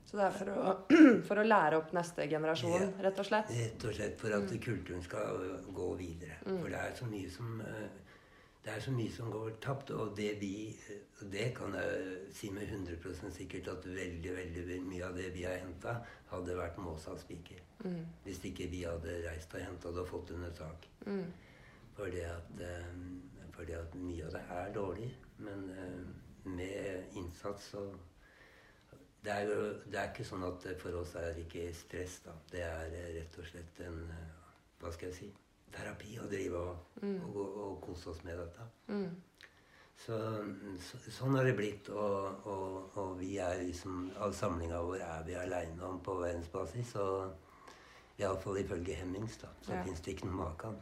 Så 0.04 0.16
det 0.20 0.24
er 0.28 0.34
for 0.36 0.50
å, 0.52 0.72
for 1.28 1.40
å 1.40 1.44
lære 1.48 1.78
opp 1.80 1.92
neste 1.96 2.26
generasjon, 2.30 2.74
Ja. 2.80 2.88
rett 3.08 3.18
og 3.18 3.26
slett? 3.26 3.50
Rett 3.56 3.84
og 3.88 3.94
slett 3.96 4.18
for 4.20 4.36
at 4.36 4.50
kulturen 4.62 5.02
skal 5.02 5.44
gå 5.74 5.90
videre. 5.98 6.36
For 6.44 6.68
det 6.68 6.80
er 6.80 6.94
så 6.98 7.08
mye 7.10 7.30
som 7.32 7.62
det 8.64 8.72
er 8.72 8.80
så 8.80 8.92
mye 8.96 9.12
som 9.12 9.28
går 9.32 9.58
tapt. 9.60 9.90
Og 9.92 10.14
det 10.16 10.38
vi 10.40 10.74
Det 11.32 11.50
kan 11.56 11.72
jeg 11.74 12.18
si 12.32 12.50
med 12.50 12.66
100% 12.68 13.30
sikkert 13.32 13.68
at 13.68 13.84
veldig 13.86 14.32
veldig 14.36 14.78
mye 14.84 15.04
av 15.06 15.14
det 15.16 15.30
vi 15.34 15.42
har 15.44 15.56
henta, 15.60 15.94
hadde 16.30 16.56
vært 16.56 16.78
Måsa 16.78 17.16
spiker. 17.16 17.60
Hvis 18.24 18.40
ikke 18.44 18.66
vi 18.72 18.82
hadde 18.84 19.18
reist 19.28 19.54
og 19.54 19.60
henta 19.60 19.92
det 19.92 20.00
og 20.04 20.08
fått 20.08 20.30
under 20.36 20.50
tak. 20.56 20.88
Fordi 21.96 22.20
at, 22.28 22.64
fordi 23.54 23.72
at 23.78 23.94
mye 23.94 24.24
av 24.26 24.32
det 24.36 24.42
er 24.50 24.72
dårlig. 24.74 25.10
Men 25.38 25.64
med 26.44 27.16
innsats 27.16 27.70
så 27.72 27.86
det 29.24 29.32
er 29.32 29.46
jo 29.48 29.60
det 29.90 29.98
er 30.00 30.10
ikke 30.12 30.24
sånn 30.28 30.44
at 30.46 30.66
for 30.80 30.96
oss 31.00 31.14
er 31.16 31.30
det 31.34 31.46
ikke 31.46 31.68
stress, 31.74 32.18
da. 32.26 32.32
Det 32.50 32.60
er 32.66 32.92
eh, 32.92 33.12
rett 33.18 33.38
og 33.40 33.46
slett 33.48 33.80
en 33.86 34.02
eh, 34.10 34.32
Hva 34.80 34.90
skal 34.92 35.08
jeg 35.08 35.16
si 35.18 35.30
terapi 35.74 36.18
å 36.22 36.26
drive 36.30 36.58
og, 36.60 36.98
og, 37.02 37.36
og, 37.40 37.54
og 37.66 37.78
kose 37.82 38.10
oss 38.12 38.20
med 38.26 38.36
dette. 38.38 38.66
Så, 40.04 40.18
så, 40.84 40.98
sånn 41.16 41.34
har 41.38 41.46
det 41.48 41.54
blitt. 41.58 41.88
Og, 41.90 42.46
og, 42.50 42.96
og 43.00 43.16
vi 43.18 43.32
er 43.42 43.62
liksom 43.62 44.10
Av 44.22 44.32
samlinga 44.36 44.80
vår 44.82 45.02
er 45.06 45.24
vi 45.26 45.34
aleine 45.40 45.82
om 45.88 45.98
på 46.04 46.14
verdensbasis. 46.20 46.94
Og 47.02 48.20
iallfall 48.20 48.60
ifølge 48.62 48.94
Hemmings, 49.00 49.38
da. 49.42 49.50
Så 49.62 49.72
Ja. 49.74 49.82
fins 49.86 50.00
det 50.04 50.14
ikke 50.14 50.28
noen 50.28 50.42
maken. 50.44 50.76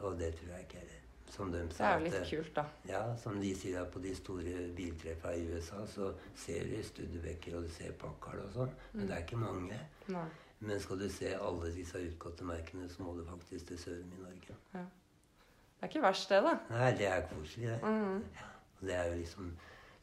Og 0.00 0.18
det 0.18 0.32
tror 0.40 0.54
jeg 0.56 0.66
ikke 0.66 0.80
heller. 0.82 1.03
Som 1.34 1.50
de 1.50 1.64
Det 1.66 1.80
er 1.82 1.98
jo 1.98 2.04
litt 2.04 2.14
at, 2.20 2.28
kult, 2.30 2.50
da. 2.54 2.62
ja, 2.86 3.02
som 3.18 3.40
de 3.42 3.50
sier 3.58 3.80
at 3.80 3.90
på 3.90 3.98
de 4.04 4.12
store 4.14 4.68
biltreffene 4.76 5.40
i 5.40 5.48
USA, 5.50 5.80
så 5.90 6.12
ser 6.38 6.68
du 6.70 6.76
Studebaker 6.86 7.56
og 7.58 7.66
du 7.66 7.72
ser 7.74 7.96
Packard 7.98 8.44
og 8.44 8.52
sånn, 8.54 8.74
men 8.92 9.08
det 9.08 9.16
er 9.16 9.24
ikke 9.24 9.40
mange. 9.42 9.80
Nei. 10.14 10.26
Men 10.64 10.80
skal 10.80 11.00
du 11.02 11.08
se 11.12 11.32
alle 11.34 11.72
disse 11.74 11.98
utgåtte 12.06 12.46
merkene, 12.46 12.86
så 12.88 13.02
må 13.02 13.16
du 13.18 13.24
faktisk 13.26 13.66
til 13.72 13.80
Sørum 13.82 14.12
i 14.14 14.22
Norge. 14.22 14.54
Ja. 14.76 14.84
Det 15.74 15.88
er 15.88 15.90
ikke 15.90 16.04
verst, 16.06 16.30
det, 16.30 16.38
da. 16.46 16.52
Nei, 16.70 16.90
det 17.00 17.08
er 17.10 17.26
koselig, 17.32 17.72
det. 17.74 17.94
Ja, 18.38 18.46
og 18.78 18.86
det 18.88 18.94
er 18.96 19.10
jo 19.10 19.16
liksom 19.18 19.50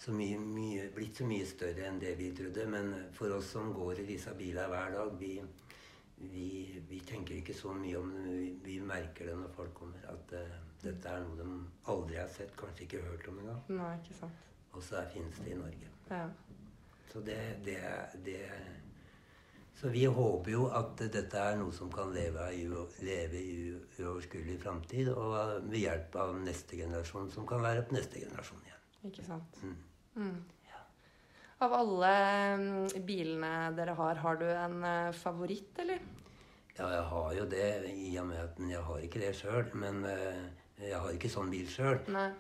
så 0.02 0.13
mye, 0.17 0.38
mye, 0.41 0.89
blitt 0.96 1.17
så 1.22 1.26
mye 1.30 1.46
større 1.46 1.88
enn 1.88 2.00
det 2.02 2.12
vi 2.20 2.32
trodde. 2.38 2.67
Men 2.70 2.91
for 3.17 3.34
oss 3.38 3.54
som 3.56 3.72
går 3.74 4.04
i 4.04 4.08
disse 4.12 4.34
bilene 4.38 4.67
hver 4.70 4.94
dag, 4.98 5.15
vi, 5.22 5.36
vi, 6.34 6.50
vi 6.89 7.00
tenker 7.08 7.39
ikke 7.39 7.56
så 7.58 7.74
mye 7.78 7.98
om 8.02 8.12
det. 8.17 8.28
Vi, 8.36 8.52
vi 8.65 8.78
merker 8.86 9.32
det 9.32 9.38
når 9.39 9.56
folk 9.56 9.74
kommer, 9.78 10.06
at 10.12 10.36
eh, 10.38 10.60
dette 10.84 11.10
er 11.10 11.24
noe 11.24 11.38
de 11.39 11.48
aldri 11.94 12.20
har 12.20 12.30
sett, 12.32 12.54
kanskje 12.60 12.86
ikke 12.88 13.02
hørt 13.06 13.28
om 13.32 13.41
engang. 13.44 13.62
Nei, 13.78 13.91
ikke 14.02 14.17
sant. 14.17 14.48
Og 14.72 14.84
så 14.86 15.04
finnes 15.12 15.41
det 15.44 15.52
i 15.54 15.58
Norge. 15.60 15.89
Ja. 16.12 16.26
Så 17.12 17.20
det, 17.28 17.39
det, 17.65 17.80
det 18.26 18.39
Så 19.76 19.89
vi 19.91 20.06
håper 20.06 20.52
jo 20.52 20.67
at 20.78 21.02
dette 21.12 21.39
er 21.41 21.58
noe 21.60 21.74
som 21.76 21.91
kan 21.91 22.13
leve 22.15 22.48
i, 22.56 22.63
leve 23.04 23.39
i 23.41 23.56
uoverskuelig 24.00 24.60
framtid, 24.62 25.12
og 25.12 25.67
ved 25.67 25.82
hjelp 25.82 26.15
av 26.22 26.36
neste 26.39 26.80
generasjon, 26.80 27.32
som 27.34 27.48
kan 27.50 27.63
være 27.65 27.84
på 27.88 27.98
neste 27.98 28.24
generasjon 28.24 28.63
igjen. 28.67 28.82
Ikke 29.10 29.26
sant. 29.26 29.62
Mm. 29.65 29.78
Mm. 30.22 30.41
Av 31.62 31.74
alle 31.78 32.13
mm, 32.58 33.06
bilene 33.06 33.52
dere 33.78 33.94
har, 33.98 34.17
har 34.24 34.39
du 34.39 34.48
en 34.50 34.80
eh, 34.88 35.12
favoritt, 35.13 35.76
eller? 35.84 36.00
Ja, 36.74 36.88
jeg 36.89 37.04
har 37.12 37.34
jo 37.38 37.44
det, 37.52 37.67
i 37.91 38.15
og 38.17 38.26
med 38.32 38.39
at 38.41 38.62
jeg 38.72 38.82
har 38.88 39.04
ikke 39.06 39.22
det 39.22 39.34
sjøl. 39.38 39.67
Men 39.78 40.02
eh, 40.10 40.39
jeg 40.82 40.98
har 40.98 41.13
ikke 41.13 41.30
sånn 41.30 41.52
bil 41.54 41.67
sjøl. 41.70 42.00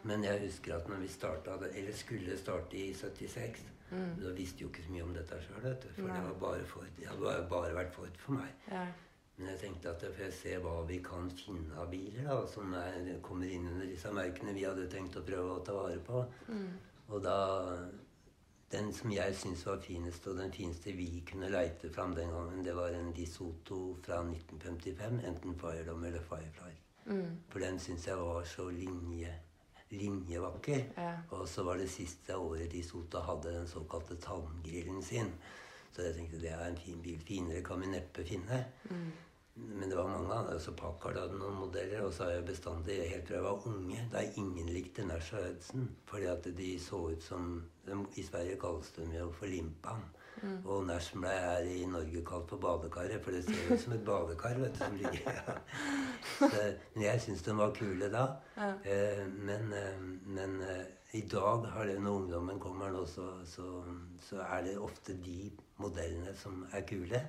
Men 0.09 0.23
jeg 0.25 0.41
husker 0.47 0.75
at 0.79 0.89
når 0.89 1.03
vi 1.03 1.11
starta, 1.13 1.59
eller 1.69 1.93
skulle 1.97 2.37
starte 2.39 2.77
i 2.79 2.89
76 2.97 3.67
Da 3.91 4.29
visste 4.37 4.63
jo 4.63 4.69
ikke 4.71 4.83
så 4.85 4.91
mye 4.93 5.03
om 5.03 5.13
dette 5.13 5.37
sjøl. 5.43 5.63
For 5.95 6.07
Nei. 6.07 6.17
det 6.17 6.27
var 6.29 6.35
bare 6.39 6.65
Ford. 6.65 6.91
Det 6.97 7.07
hadde 7.09 7.47
bare 7.51 7.73
vært 7.75 7.95
Ford 7.95 8.19
for 8.23 8.39
meg. 8.39 8.53
Ja. 8.71 8.85
Men 9.37 9.49
jeg 9.49 9.59
tenkte 9.59 9.89
at 9.89 10.03
jeg 10.05 10.13
får 10.15 10.31
se 10.37 10.51
hva 10.61 10.75
vi 10.85 10.99
kan 11.03 11.29
finne 11.33 11.77
av 11.81 11.89
biler 11.91 12.27
da, 12.29 12.37
som 12.47 12.73
er, 12.77 13.07
kommer 13.25 13.49
inn 13.49 13.65
under 13.71 13.89
disse 13.89 14.11
merkene 14.13 14.53
vi 14.53 14.67
hadde 14.67 14.85
tenkt 14.91 15.17
å 15.17 15.23
prøve 15.25 15.55
å 15.57 15.63
ta 15.65 15.75
vare 15.75 15.99
på. 16.05 16.23
Og 17.09 17.19
da 17.25 17.37
Den 18.71 18.93
som 18.95 19.11
jeg 19.11 19.33
syns 19.35 19.65
var 19.67 19.81
finest, 19.83 20.27
og 20.31 20.37
den 20.39 20.51
fineste 20.55 20.93
vi 20.95 21.23
kunne 21.27 21.49
leite 21.51 21.89
fram 21.91 22.13
den 22.15 22.29
gangen, 22.31 22.61
det 22.63 22.71
var 22.77 22.93
en 22.95 23.09
DeSoto 23.11 23.97
fra 24.05 24.21
1955. 24.23 25.19
Enten 25.27 25.57
Firedom 25.59 26.05
eller 26.07 26.23
Firefly. 26.29 26.71
For 27.51 27.63
den 27.63 27.79
syns 27.79 28.07
jeg 28.07 28.19
var 28.19 28.45
så 28.47 28.67
linje, 28.73 29.31
linjevakker. 29.91 30.85
Ja. 30.97 31.15
Og 31.37 31.47
så 31.49 31.65
var 31.67 31.81
det 31.81 31.89
siste 31.91 32.37
året 32.37 32.71
DeSoto 32.71 33.23
hadde 33.25 33.55
den 33.57 33.67
såkalte 33.67 34.15
tanngrillen 34.21 35.03
sin. 35.03 35.33
Så 35.91 36.05
jeg 36.05 36.15
tenkte 36.15 36.39
det 36.39 36.53
er 36.55 36.63
en 36.65 36.79
fin 36.79 37.01
bil. 37.03 37.19
Finere 37.19 37.63
kan 37.63 37.81
vi 37.81 37.91
neppe 37.91 38.23
finne. 38.27 38.63
Men 39.55 39.89
det 39.89 39.97
var 39.97 40.07
mange 40.07 40.33
andre. 40.33 40.59
Så 40.59 40.71
Packard 40.71 41.19
hadde 41.19 41.39
noen 41.39 41.59
modeller. 41.59 42.05
Og 42.05 42.13
så 42.15 42.23
har 42.23 42.37
jeg 42.37 42.47
bestandig, 42.47 43.01
helt 43.11 43.27
fra 43.27 43.35
jeg 43.35 43.43
var 43.43 43.67
unge 43.67 44.07
Det 44.11 44.21
er 44.21 44.39
ingen 44.39 44.71
likte 44.71 45.05
Nash 45.05 45.35
og 45.35 45.43
Hudson. 45.49 45.89
Fordi 46.07 46.29
at 46.31 46.47
de 46.57 46.71
så 46.79 47.01
ut 47.11 47.23
som 47.23 47.51
de, 47.85 47.99
I 48.15 48.23
Sverige 48.23 48.59
kalles 48.59 48.93
de 48.95 49.09
jo 49.17 49.31
for 49.35 49.51
limpan. 49.51 50.07
Og 50.65 50.85
Nash 50.87 51.13
ble 51.13 51.29
her 51.29 51.67
i 51.69 51.85
Norge 51.85 52.23
kalt 52.25 52.49
for 52.49 52.57
badekaret, 52.57 53.21
for 53.23 53.31
det 53.31 53.43
ser 53.45 53.73
ut 53.73 53.79
som 53.81 53.93
et 53.93 54.05
badekar. 54.05 54.57
vet 54.57 54.73
du, 54.73 54.79
som 54.85 54.95
ligger 54.97 55.59
så, 56.39 56.49
Men 56.95 57.03
jeg 57.03 57.21
syns 57.21 57.41
de 57.45 57.57
var 57.57 57.71
kule 57.77 58.09
da. 58.13 58.25
Eh, 58.85 59.21
men 59.27 59.73
eh, 59.73 60.01
men 60.25 60.61
eh, 60.61 60.83
i 61.13 61.21
dag, 61.27 61.65
har 61.73 61.85
det, 61.85 61.99
når 62.01 62.11
ungdommen 62.21 62.59
kommer 62.59 62.89
nå, 62.91 63.05
så, 63.05 63.27
så, 63.45 63.83
så 64.23 64.41
er 64.47 64.61
det 64.63 64.77
ofte 64.79 65.13
de 65.25 65.51
modellene 65.77 66.33
som 66.39 66.65
er 66.71 66.81
kule. 66.87 67.19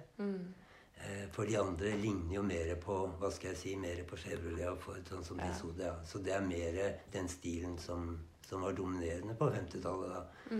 Eh, 1.02 1.24
For 1.34 1.44
de 1.44 1.56
andre 1.58 1.96
ligner 1.98 2.34
jo 2.36 2.42
mer 2.46 2.74
på 2.80 2.98
hva 3.18 3.30
skal 3.34 3.50
jeg 3.50 3.58
si, 3.58 3.72
mer 3.76 4.04
på 4.06 4.16
Chevrolet 4.16 4.68
og 4.70 4.78
Ford. 4.84 5.02
sånn 5.08 5.24
som 5.24 5.36
de 5.42 5.48
så 5.58 5.72
det, 5.76 5.88
ja. 5.88 5.96
Så 6.06 6.18
det 6.22 6.32
er 6.36 6.40
mer 6.46 6.78
den 7.12 7.28
stilen 7.28 7.74
som, 7.78 8.20
som 8.46 8.62
var 8.62 8.72
dominerende 8.78 9.34
på 9.34 9.50
50-tallet. 9.50 10.14
da. 10.14 10.56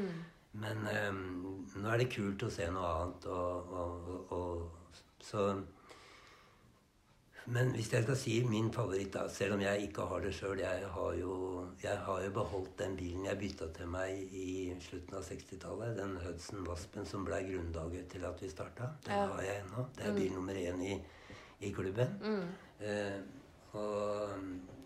Men 0.55 0.83
um, 1.09 1.67
nå 1.81 1.88
er 1.95 1.99
det 2.03 2.11
kult 2.12 2.43
å 2.45 2.51
se 2.53 2.67
noe 2.71 2.88
annet. 2.99 3.25
Og, 3.27 3.71
og, 3.73 4.09
og, 4.12 4.35
og 4.37 5.25
så 5.25 5.47
Men 7.53 7.73
hvis 7.75 7.88
jeg 7.91 8.05
skal 8.05 8.17
si 8.21 8.35
min 8.47 8.69
favoritt, 8.73 9.09
da, 9.17 9.25
selv 9.33 9.57
om 9.57 9.62
jeg 9.65 9.88
ikke 9.88 10.05
har 10.07 10.21
det 10.23 10.31
sjøl 10.37 10.61
jeg, 10.62 10.85
har 10.95 11.15
jo- 11.19 11.65
jeg 11.83 11.97
har 12.07 12.21
jo 12.23 12.31
beholdt 12.37 12.77
den 12.79 12.95
bilen 12.97 13.25
jeg 13.27 13.38
bytta 13.41 13.67
til 13.75 13.88
meg 13.91 14.31
i 14.33 14.77
slutten 14.81 15.17
av 15.19 15.25
60-tallet. 15.27 15.97
Den 15.97 16.15
Hudson 16.23 16.62
Waspen 16.69 17.05
som 17.09 17.25
ble 17.27 17.41
grunnlaget 17.49 18.09
til 18.15 18.25
at 18.29 18.38
vi 18.43 18.49
starta. 18.53 18.93
Den 19.09 19.17
Ja. 19.17 19.27
har 19.33 19.43
jeg 19.43 19.65
ennå. 19.65 19.87
Det 19.97 20.07
er 20.07 20.15
bil 20.15 20.33
nummer 20.37 20.55
én 20.55 20.83
i, 20.87 21.01
i 21.67 21.73
klubben. 21.73 22.15
Eh, 22.79 23.19
og 23.73 24.38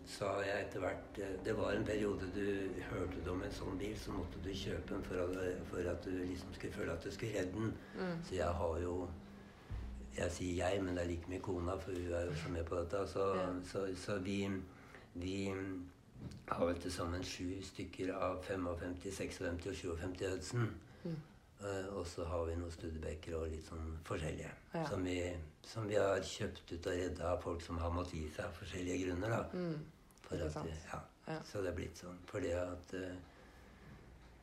så 0.07 0.27
har 0.31 0.43
jeg 0.47 0.65
etter 0.65 0.79
hvert 0.79 1.17
eh, 1.19 1.33
Det 1.45 1.53
var 1.57 1.73
en 1.75 1.85
periode 1.85 2.29
du 2.35 2.45
hørte 2.89 3.23
du 3.25 3.31
om 3.33 3.41
en 3.43 3.51
sånn 3.51 3.77
bil, 3.79 3.95
så 3.99 4.13
måtte 4.15 4.39
du 4.43 4.49
kjøpe 4.55 4.93
den 4.93 5.03
for 5.03 5.23
at, 5.23 5.63
for 5.67 5.89
at 5.91 6.05
du 6.05 6.11
liksom 6.15 6.53
skulle 6.55 6.73
føle 6.73 6.93
at 6.93 7.03
du 7.03 7.11
skulle 7.11 7.39
redde 7.39 7.51
den. 7.57 7.73
Så 8.23 8.35
jeg 8.35 8.53
har 8.61 8.79
jo 8.83 9.09
Jeg 10.17 10.31
sier 10.33 10.55
jeg, 10.63 10.83
men 10.83 10.95
det 10.97 11.03
er 11.03 11.09
like 11.11 11.29
mye 11.29 11.43
kona, 11.45 11.75
for 11.77 11.93
hun 11.93 12.13
er 12.17 12.23
jo 12.25 12.35
så 12.35 12.49
med 12.49 12.63
på 12.65 12.75
dette. 12.79 13.03
Så, 13.07 13.25
så, 13.69 13.83
så 13.95 14.15
vi, 14.17 14.47
vi 15.13 15.35
har 16.47 16.65
vel 16.65 16.79
til 16.81 16.91
sammen 16.91 17.23
sju 17.23 17.61
stykker 17.61 18.15
av 18.15 18.39
55, 18.47 18.95
56 19.13 19.67
og 19.69 19.75
57 20.01 20.31
Hudson. 20.31 20.71
Eh, 21.61 21.85
og 21.97 22.07
så 22.07 22.25
har 22.29 22.43
vi 22.45 22.55
noen 22.57 22.71
Studebaker 22.73 23.35
og 23.39 23.47
litt 23.49 23.65
sånn 23.65 23.93
forskjellige. 24.05 24.49
Ja. 24.73 24.83
Som, 24.89 25.05
vi, 25.05 25.19
som 25.65 25.87
vi 25.89 25.97
har 25.97 26.21
kjøpt 26.21 26.73
ut 26.73 26.89
og 26.89 26.97
redda 26.97 27.31
av 27.35 27.39
folk 27.45 27.61
som 27.65 27.79
har 27.81 27.93
måttet 27.93 28.19
gi 28.19 28.25
seg 28.35 28.45
av 28.45 28.57
forskjellige 28.59 29.05
grunner. 29.05 29.37
da. 29.37 29.61
For 30.27 30.43
at, 30.43 30.61
ja. 30.91 31.01
Ja. 31.27 31.41
Så 31.47 31.63
det 31.63 31.73
er 31.73 31.75
blitt 31.81 31.99
sånn. 31.99 32.19
Fordi 32.29 32.53
at 32.55 32.93
eh, 32.95 33.17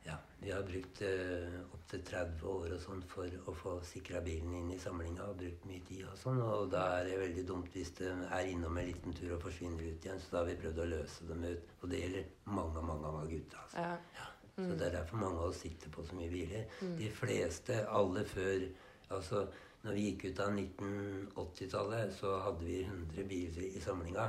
ja, 0.05 0.17
vi 0.37 0.51
har 0.53 0.61
brukt 0.65 1.01
uh, 1.01 1.55
opptil 1.73 2.03
30 2.05 2.43
år 2.45 2.73
og 2.75 2.81
sånn 2.83 2.99
for 3.09 3.49
å 3.49 3.53
få 3.57 3.71
sikra 3.85 4.19
bilen 4.25 4.53
inn 4.53 4.69
i 4.75 4.77
samlinga. 4.81 5.25
Og 5.31 5.39
brukt 5.39 5.65
mye 5.65 5.81
tid 5.87 6.03
og 6.05 6.19
sånn. 6.21 6.41
Og 6.45 6.69
da 6.73 6.83
er 6.99 7.09
det 7.09 7.17
veldig 7.23 7.45
dumt 7.49 7.73
hvis 7.73 7.95
det 7.97 8.11
er 8.13 8.51
innom 8.51 8.77
en 8.77 8.89
liten 8.91 9.17
tur 9.17 9.33
og 9.37 9.41
forsvinner 9.47 9.81
ut 9.81 10.05
igjen. 10.05 10.21
Så 10.21 10.35
da 10.35 10.43
har 10.43 10.49
vi 10.51 10.57
prøvd 10.61 10.83
å 10.83 10.87
løse 10.93 11.29
dem 11.31 11.45
ut. 11.49 11.75
Og 11.81 11.89
det 11.89 12.01
gjelder 12.03 12.31
mange, 12.53 12.85
mange 12.91 13.13
av 13.13 13.29
gutta. 13.31 13.65
Altså. 13.65 13.85
Ja. 14.19 14.31
Så 14.55 14.71
det 14.79 14.85
er 14.87 14.93
derfor 14.99 15.19
mange 15.19 15.39
av 15.41 15.49
oss 15.49 15.63
sitter 15.65 15.91
på 15.91 16.05
så 16.07 16.15
mye 16.15 16.31
biler. 16.31 16.77
De 17.01 17.09
fleste, 17.11 17.81
alle 17.91 18.27
før 18.29 18.69
Altså, 19.13 19.43
når 19.83 19.93
vi 19.93 20.03
gikk 20.07 20.23
ut 20.31 20.39
av 20.41 20.55
1980-tallet, 20.57 22.13
så 22.17 22.31
hadde 22.41 22.65
vi 22.65 22.79
100 22.87 23.25
biler 23.29 23.67
i 23.67 23.81
samlinga. 23.83 24.23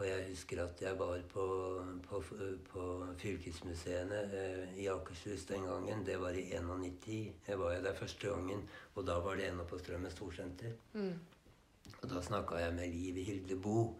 Og 0.00 0.06
jeg 0.08 0.28
husker 0.30 0.62
at 0.64 0.80
jeg 0.80 0.96
var 0.98 1.18
på, 1.28 1.46
på, 2.08 2.20
på 2.70 2.84
fylkesmuseene 3.20 4.20
eh, 4.32 4.78
i 4.80 4.86
Akershus 4.88 5.44
den 5.50 5.66
gangen. 5.68 6.06
Det 6.06 6.16
var 6.20 6.30
i 6.40 6.46
91. 6.56 7.34
Jeg 7.48 7.58
var 7.60 7.74
jo 7.74 7.82
der 7.84 7.98
første 7.98 8.28
gangen, 8.28 8.62
og 8.94 9.04
da 9.06 9.18
var 9.20 9.36
det 9.36 9.50
ennå 9.50 9.66
på 9.68 9.78
Strømmen 9.78 10.10
storsenter. 10.10 10.72
Og 12.00 12.08
da 12.08 12.22
snakka 12.24 12.62
jeg 12.62 12.74
med 12.78 12.94
Liv 12.94 13.24
Hilde 13.24 13.60
Boe, 13.60 13.90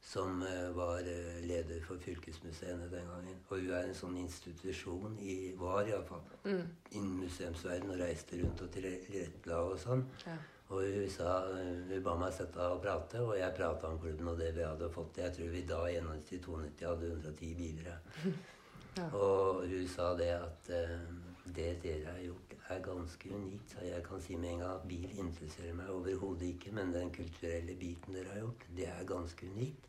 som 0.00 0.40
eh, 0.42 0.70
var 0.76 1.04
eh, 1.04 1.44
leder 1.44 1.84
for 1.84 2.00
fylkesmuseene 2.00 2.88
den 2.90 3.12
gangen. 3.12 3.44
Og 3.48 3.58
hun 3.58 3.70
er 3.76 3.90
en 3.90 3.94
sånn 3.94 4.16
institusjon, 4.24 5.20
i, 5.20 5.52
var 5.60 5.84
iallfall, 5.84 6.24
mm. 6.46 6.64
innen 6.96 7.20
museumsverdenen 7.26 7.92
og 7.92 8.00
reiste 8.06 8.40
rundt 8.40 8.64
og 8.64 8.72
tilrettela 8.72 9.60
og 9.68 9.76
sånn. 9.84 10.08
Ja. 10.24 10.40
Og 10.72 11.10
sa, 11.12 11.42
hun 11.52 12.04
ba 12.04 12.14
meg 12.16 12.32
sette 12.32 12.60
av 12.62 12.78
og 12.78 12.82
prate, 12.84 13.20
og 13.20 13.34
jeg 13.36 13.56
prata 13.58 13.90
om 13.90 14.00
klubben 14.00 14.30
og 14.32 14.38
det 14.40 14.52
vi 14.56 14.64
hadde 14.64 14.88
fått. 14.92 15.20
Jeg 15.20 15.34
tror 15.36 15.52
vi 15.52 15.66
da 15.68 15.82
i 15.90 15.98
91-92 16.00 16.88
hadde 16.88 17.12
110 17.12 17.54
biler. 17.60 17.94
Ja. 18.92 19.06
Og 19.16 19.62
hun 19.64 19.86
sa 19.88 20.10
det 20.12 20.26
at 20.36 20.66
eh, 20.68 20.98
det 21.56 21.78
dere 21.80 22.10
har 22.10 22.18
gjort, 22.20 22.50
er 22.68 22.82
ganske 22.84 23.30
unikt. 23.32 23.72
Så 23.72 23.86
jeg 23.86 24.02
kan 24.04 24.20
si 24.20 24.36
med 24.36 24.50
en 24.50 24.58
gang 24.60 24.74
at 24.74 24.84
bil 24.88 25.06
interesserer 25.16 25.72
meg 25.78 25.88
overhodet 25.88 26.50
ikke, 26.50 26.74
men 26.76 26.92
den 26.92 27.08
kulturelle 27.14 27.72
biten 27.80 28.18
dere 28.18 28.34
har 28.34 28.42
gjort, 28.42 28.66
det 28.76 28.90
er 28.92 29.08
ganske 29.08 29.48
unikt. 29.54 29.88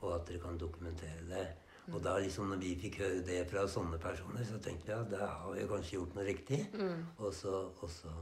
Og 0.00 0.14
at 0.16 0.26
dere 0.26 0.42
kan 0.42 0.58
dokumentere 0.58 1.22
det. 1.30 1.46
Og 1.92 2.02
da 2.02 2.16
liksom 2.18 2.50
når 2.50 2.60
vi 2.62 2.74
fikk 2.82 3.00
høre 3.02 3.22
det 3.26 3.40
fra 3.50 3.62
sånne 3.70 3.98
personer, 4.02 4.44
så 4.46 4.58
tenkte 4.62 4.92
jeg 4.92 5.00
at 5.00 5.10
da 5.10 5.26
har 5.26 5.54
vi 5.54 5.70
kanskje 5.70 5.96
gjort 5.98 6.18
noe 6.18 6.26
riktig. 6.26 6.60
Og 7.18 7.34
så, 7.34 7.56
og 7.78 7.90
så 7.90 8.12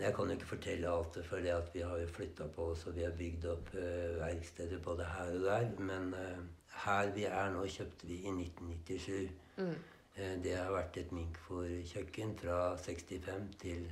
jeg 0.00 0.14
kan 0.14 0.28
jo 0.28 0.36
ikke 0.36 0.46
fortelle 0.52 0.92
alt 0.92 1.18
for 1.24 1.40
vi 1.72 1.80
har 1.80 1.98
jo 1.98 2.06
flytta 2.06 2.46
på 2.54 2.70
oss, 2.72 2.86
og 2.86 2.96
vi 2.96 3.04
har 3.06 3.16
bygd 3.16 3.44
opp 3.52 3.74
uh, 3.74 4.16
verksteder 4.20 4.78
både 4.84 5.04
her 5.04 5.34
og 5.34 5.44
der. 5.48 5.68
Men 5.78 6.14
uh, 6.14 6.40
her 6.84 7.12
vi 7.14 7.24
er 7.24 7.52
nå, 7.54 7.66
kjøpte 7.66 8.08
vi 8.08 8.20
i 8.22 8.32
1997. 8.32 9.30
Eh, 10.16 10.36
det 10.44 10.56
har 10.56 10.72
vært 10.72 10.96
et 11.00 11.12
Minkfor-kjøkken 11.12 12.34
fra 12.40 12.76
65 12.80 13.48
til 13.60 13.82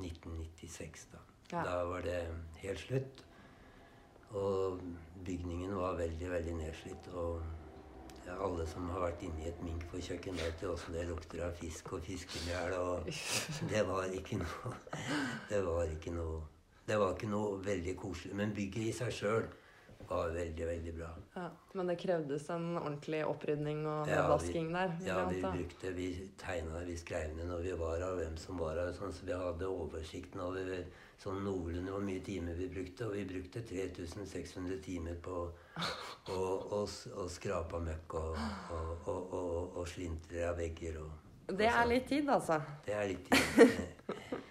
1996. 0.00 1.06
Da. 1.12 1.20
Ja. 1.52 1.62
da 1.64 1.76
var 1.88 2.04
det 2.04 2.18
helt 2.60 2.80
slutt. 2.80 3.24
Og 4.30 4.80
bygningen 5.26 5.72
var 5.76 5.96
veldig, 5.98 6.30
veldig 6.30 6.54
nedslitt. 6.60 7.08
Og 7.16 7.40
alle 8.38 8.66
som 8.70 8.88
har 8.94 9.04
vært 9.06 9.22
inne 9.26 9.44
i 9.44 9.48
et 9.50 9.62
Minkfor-kjøkken, 9.64 10.38
vet 10.38 10.62
jo 10.62 10.74
åssen 10.74 10.96
det 10.96 11.06
lukter 11.08 11.42
av 11.46 11.56
fisk 11.58 11.92
og 11.96 12.04
fiskemjøl. 12.06 12.76
Og 12.78 13.10
det 13.72 13.84
var 13.88 14.14
ikke 14.16 14.40
noe 14.40 14.74
Det 15.50 15.62
var 15.66 15.90
ikke 15.90 16.14
noe 16.14 16.40
Det 16.86 16.98
var 16.98 17.14
ikke 17.14 17.30
noe 17.30 17.58
veldig 17.64 17.96
koselig. 17.96 18.36
Men 18.36 18.54
bygget 18.54 18.86
i 18.86 18.94
seg 19.02 19.12
sjøl 19.14 19.50
var 20.10 20.30
veldig, 20.34 20.66
veldig 20.66 20.94
bra. 20.94 21.08
Ja. 21.34 21.46
Men 21.72 21.86
det 21.86 21.96
krevdes 22.02 22.48
en 22.50 22.72
ordentlig 22.78 23.20
opprydning 23.26 23.84
og 23.86 24.08
Ja, 24.10 24.24
nedvasking 24.24 24.72
der? 24.74 24.96
Ja, 25.06 25.20
vi 25.30 25.42
brukte, 25.44 25.92
vi 25.94 26.08
tegna, 26.40 26.82
vi 26.86 26.96
skrev 26.98 27.36
ned 27.36 27.46
når 27.50 27.62
vi 27.68 27.76
var 27.78 28.02
her, 28.02 28.16
hvem 28.18 28.36
som 28.40 28.58
var 28.58 28.80
her, 28.80 28.90
sånn, 28.96 29.14
så 29.14 29.28
vi 29.28 29.38
hadde 29.38 29.70
oversikten 29.70 30.42
over 30.42 30.72
sånn 31.20 31.42
noenlunde 31.44 31.94
hvor 31.94 32.02
mye 32.02 32.24
timer 32.26 32.58
vi 32.58 32.66
brukte. 32.74 33.06
Og 33.06 33.14
vi 33.20 33.24
brukte 33.30 33.62
3600 33.70 34.80
timer 34.82 35.20
på 35.22 35.38
å 35.40 36.40
å 36.80 36.82
å 37.22 37.26
skrape 37.30 37.80
møkk 37.82 38.14
og, 38.18 38.36
og, 38.74 39.08
og, 39.08 39.76
og, 39.76 39.82
slintre 39.88 40.46
av 40.50 40.58
vegger. 40.58 41.00
Og, 41.04 41.56
Det 41.56 41.70
er 41.70 41.86
litt 41.88 42.06
tid, 42.08 42.28
altså. 42.30 42.60
Det 42.86 42.94
er 42.94 43.10
litt 43.14 43.30
tid. 43.30 44.46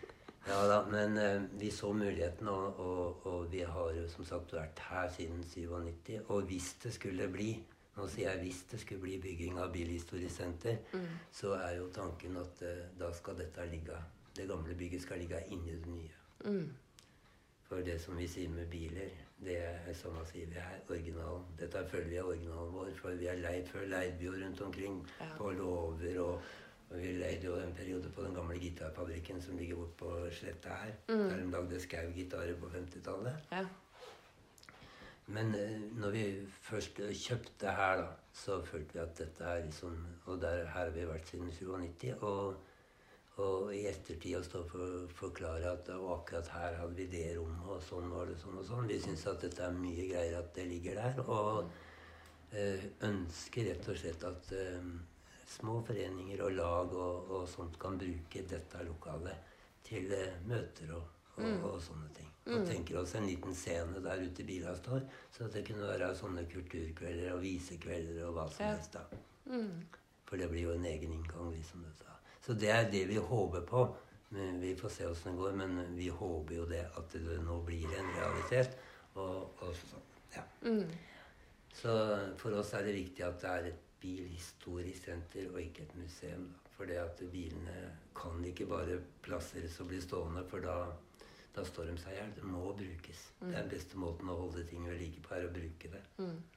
Ja 0.49 0.67
da, 0.67 0.85
men 0.89 1.17
eh, 1.17 1.41
vi 1.59 1.71
så 1.71 1.93
muligheten, 1.93 2.47
og, 2.47 2.79
og, 2.79 3.25
og 3.25 3.51
vi 3.51 3.59
har 3.61 3.91
jo 3.93 4.07
som 4.09 4.25
sagt 4.25 4.53
vært 4.55 4.79
her 4.89 5.09
siden 5.13 5.43
97. 5.45 6.15
Og 6.27 6.47
hvis 6.49 6.73
det 6.83 6.93
skulle 6.93 7.27
bli, 7.29 7.51
Nå 7.99 8.05
sier 8.07 8.29
jeg 8.31 8.39
hvis 8.45 8.59
det 8.71 8.77
skulle 8.79 9.01
bli 9.03 9.17
bygging 9.19 9.57
av 9.59 9.73
bilhistorisk 9.73 10.31
senter, 10.31 10.77
så 11.35 11.49
er 11.57 11.73
jo 11.81 11.89
tanken 11.93 12.37
at 12.39 12.61
eh, 12.63 12.85
da 12.99 13.09
skal 13.13 13.35
dette 13.37 13.65
ligge 13.67 13.97
Det 14.37 14.45
gamle 14.47 14.75
bygget 14.75 15.01
skal 15.03 15.19
ligge 15.19 15.41
inni 15.51 15.75
det 15.75 15.89
nye. 15.91 16.13
For 17.67 17.83
det 17.85 17.99
som 18.01 18.17
vi 18.17 18.27
sier 18.27 18.49
med 18.49 18.69
biler, 18.71 19.11
det 19.43 19.57
er 19.57 19.93
som 19.93 20.15
å 20.17 20.23
si 20.25 20.45
vi 20.45 20.57
er 20.57 20.79
originalen. 20.89 21.43
Dette 21.59 21.83
føler 21.91 22.07
vi 22.09 22.17
er 22.21 22.31
originalen 22.31 22.73
vår, 22.73 22.93
for 23.01 23.19
vi 23.19 23.27
er 23.27 23.43
leid 23.43 23.67
før 23.67 23.85
vi 24.17 24.25
jo 24.25 24.33
rundt 24.37 24.61
omkring 24.61 25.03
på 25.37 25.51
låver 25.59 26.21
og 26.23 26.41
og 26.89 26.97
vi 26.97 27.11
leide 27.19 27.45
jo 27.45 27.57
en 27.61 27.75
periode 27.77 28.09
på 28.15 28.23
den 28.25 28.33
gamle 28.33 28.57
gitarfabrikken 28.57 29.41
som 29.41 29.57
ligger 29.57 29.77
bort 29.77 29.97
på 29.97 30.13
sletta 30.33 30.69
her. 30.81 30.95
Der 31.07 31.35
de 31.37 31.51
lagde 31.51 31.79
Skau-gitarer 31.79 32.55
på 32.57 32.71
50-tallet. 32.73 33.45
Ja. 33.51 33.65
Men 35.29 35.53
eh, 35.55 35.81
når 36.01 36.09
vi 36.09 36.23
først 36.61 36.99
eh, 36.99 37.13
kjøpte 37.13 37.75
her, 37.77 38.01
da, 38.01 38.07
så 38.33 38.57
følte 38.65 38.95
vi 38.95 39.03
at 39.03 39.13
dette 39.19 39.43
er 39.45 39.61
liksom 39.65 39.99
Og 40.25 40.41
der, 40.41 40.65
her 40.65 40.87
har 40.87 40.89
vi 40.89 41.05
vært 41.05 41.29
siden 41.29 41.51
97. 41.51 42.23
Og, 42.25 42.55
og 43.37 43.75
i 43.75 43.83
ettertid 43.87 44.39
å 44.39 44.41
stå 44.43 44.63
for 44.71 45.05
forklare 45.19 45.69
at 45.69 45.91
og 45.93 46.09
akkurat 46.15 46.49
her 46.55 46.79
hadde 46.81 46.97
vi 46.97 47.05
det 47.13 47.37
rommet, 47.37 47.69
og 47.69 47.83
sånn 47.85 48.09
var 48.11 48.25
det 48.27 48.39
sånn 48.41 48.57
og 48.57 48.65
sånn. 48.65 48.89
Vi 48.89 48.97
syns 49.03 49.27
at 49.29 49.45
dette 49.45 49.63
er 49.67 49.77
mye 49.77 50.09
greier 50.09 50.39
at 50.41 50.49
det 50.57 50.65
ligger 50.73 50.97
der. 51.03 51.21
Og 51.27 51.69
øh, 52.57 52.89
ønsker 53.11 53.69
rett 53.69 53.93
og 53.93 54.01
slett 54.01 54.25
at 54.27 54.51
eh, 54.57 54.91
små 55.49 55.79
foreninger 55.87 56.41
og 56.45 56.51
lag 56.57 56.91
og, 56.93 57.31
og 57.39 57.47
sånt 57.49 57.77
kan 57.81 57.97
bruke 57.97 58.43
dette 58.47 58.83
lokalet 58.85 59.55
til 59.87 60.11
eh, 60.13 60.35
møter 60.45 60.91
og, 60.97 61.07
og, 61.39 61.63
og 61.71 61.79
sånne 61.81 62.09
ting. 62.17 62.27
Og 62.49 62.63
tenker 62.65 62.97
oss 63.01 63.11
en 63.17 63.25
liten 63.29 63.53
scene 63.53 63.99
der 64.01 64.21
ute 64.25 64.43
bila 64.47 64.71
står, 64.77 65.03
så 65.35 65.45
at 65.45 65.53
det 65.57 65.65
kunne 65.67 65.85
være 65.89 66.11
sånne 66.17 66.45
kulturkvelder 66.49 67.33
og 67.35 67.41
visekvelder 67.43 68.23
og 68.27 68.33
hva 68.39 68.45
som 68.49 68.65
Ja. 68.65 68.71
helst. 68.73 68.93
da. 68.93 69.03
For 70.29 70.37
det 70.37 70.47
blir 70.51 70.63
jo 70.67 70.73
en 70.77 70.85
egen 70.85 71.11
inngang. 71.13 71.51
liksom 71.53 71.83
det 71.85 71.93
sa. 71.99 72.15
Så 72.45 72.53
det 72.53 72.69
er 72.73 72.89
det 72.91 73.03
vi 73.09 73.17
håper 73.17 73.61
på. 73.69 73.83
Men 74.31 74.59
vi 74.61 74.75
får 74.77 74.89
se 74.93 75.05
åssen 75.09 75.31
det 75.33 75.39
går. 75.41 75.53
Men 75.57 75.95
vi 75.97 76.07
håper 76.09 76.55
jo 76.55 76.65
det 76.69 76.83
at 76.97 77.13
det 77.13 77.39
nå 77.45 77.59
blir 77.65 77.85
en 77.97 78.11
realitet. 78.17 78.75
Og, 79.15 79.49
og 79.65 79.73
sånn. 79.73 80.05
Ja. 80.35 80.43
Så 81.73 81.93
for 82.37 82.53
oss 82.59 82.73
er 82.77 82.83
det 82.85 82.93
viktig 82.97 83.23
at 83.25 83.39
det 83.41 83.49
er 83.49 83.69
et 83.71 83.85
bilhistorisk 84.01 85.09
senter 85.09 85.49
og 85.51 85.61
ikke 85.61 85.85
et 85.87 85.95
museum. 85.99 86.47
Da. 86.53 86.71
For 86.77 86.87
det 86.87 86.99
at 87.01 87.21
bilene 87.31 87.91
kan 88.15 88.43
ikke 88.45 88.69
bare 88.69 88.99
plasseres 89.25 89.79
og 89.83 89.89
bli 89.91 89.99
stående, 90.03 90.45
for 90.47 90.63
da, 90.63 90.77
da 91.55 91.65
står 91.67 91.89
de 91.91 91.97
seg 91.99 92.13
i 92.13 92.19
hjel. 92.21 92.31
Det 92.37 92.45
må 92.47 92.71
brukes. 92.77 93.25
Det 93.41 93.49
er 93.51 93.57
den 93.57 93.73
beste 93.73 93.99
måten 93.99 94.31
å 94.31 94.37
holde 94.45 94.63
ting 94.69 94.87
ved 94.87 95.01
like 95.01 95.19
på, 95.25 95.35
er 95.35 95.49
å 95.49 95.51
bruke 95.51 95.91
det. 95.91 96.01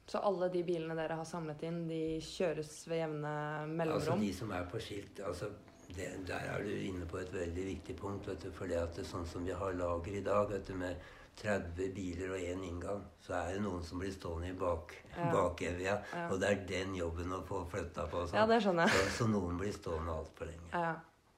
Så 0.07 0.22
alle 0.22 0.48
de 0.55 0.62
bilene 0.66 0.94
dere 0.98 1.18
har 1.18 1.26
samlet 1.26 1.66
inn, 1.66 1.83
de 1.90 2.02
kjøres 2.22 2.76
ved 2.87 3.02
jevne 3.02 3.35
mellomrom? 3.72 3.98
Altså 3.98 4.18
de 4.22 4.33
som 4.38 4.55
er 4.55 4.70
på 4.70 4.83
skilt 4.83 5.22
altså 5.26 5.50
det, 5.96 6.09
Der 6.26 6.46
er 6.55 6.62
du 6.64 6.70
inne 6.70 7.07
på 7.07 7.18
et 7.20 7.33
veldig 7.35 7.64
viktig 7.66 7.96
punkt. 7.98 8.28
Vet 8.28 8.46
du, 8.46 8.52
for 8.55 8.70
det 8.70 8.78
at 8.81 8.94
det, 8.96 9.05
sånn 9.09 9.26
som 9.28 9.44
vi 9.44 9.52
har 9.52 9.74
lager 9.76 10.14
i 10.14 10.22
dag, 10.24 10.46
vet 10.48 10.70
du, 10.70 10.76
med 10.78 11.02
30 11.40 11.92
biler 11.95 12.31
og 12.35 12.38
én 12.38 12.61
inngang, 12.68 13.01
så 13.25 13.33
er 13.38 13.55
det 13.55 13.62
noen 13.64 13.83
som 13.85 13.99
blir 14.03 14.12
stående 14.12 14.51
i 14.51 14.57
bak, 14.59 14.92
bakevja. 15.33 15.95
Og 16.31 16.37
det 16.40 16.51
er 16.51 16.61
den 16.68 16.95
jobben 16.99 17.33
å 17.33 17.40
få 17.49 17.62
flytta 17.73 18.05
på. 18.12 18.27
sånn. 18.29 18.37
Ja, 18.38 18.47
det 18.47 18.61
skjønner 18.62 18.87
jeg. 18.87 19.07
Så, 19.09 19.16
så 19.23 19.31
noen 19.33 19.57
blir 19.59 19.73
stående 19.75 20.12
altfor 20.12 20.51
lenge. 20.51 20.68
Ja. 20.75 20.92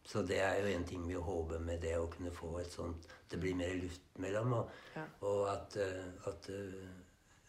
Så 0.04 0.20
det 0.28 0.40
er 0.44 0.58
jo 0.60 0.72
en 0.74 0.84
ting 0.84 1.06
vi 1.08 1.14
håper 1.16 1.62
med 1.64 1.80
det 1.80 1.94
å 1.96 2.10
kunne 2.12 2.28
få 2.34 2.58
et 2.60 2.68
sånt 2.68 3.06
Det 3.30 3.38
blir 3.40 3.54
mer 3.56 3.70
luft 3.80 4.02
mellom, 4.20 4.52
og, 4.52 4.70
Ja. 4.94 5.04
og 5.24 5.46
at, 5.48 5.76
eh, 5.80 6.28
at 6.28 6.48
eh, 6.52 6.90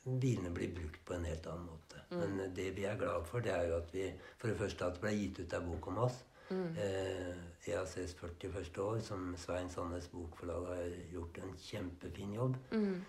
bilene 0.05 0.53
blir 0.55 0.71
brukt 0.73 1.01
på 1.05 1.13
en 1.17 1.25
helt 1.27 1.45
annen 1.51 1.65
måte. 1.67 1.99
Men 2.13 2.39
eh, 2.39 2.53
det 2.55 2.69
vi 2.77 2.85
er 2.87 2.95
glad 2.97 3.25
for, 3.27 3.43
det 3.43 3.51
er 3.51 3.67
jo 3.67 3.75
at 3.81 3.91
vi 3.93 4.07
For 4.37 4.47
det 4.47 4.57
første 4.61 4.85
at 4.87 4.93
det 4.95 5.01
ble 5.03 5.11
gitt 5.17 5.39
ut 5.43 5.53
ei 5.53 5.59
bok 5.67 5.87
om 5.91 5.97
oss. 6.07 6.21
Eh, 6.51 7.35
EACs 7.67 8.15
40 8.19 8.51
første 8.53 8.81
år, 8.81 8.99
som 8.99 9.35
Svein 9.37 9.69
Sandnes 9.69 10.07
Bokforlag 10.13 10.67
har 10.69 10.97
gjort 11.13 11.37
en 11.41 11.55
kjempefin 11.57 12.33
jobb. 12.33 12.57
Mm. 12.71 13.01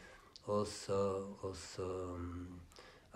og 1.42 1.56
så 1.56 1.86
mm, 2.16 2.60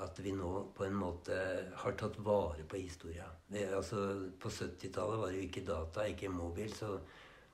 at 0.04 0.20
vi 0.24 0.32
nå 0.32 0.50
på 0.76 0.84
en 0.86 0.96
måte 0.96 1.36
har 1.82 1.96
tatt 1.98 2.18
vare 2.24 2.64
på 2.68 2.80
historia. 2.80 3.26
Det, 3.48 3.66
altså, 3.76 4.30
på 4.40 4.48
70-tallet 4.48 5.20
var 5.20 5.32
det 5.32 5.40
jo 5.40 5.48
ikke 5.48 5.66
data, 5.66 6.06
ikke 6.08 6.32
mobil, 6.32 6.72
så 6.74 6.96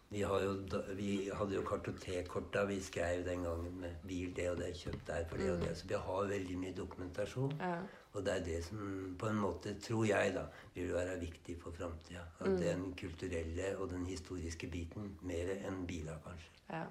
vi, 0.09 0.22
har 0.22 0.42
jo, 0.44 0.52
vi 0.94 1.11
hadde 1.35 1.57
jo 1.57 1.64
kartotekkorta 1.66 2.64
vi 2.70 2.79
skrev 2.83 3.24
den 3.26 3.42
gangen 3.42 3.81
med 3.81 4.02
bil 4.07 4.31
det 4.37 4.50
og 4.52 4.61
det, 4.61 4.74
kjøpt 4.79 5.07
der 5.09 5.24
for 5.29 5.42
det 5.42 5.50
og 5.52 5.64
det. 5.64 5.72
Så 5.79 5.88
vi 5.90 5.98
har 6.09 6.29
veldig 6.31 6.59
mye 6.62 6.76
dokumentasjon. 6.76 7.57
Ja. 7.61 7.81
Og 8.16 8.24
det 8.24 8.33
er 8.33 8.44
det 8.44 8.61
som 8.64 8.79
på 9.20 9.29
en 9.29 9.40
måte, 9.40 9.74
tror 9.85 10.07
jeg, 10.09 10.33
da, 10.35 10.46
vil 10.74 10.92
være 10.94 11.18
viktig 11.20 11.59
for 11.61 11.76
framtida. 11.76 12.24
Mm. 12.40 12.57
den 12.61 12.87
kulturelle 12.96 13.74
og 13.76 13.90
den 13.90 14.07
historiske 14.09 14.70
biten 14.72 15.18
mer 15.22 15.52
enn 15.59 15.85
bila, 15.87 16.16
kanskje. 16.24 16.55
ja. 16.72 16.87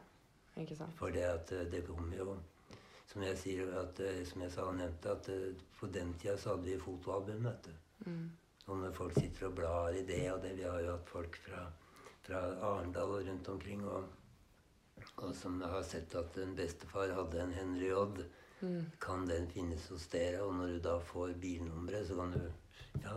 Ikke 0.56 0.76
sant. 0.76 0.96
For 0.96 1.12
det 1.12 1.24
at 1.28 1.52
eh, 1.52 1.66
det 1.72 1.86
kommer 1.88 2.18
jo 2.18 2.38
Som 3.06 3.24
jeg 3.24 3.38
sier, 3.38 3.68
at, 3.80 4.00
eh, 4.00 4.24
som 4.28 4.42
jeg 4.42 4.52
sa 4.52 4.64
og 4.70 4.78
nevnte, 4.80 5.12
at 5.12 5.30
eh, 5.30 5.56
på 5.80 5.88
den 5.88 6.14
tida 6.20 6.38
så 6.38 6.56
hadde 6.56 6.70
vi 6.70 6.80
fotoalbum, 6.80 7.44
vet 7.46 7.68
du. 7.68 7.74
Og 8.68 8.78
når 8.78 8.92
folk 8.98 9.14
sitter 9.14 9.48
og 9.48 9.56
blar 9.56 9.94
i 9.94 10.06
det 10.06 10.32
og 10.32 10.42
det 10.42 10.56
Vi 10.58 10.64
har 10.64 10.80
jo 10.82 10.92
hatt 10.92 11.10
folk 11.10 11.38
fra, 11.44 11.66
fra 12.26 12.42
Arendal 12.70 13.14
og 13.18 13.28
rundt 13.28 13.50
omkring 13.50 13.86
og, 13.86 14.08
og 15.18 15.36
som 15.36 15.62
har 15.62 15.84
sett 15.84 16.16
at 16.16 16.38
en 16.42 16.56
bestefar 16.56 17.14
hadde 17.14 17.42
en 17.42 17.54
Henry 17.54 17.92
Odd. 17.94 18.24
Kan 19.02 19.28
den 19.30 19.48
finnes 19.52 19.88
hos 19.92 20.08
dere? 20.08 20.42
Og 20.46 20.54
når 20.56 20.68
du 20.76 20.80
da 20.86 20.96
får 21.00 21.34
bilnummeret, 21.42 22.08
så 22.08 22.16
kan 22.16 22.32
du 22.32 22.42
Ja, 23.04 23.16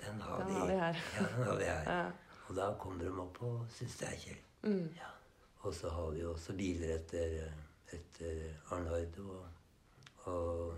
den 0.00 0.20
har 0.20 0.38
Den 0.44 0.48
vi. 0.48 0.60
har 0.60 0.66
vi 0.66 0.72
her. 0.72 0.96
Ja, 1.20 1.26
den 1.36 1.44
har 1.44 1.56
vi 1.56 1.64
her. 1.64 1.82
Ja. 1.96 2.10
Og 2.48 2.56
da 2.56 2.68
kommer 2.78 3.04
de 3.04 3.10
opp 3.20 3.40
og 3.42 3.64
syns 3.74 3.96
det 3.98 4.08
er 4.08 4.18
kjell. 4.22 4.42
Ja. 4.96 5.08
Og 5.66 5.74
så 5.74 5.90
har 5.90 6.10
vi 6.14 6.22
også 6.24 6.52
biler 6.54 6.92
etter, 6.94 7.48
etter 7.92 8.44
Arnard 8.70 9.18
og, 9.18 9.46
og 10.30 10.74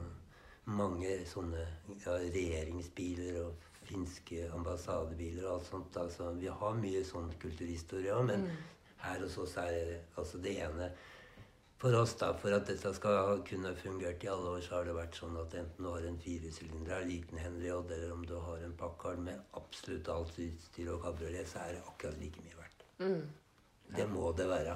mange 0.64 1.10
sånne 1.28 1.66
ja, 2.06 2.14
regjeringsbiler 2.16 3.42
og 3.42 3.68
finske 3.88 4.48
ambassadebiler 4.54 5.44
og 5.48 5.54
alt 5.58 5.66
sånt. 5.68 5.96
Altså, 5.96 6.32
vi 6.40 6.48
har 6.48 6.74
mye 6.80 7.04
sånn 7.04 7.28
kulturhistorie 7.40 8.12
òg, 8.16 8.26
men 8.32 8.48
her 9.04 9.20
hos 9.26 9.36
oss 9.44 9.56
er 9.60 9.70
det 9.92 10.00
altså 10.16 10.40
det 10.44 10.56
ene 10.64 10.88
for 11.78 11.94
oss, 11.94 12.14
da, 12.18 12.32
for 12.34 12.54
at 12.56 12.66
dette 12.66 12.90
skal 12.96 13.42
kunne 13.46 13.74
fungert 13.78 14.24
i 14.24 14.30
alle 14.32 14.54
år, 14.56 14.60
så 14.66 14.74
har 14.78 14.88
det 14.88 14.96
vært 14.96 15.18
sånn 15.20 15.36
at 15.38 15.54
enten 15.60 15.84
du 15.84 15.90
har 15.92 16.06
en 16.08 16.18
firesylindere, 16.22 17.04
liten 17.06 17.38
Henry 17.38 17.70
Odd, 17.70 17.92
eller 17.94 18.12
om 18.14 18.24
du 18.26 18.34
har 18.34 18.64
en 18.66 18.76
Packard 18.78 19.22
med 19.22 19.38
absolutt 19.58 20.08
alt 20.14 20.38
utstyr 20.42 20.90
og 20.94 21.02
kabriolet, 21.06 21.48
så 21.48 21.62
er 21.66 21.76
det 21.78 21.84
akkurat 21.86 22.18
like 22.22 22.42
mye 22.44 22.58
verdt. 22.58 22.86
Det 23.96 24.08
må 24.10 24.32
det 24.36 24.48
være. 24.50 24.74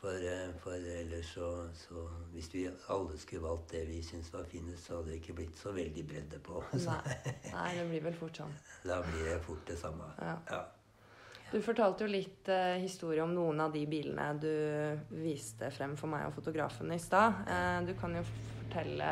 For, 0.00 0.10
eh, 0.10 0.48
for 0.58 0.72
ellers 0.74 1.28
så, 1.36 1.68
så 1.78 2.08
Hvis 2.32 2.48
vi 2.54 2.64
alle 2.90 3.18
skulle 3.18 3.42
valgt 3.42 3.70
det 3.70 3.84
vi 3.88 4.00
syns 4.02 4.32
var 4.32 4.44
finest, 4.50 4.86
så 4.86 4.96
hadde 4.96 5.12
det 5.12 5.20
ikke 5.20 5.36
blitt 5.38 5.58
så 5.58 5.72
veldig 5.72 6.06
bredde 6.08 6.40
på. 6.42 6.62
Nei. 6.88 7.18
Nei, 7.52 7.68
det 7.78 7.84
blir 7.92 8.02
vel 8.08 8.16
fort 8.18 8.40
sånn. 8.40 8.56
da 8.84 8.98
blir 9.06 9.28
det 9.28 9.36
fort 9.44 9.62
det 9.68 9.78
samme. 9.78 10.08
Ja. 10.18 10.34
Ja. 10.50 10.62
Du 11.52 11.60
fortalte 11.62 12.04
jo 12.06 12.10
litt 12.10 12.48
eh, 12.50 12.78
historie 12.82 13.22
om 13.22 13.34
noen 13.34 13.60
av 13.62 13.72
de 13.74 13.84
bilene 13.86 14.24
du 14.42 14.50
viste 15.22 15.68
frem 15.74 15.92
for 15.96 16.10
meg 16.10 16.26
og 16.28 16.34
fotografen 16.38 16.90
i 16.94 16.98
stad. 16.98 17.44
Eh, 17.46 17.78
du 17.86 17.92
kan 18.00 18.16
jo 18.18 18.24
fortelle, 18.26 19.10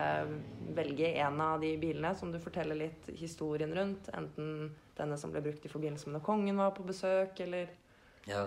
velge 0.75 1.13
en 1.23 1.39
av 1.45 1.61
de 1.63 1.77
bilene 1.79 2.15
som 2.19 2.33
du 2.35 2.41
forteller 2.43 2.79
litt 2.81 3.13
historien 3.21 3.71
rundt. 3.77 4.11
Enten 4.19 4.73
denne 4.99 5.19
som 5.21 5.31
ble 5.33 5.45
brukt 5.45 5.65
i 5.65 5.71
forbindelse 5.71 6.09
med 6.11 6.19
når 6.19 6.27
kongen 6.27 6.59
var 6.59 6.75
på 6.77 6.87
besøk, 6.89 7.39
eller 7.47 7.71
ja. 8.27 8.47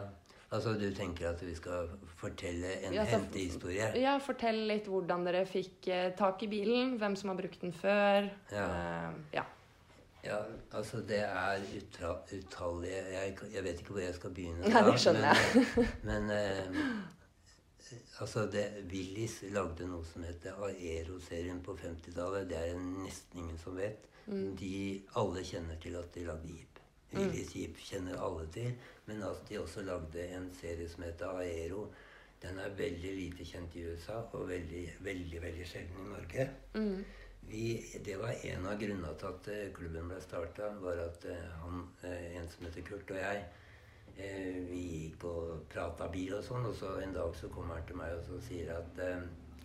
Altså, 0.53 0.75
du 0.79 0.85
tenker 0.95 1.31
at 1.31 1.41
vi 1.43 1.55
skal 1.57 1.87
fortelle 2.19 2.75
en 2.85 2.93
Ja, 2.93 3.03
så- 3.03 3.15
hentehistorie? 3.17 3.87
Ja, 3.99 4.17
fortell 4.19 4.59
litt 4.69 4.85
hvordan 4.87 5.25
dere 5.25 5.41
fikk 5.49 5.87
eh, 5.91 6.11
tak 6.15 6.43
i 6.43 6.47
bilen, 6.51 6.97
hvem 7.01 7.15
som 7.17 7.31
har 7.31 7.39
brukt 7.39 7.59
den 7.63 7.73
før. 7.73 8.29
Ja. 8.53 8.67
Eh, 8.67 9.13
ja. 9.39 9.43
Ja, 10.25 10.37
altså 10.73 11.01
det 11.05 11.19
er 11.21 11.61
utallige 12.33 13.01
jeg, 13.13 13.37
jeg 13.53 13.63
vet 13.63 13.79
ikke 13.79 13.93
hvor 13.93 14.01
jeg 14.01 14.15
skal 14.15 14.33
begynne. 14.33 14.69
Ja, 14.69 14.81
det 14.87 14.95
skjønner 14.99 15.43
men, 16.03 16.23
Men 16.29 16.31
eh, 16.33 16.79
altså 18.19 18.45
det, 18.51 18.65
Willis 18.91 19.43
lagde 19.53 19.87
noe 19.89 20.05
som 20.07 20.25
heter 20.25 20.57
Aero-serien 20.65 21.61
på 21.65 21.77
50-tallet. 21.77 22.49
Det 22.49 22.57
er 22.57 22.73
det 22.73 22.81
nesten 23.05 23.43
ingen 23.43 23.59
som 23.61 23.77
vet. 23.77 24.09
De, 24.59 25.03
alle 25.21 25.43
kjenner 25.45 25.77
til 25.81 25.99
at 25.99 26.09
de 26.15 26.25
lagde 26.25 26.49
jeep. 26.49 26.79
Willis 27.13 27.53
jeep 27.55 27.77
kjenner 27.77 28.17
alle 28.17 28.47
til. 28.53 28.71
Men 29.05 29.21
at 29.23 29.43
de 29.49 29.59
også 29.61 29.85
lagde 29.85 30.25
en 30.33 30.49
serie 30.57 30.89
som 30.89 31.05
heter 31.05 31.37
Aero. 31.43 31.91
Den 32.41 32.57
er 32.59 32.73
veldig 32.77 33.13
lite 33.15 33.45
kjent 33.45 33.75
i 33.77 33.85
USA 33.91 34.17
og 34.33 34.49
veldig, 34.49 34.87
veldig, 35.05 35.41
veldig 35.41 35.67
sjelden 35.69 36.01
i 36.01 36.09
Norge. 36.09 36.49
Vi, 37.47 37.85
det 38.05 38.17
var 38.17 38.33
en 38.45 38.65
av 38.67 38.79
grunnene 38.81 39.11
til 39.19 39.29
at 39.29 39.47
eh, 39.53 39.67
klubben 39.75 40.09
ble 40.09 40.17
starta. 40.23 40.71
Var 40.81 41.01
at 41.03 41.27
eh, 41.29 41.47
han, 41.61 41.85
eh, 42.07 42.35
en 42.39 42.49
som 42.51 42.65
heter 42.67 42.85
Kurt 42.87 43.13
og 43.13 43.21
jeg, 43.21 43.45
vi 44.15 44.79
gikk 44.79 45.25
og 45.27 45.65
prata 45.67 46.05
bil 46.11 46.37
og 46.37 46.43
sånn. 46.47 46.65
Og 46.69 46.77
så 46.79 46.93
en 47.03 47.15
dag 47.15 47.33
så 47.35 47.49
kommer 47.51 47.77
han 47.77 47.89
til 47.89 47.99
meg 47.99 48.13
og 48.15 48.23
så 48.29 48.39
sier 48.47 48.71
at 48.77 49.01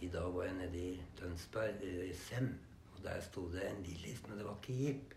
i 0.02 0.08
dag 0.10 0.26
var 0.34 0.48
jeg 0.48 0.56
nede 0.58 0.80
i 0.80 0.96
Tønsberg, 1.20 1.84
i 1.86 2.10
Sem. 2.18 2.50
Og 2.96 3.04
der 3.04 3.22
sto 3.22 3.46
det 3.52 3.62
en 3.68 3.84
Willys, 3.86 4.24
men 4.26 4.40
det 4.40 4.48
var 4.48 4.58
ikke 4.58 4.78
Jeep. 4.80 5.14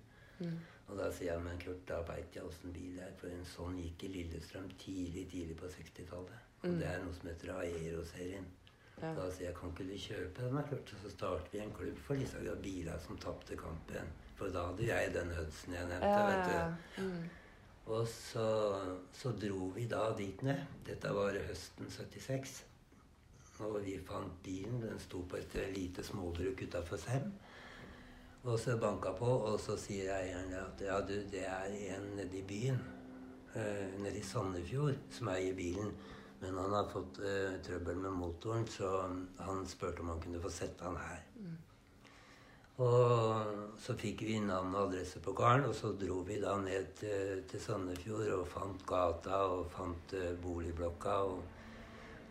Og 0.91 0.99
da 0.99 1.07
sier 1.15 1.31
jeg 1.31 1.43
men 1.47 1.61
Kurt, 1.63 1.81
da 1.89 2.01
veit 2.05 2.35
jeg 2.37 2.45
åssen 2.45 2.75
bil 2.75 2.97
det 2.99 3.07
er. 3.07 3.15
For 3.17 3.33
en 3.33 3.47
sånn 3.47 3.79
gikk 3.81 4.05
i 4.05 4.11
Lillestrøm 4.17 4.69
tidlig, 4.77 5.25
tidlig 5.31 5.57
på 5.57 5.71
60-tallet. 5.71 6.49
Og 6.63 6.77
det 6.79 6.87
er 6.87 7.01
noe 7.03 7.15
som 7.17 7.29
heter 7.31 7.55
Aero-serien. 7.57 8.45
Ja. 9.01 9.13
Da 9.17 9.29
sier 9.31 9.49
jeg 9.49 9.55
kan 9.57 9.71
ikke 9.73 9.87
du 9.89 9.95
kjøpe 9.99 10.43
den, 10.45 10.59
klart. 10.69 10.91
Og 10.95 11.05
så 11.05 11.13
starter 11.13 11.51
vi 11.51 11.63
en 11.63 11.73
klubb 11.75 12.01
for 12.05 12.19
disse 12.19 12.57
bilene 12.63 12.99
som 13.05 13.17
tapte 13.19 13.57
kampen. 13.59 14.11
For 14.37 14.53
da 14.53 14.67
hadde 14.69 14.89
jeg 14.89 15.13
den 15.15 15.31
Hudson 15.37 15.73
jeg 15.77 15.89
nevnte. 15.89 16.11
Ja, 16.11 16.27
vet 16.29 16.45
du. 16.49 17.01
ja. 17.01 17.07
Og 17.85 18.07
så, 18.07 18.45
så 19.11 19.31
dro 19.35 19.71
vi 19.75 19.87
da 19.91 20.05
dit 20.17 20.41
ned. 20.45 20.61
Dette 20.87 21.11
var 21.15 21.35
høsten 21.49 21.89
76. 21.91 22.61
Og 23.59 23.81
vi 23.83 23.97
fant 24.07 24.39
bilen. 24.43 24.79
Den 24.81 25.01
sto 25.03 25.23
på 25.29 25.41
et 25.41 25.57
lite 25.75 26.03
småbruk 26.03 26.63
utafor 26.63 27.01
Sem. 27.01 27.33
Og 28.43 28.59
så 28.59 28.77
banka 28.77 29.13
på, 29.15 29.25
og 29.25 29.59
så 29.59 29.77
sier 29.79 30.09
eieren 30.17 30.51
at 30.59 30.81
ja, 30.83 30.97
du, 30.99 31.13
det 31.31 31.45
er 31.47 31.69
en 31.95 32.09
nede 32.17 32.41
i 32.41 32.43
byen. 32.43 32.81
Uh, 33.53 34.01
nede 34.01 34.17
i 34.19 34.25
Sandefjord 34.25 34.97
som 35.13 35.29
eier 35.31 35.55
bilen. 35.55 35.93
Men 36.43 36.57
han 36.59 36.73
har 36.75 36.89
fått 36.91 37.21
uh, 37.23 37.55
trøbbel 37.63 38.01
med 38.03 38.17
motoren, 38.19 38.67
så 38.67 38.89
han 39.39 39.63
spurte 39.67 40.03
om 40.03 40.11
han 40.11 40.21
kunne 40.23 40.41
få 40.43 40.51
sette 40.51 40.83
han 40.83 40.99
her. 40.99 41.21
Og 42.83 43.77
så 43.79 43.93
fikk 43.95 44.23
vi 44.25 44.39
navn 44.41 44.73
og 44.73 44.87
adresse 44.89 45.21
på 45.23 45.35
karen, 45.37 45.67
og 45.69 45.75
så 45.77 45.91
dro 45.95 46.19
vi 46.27 46.39
da 46.41 46.55
ned 46.59 46.89
til, 46.99 47.43
til 47.47 47.61
Sandefjord 47.61 48.31
og 48.33 48.47
fant 48.49 48.85
gata 48.89 49.43
og 49.55 49.67
fant 49.71 50.15
uh, 50.19 50.31
boligblokka. 50.43 51.17
Og, 51.31 51.43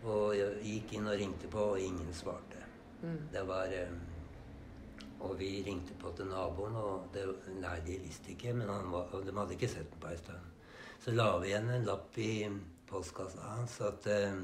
og 0.03 0.35
gikk 0.67 0.97
inn 0.99 1.07
og 1.07 1.19
ringte 1.21 1.49
på, 1.49 1.69
og 1.73 1.81
ingen 1.81 2.11
svarte. 2.15 2.59
Det 3.33 3.43
var 3.47 3.71
um, 3.91 4.01
Og 5.23 5.39
vi 5.39 5.63
ringte 5.67 5.95
på 5.95 6.11
til 6.19 6.27
naboen, 6.27 6.75
og 6.75 7.09
det, 7.15 7.23
nei, 7.63 7.77
de 7.87 7.99
visste 8.03 8.33
ikke, 8.35 8.53
men 8.59 8.69
han 8.71 8.91
var, 8.91 9.11
de 9.23 9.35
hadde 9.37 9.55
ikke 9.55 9.71
sett 9.71 9.91
den 9.91 10.03
på 10.03 10.11
ei 10.11 10.19
stund. 10.19 10.49
Så 11.03 11.15
la 11.15 11.29
vi 11.39 11.51
igjen 11.51 11.71
en 11.71 11.87
lapp 11.87 12.19
i 12.19 12.33
postkassa 12.93 13.55
hans 13.55 13.79
at 13.89 14.07
eh, 14.13 14.37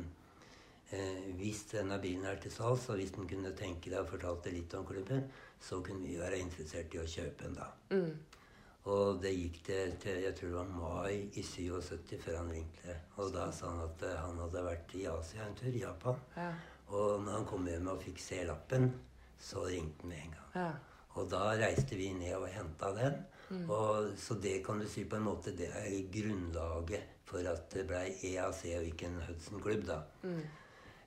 eh, 0.96 1.28
hvis 1.38 1.66
denne 1.74 2.00
bilen 2.02 2.26
er 2.26 2.40
til 2.42 2.54
salgs, 2.54 2.88
og 2.88 2.98
hvis 3.00 3.14
den 3.14 3.28
kunne 3.28 3.54
tenke 3.56 3.92
deg 3.92 4.00
og 4.00 4.10
fortalte 4.16 4.54
litt 4.54 4.74
om 4.78 4.88
klubben, 4.88 5.28
så 5.60 5.82
kunne 5.84 6.06
vi 6.06 6.18
være 6.18 6.40
interessert 6.40 6.94
i 6.94 7.02
å 7.02 7.08
kjøpe 7.08 7.44
den 7.44 7.58
da. 7.58 7.70
Og 8.88 9.18
det 9.20 9.34
gikk 9.34 9.58
til, 9.66 9.94
til 10.00 10.22
jeg 10.24 10.34
tror 10.36 10.52
det 10.52 10.56
var 10.56 10.68
mai 10.72 11.28
i 11.36 11.42
77 11.44 12.14
før 12.22 12.38
han 12.38 12.52
ringte. 12.54 12.94
Og 13.20 13.32
da 13.34 13.48
sa 13.52 13.72
han 13.72 13.84
at 13.84 14.04
eh, 14.06 14.20
han 14.22 14.40
hadde 14.44 14.64
vært 14.64 14.94
i 14.96 15.04
Asia 15.10 15.44
en 15.44 15.56
tur, 15.58 15.72
i 15.72 15.82
Japan. 15.82 16.22
Ja. 16.36 16.52
Og 16.88 17.24
når 17.24 17.34
han 17.34 17.48
kom 17.50 17.66
hjem 17.68 17.90
og 17.92 18.00
fikk 18.00 18.22
se 18.22 18.40
lappen, 18.48 18.88
så 19.38 19.66
ringte 19.68 20.06
han 20.06 20.14
med 20.14 20.22
en 20.22 20.36
gang. 20.38 20.54
Ja. 20.54 20.70
Og 21.18 21.28
da 21.32 21.42
reiste 21.58 21.98
vi 21.98 22.12
ned 22.16 22.36
og 22.38 22.48
henta 22.54 22.94
den. 22.96 23.18
Og, 23.72 24.12
så 24.20 24.36
det 24.42 24.58
kan 24.66 24.80
du 24.80 24.86
si 24.88 25.04
på 25.08 25.16
en 25.16 25.28
måte, 25.28 25.54
det 25.56 25.70
er 25.72 25.90
grunnlaget 26.12 27.24
for 27.28 27.44
at 27.48 27.68
det 27.74 27.84
blei 27.88 28.06
EAC 28.30 28.62
og 28.78 28.88
ikke 28.88 29.08
en 29.08 29.20
Hudson-klubb, 29.26 29.84
da. 29.88 30.02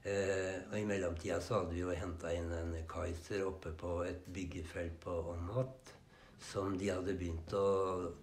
Eh, 0.01 0.57
og 0.71 0.77
i 0.79 0.85
mellomtida 0.89 1.37
så 1.45 1.59
hadde 1.59 1.75
vi 1.75 1.83
jo 1.83 1.93
henta 1.93 2.31
inn 2.33 2.49
en 2.57 2.73
Kaiser 2.89 3.43
oppe 3.45 3.73
på 3.77 3.99
et 4.07 4.23
byggefelt 4.33 4.97
på 5.03 5.17
Åmot. 5.33 5.97
Som 6.41 6.73
de 6.73 6.87
hadde 6.89 7.13
begynt 7.13 7.51
å, 7.53 7.65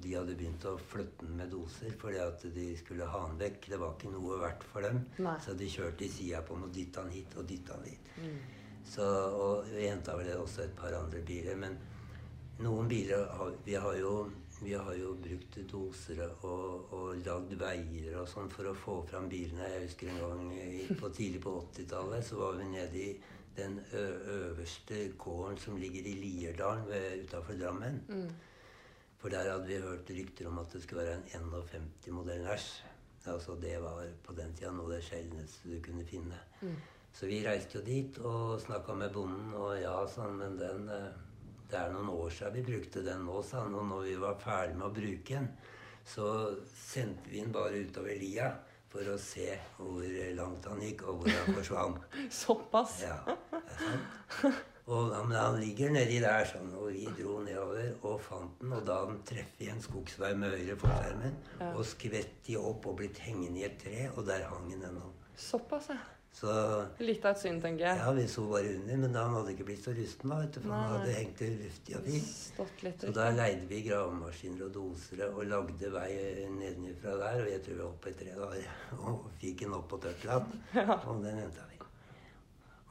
de 0.02 0.16
hadde 0.16 0.34
begynt 0.34 0.64
å 0.66 0.72
flytte 0.90 1.22
den 1.22 1.36
med 1.38 1.52
doser 1.54 1.92
fordi 2.00 2.18
at 2.18 2.42
de 2.50 2.72
skulle 2.80 3.06
ha 3.06 3.20
den 3.28 3.38
vekk. 3.38 3.68
Det 3.70 3.78
var 3.78 3.92
ikke 3.94 4.10
noe 4.10 4.40
verdt 4.42 4.64
for 4.72 4.82
dem. 4.82 5.04
Nei. 5.22 5.36
Så 5.44 5.54
de 5.54 5.68
kjørte 5.70 6.02
i 6.02 6.10
sida 6.10 6.40
på 6.42 6.56
den 6.58 6.66
og 6.66 6.72
dytta 6.74 7.04
den 7.06 7.14
hit 7.14 7.36
og 7.38 7.46
dytta 7.46 7.78
den 7.78 7.92
dit. 7.92 8.10
Så, 8.88 9.06
og 9.06 9.70
vi 9.70 9.86
henta 9.86 10.16
vel 10.18 10.32
også 10.34 10.64
et 10.64 10.74
par 10.74 10.98
andre 10.98 11.22
biler. 11.30 11.54
Men 11.62 11.78
noen 12.64 12.88
biler 12.90 13.26
har, 13.38 13.56
vi 13.64 13.74
har 13.78 13.96
jo 14.00 14.12
vi 14.60 14.74
har 14.74 14.94
jo 14.98 15.12
brukt 15.22 15.56
doser 15.70 16.18
og, 16.42 16.92
og 16.94 17.20
lagd 17.22 17.52
veier 17.60 18.16
og 18.18 18.26
sånn 18.26 18.48
for 18.50 18.66
å 18.66 18.74
få 18.74 18.96
fram 19.06 19.28
bilene. 19.30 19.68
Jeg 19.70 19.84
husker 19.84 20.10
en 20.10 20.18
gang 20.18 20.96
på 20.98 21.10
tidlig 21.14 21.42
på 21.44 21.52
80-tallet 21.60 22.26
så 22.26 22.40
var 22.40 22.58
vi 22.58 22.66
nede 22.72 22.98
i 22.98 23.12
den 23.54 23.78
øverste 23.94 25.12
kåren 25.18 25.58
som 25.62 25.78
ligger 25.78 26.10
i 26.10 26.16
Lierdalen 26.18 26.90
utafor 27.22 27.58
Drammen. 27.58 28.02
For 29.18 29.30
der 29.34 29.50
hadde 29.50 29.66
vi 29.66 29.78
hørt 29.82 30.10
rykter 30.10 30.50
om 30.50 30.58
at 30.58 30.74
det 30.74 30.82
skulle 30.82 31.06
være 31.06 31.20
en 31.20 31.46
51-modell 31.54 32.42
Nash. 32.46 32.82
Altså 33.30 33.54
det 33.62 33.76
var 33.82 34.04
på 34.24 34.34
den 34.34 34.54
tida 34.58 34.70
noe 34.74 34.90
av 34.90 34.96
det 34.96 35.04
sjeldneste 35.06 35.70
du 35.70 35.78
kunne 35.84 36.06
finne. 36.06 36.38
Så 37.14 37.26
vi 37.30 37.40
reiste 37.46 37.78
jo 37.78 37.86
dit 37.86 38.18
og 38.26 38.60
snakka 38.62 38.94
med 38.94 39.14
bonden, 39.14 39.54
og 39.58 39.74
ja, 39.80 39.96
sånn, 40.10 40.38
men 40.38 40.58
den 40.58 40.86
det 41.70 41.80
er 41.80 41.92
noen 41.92 42.08
år 42.14 42.30
siden 42.32 42.56
vi 42.56 42.64
brukte 42.70 43.04
den 43.04 43.26
nå, 43.28 43.42
sa 43.44 43.64
han. 43.64 43.76
Og 43.76 43.84
når 43.90 44.06
vi 44.06 44.16
var 44.22 44.40
ferdig 44.42 44.78
med 44.78 44.88
å 44.88 44.94
bruke 44.94 45.34
den, 45.34 45.50
så 46.08 46.30
sendte 46.72 47.28
vi 47.28 47.42
den 47.42 47.52
bare 47.52 47.84
utover 47.84 48.16
lia 48.16 48.48
for 48.88 49.04
å 49.12 49.18
se 49.20 49.50
hvor 49.76 50.04
langt 50.38 50.64
han 50.70 50.80
gikk, 50.80 51.04
og 51.04 51.20
hvor 51.20 51.34
han 51.34 51.58
forsvant. 51.58 52.18
Såpass? 52.42 53.02
Ja, 53.04 53.20
det 53.52 53.60
er 53.60 53.78
sant. 53.84 54.66
Og 54.88 55.10
men 55.12 55.36
han 55.36 55.58
ligger 55.60 55.90
nedi 55.92 56.16
der, 56.24 56.46
sånn, 56.48 56.70
og 56.72 56.86
vi 56.94 57.04
dro 57.18 57.42
nedover 57.44 57.90
og 58.08 58.22
fant 58.24 58.54
den. 58.62 58.72
Og 58.72 58.86
da 58.88 59.02
han 59.02 59.18
den 59.28 59.50
i 59.60 59.68
en 59.68 59.82
skogsvei 59.84 60.30
med 60.40 60.54
høyre 60.56 60.78
forskjermen 60.80 61.36
og 61.74 61.82
skvett 61.84 62.38
de 62.46 62.56
opp 62.56 62.88
og 62.88 62.96
blitt 63.02 63.20
hengende 63.20 63.60
i 63.60 63.66
et 63.68 63.76
tre, 63.82 64.06
og 64.14 64.24
der 64.30 64.48
hang 64.48 64.70
den 64.72 64.86
ennå. 64.88 65.10
Såpass, 65.36 65.90
ja. 65.92 66.00
Så 66.32 66.52
Litt 67.00 67.24
av 67.24 67.32
et 67.34 67.38
syn, 67.40 67.56
tenker 67.60 67.86
jeg. 67.88 67.98
ja, 67.98 68.10
vi 68.14 68.26
så 68.30 68.44
bare 68.46 68.68
under, 68.76 68.96
men 68.96 69.12
da 69.12 69.24
han 69.24 69.34
hadde 69.34 69.52
ikke 69.56 69.64
blitt 69.64 69.82
så 69.82 69.90
rusten, 69.96 70.30
da, 70.30 70.36
vet 70.38 70.52
du, 70.54 70.60
for 70.60 70.70
han 70.70 70.84
Nei. 70.84 70.98
hadde 70.98 71.14
hengt 71.16 71.40
i 71.42 71.48
luftig 71.64 71.96
og 71.98 72.04
fint. 72.04 73.00
Så 73.02 73.10
da 73.16 73.24
leide 73.34 73.66
vi 73.66 73.80
gravemaskiner 73.88 74.66
og 74.68 74.72
dosere 74.76 75.28
og 75.34 75.42
lagde 75.50 75.90
vei 75.90 76.10
nedenfra 76.52 77.16
der. 77.18 77.42
Og 77.42 77.50
jeg 77.50 77.62
tror 77.64 77.74
vi 77.74 77.80
var 77.80 77.88
oppe 77.90 78.12
i 78.12 78.18
tre 78.20 78.36
dager 78.38 78.68
og 79.08 79.26
fikk 79.40 79.58
den 79.64 79.74
opp 79.74 79.88
på 79.90 79.98
tørt 80.04 80.24
land. 80.28 80.54
ja. 80.74 80.98
Og 81.08 81.22
den 81.24 81.40
henta 81.42 81.66
vi. 81.72 81.80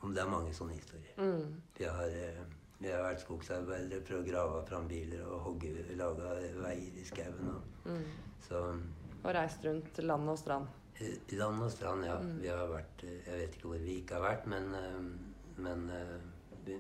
Og 0.04 0.14
det 0.14 0.22
er 0.22 0.30
mange 0.30 0.52
sånne 0.54 0.76
historier. 0.76 1.14
Mm. 1.18 1.62
Vi, 1.78 1.86
har, 1.88 2.12
eh, 2.14 2.42
vi 2.82 2.92
har 2.92 3.02
vært 3.06 3.24
skogsarbeidere, 3.24 4.02
prøvd 4.06 4.28
å 4.28 4.32
grave 4.32 4.60
fram 4.68 4.88
biler 4.92 5.24
og 5.26 5.40
hogge, 5.48 5.72
lage 5.98 6.34
veier 6.62 7.00
i 7.00 7.06
skauen. 7.08 7.54
og- 7.56 7.64
Mm. 7.88 8.84
Og 9.24 9.32
reist 9.34 9.64
rundt 9.66 9.98
land 10.04 10.30
og 10.30 10.38
strand. 10.38 10.68
Land 11.38 11.64
og 11.64 11.72
strand, 11.72 12.06
ja. 12.06 12.18
Vi 12.42 12.50
har 12.50 12.68
vært 12.72 13.04
eh, 13.06 13.22
Jeg 13.28 13.42
vet 13.42 13.58
ikke 13.58 13.72
hvor 13.72 13.86
vi 13.86 14.00
ikke 14.02 14.18
har 14.18 14.26
vært, 14.26 14.50
men, 14.50 14.68
eh, 14.74 15.00
men 15.62 15.90
eh, 15.94 16.18
vi, 16.66 16.78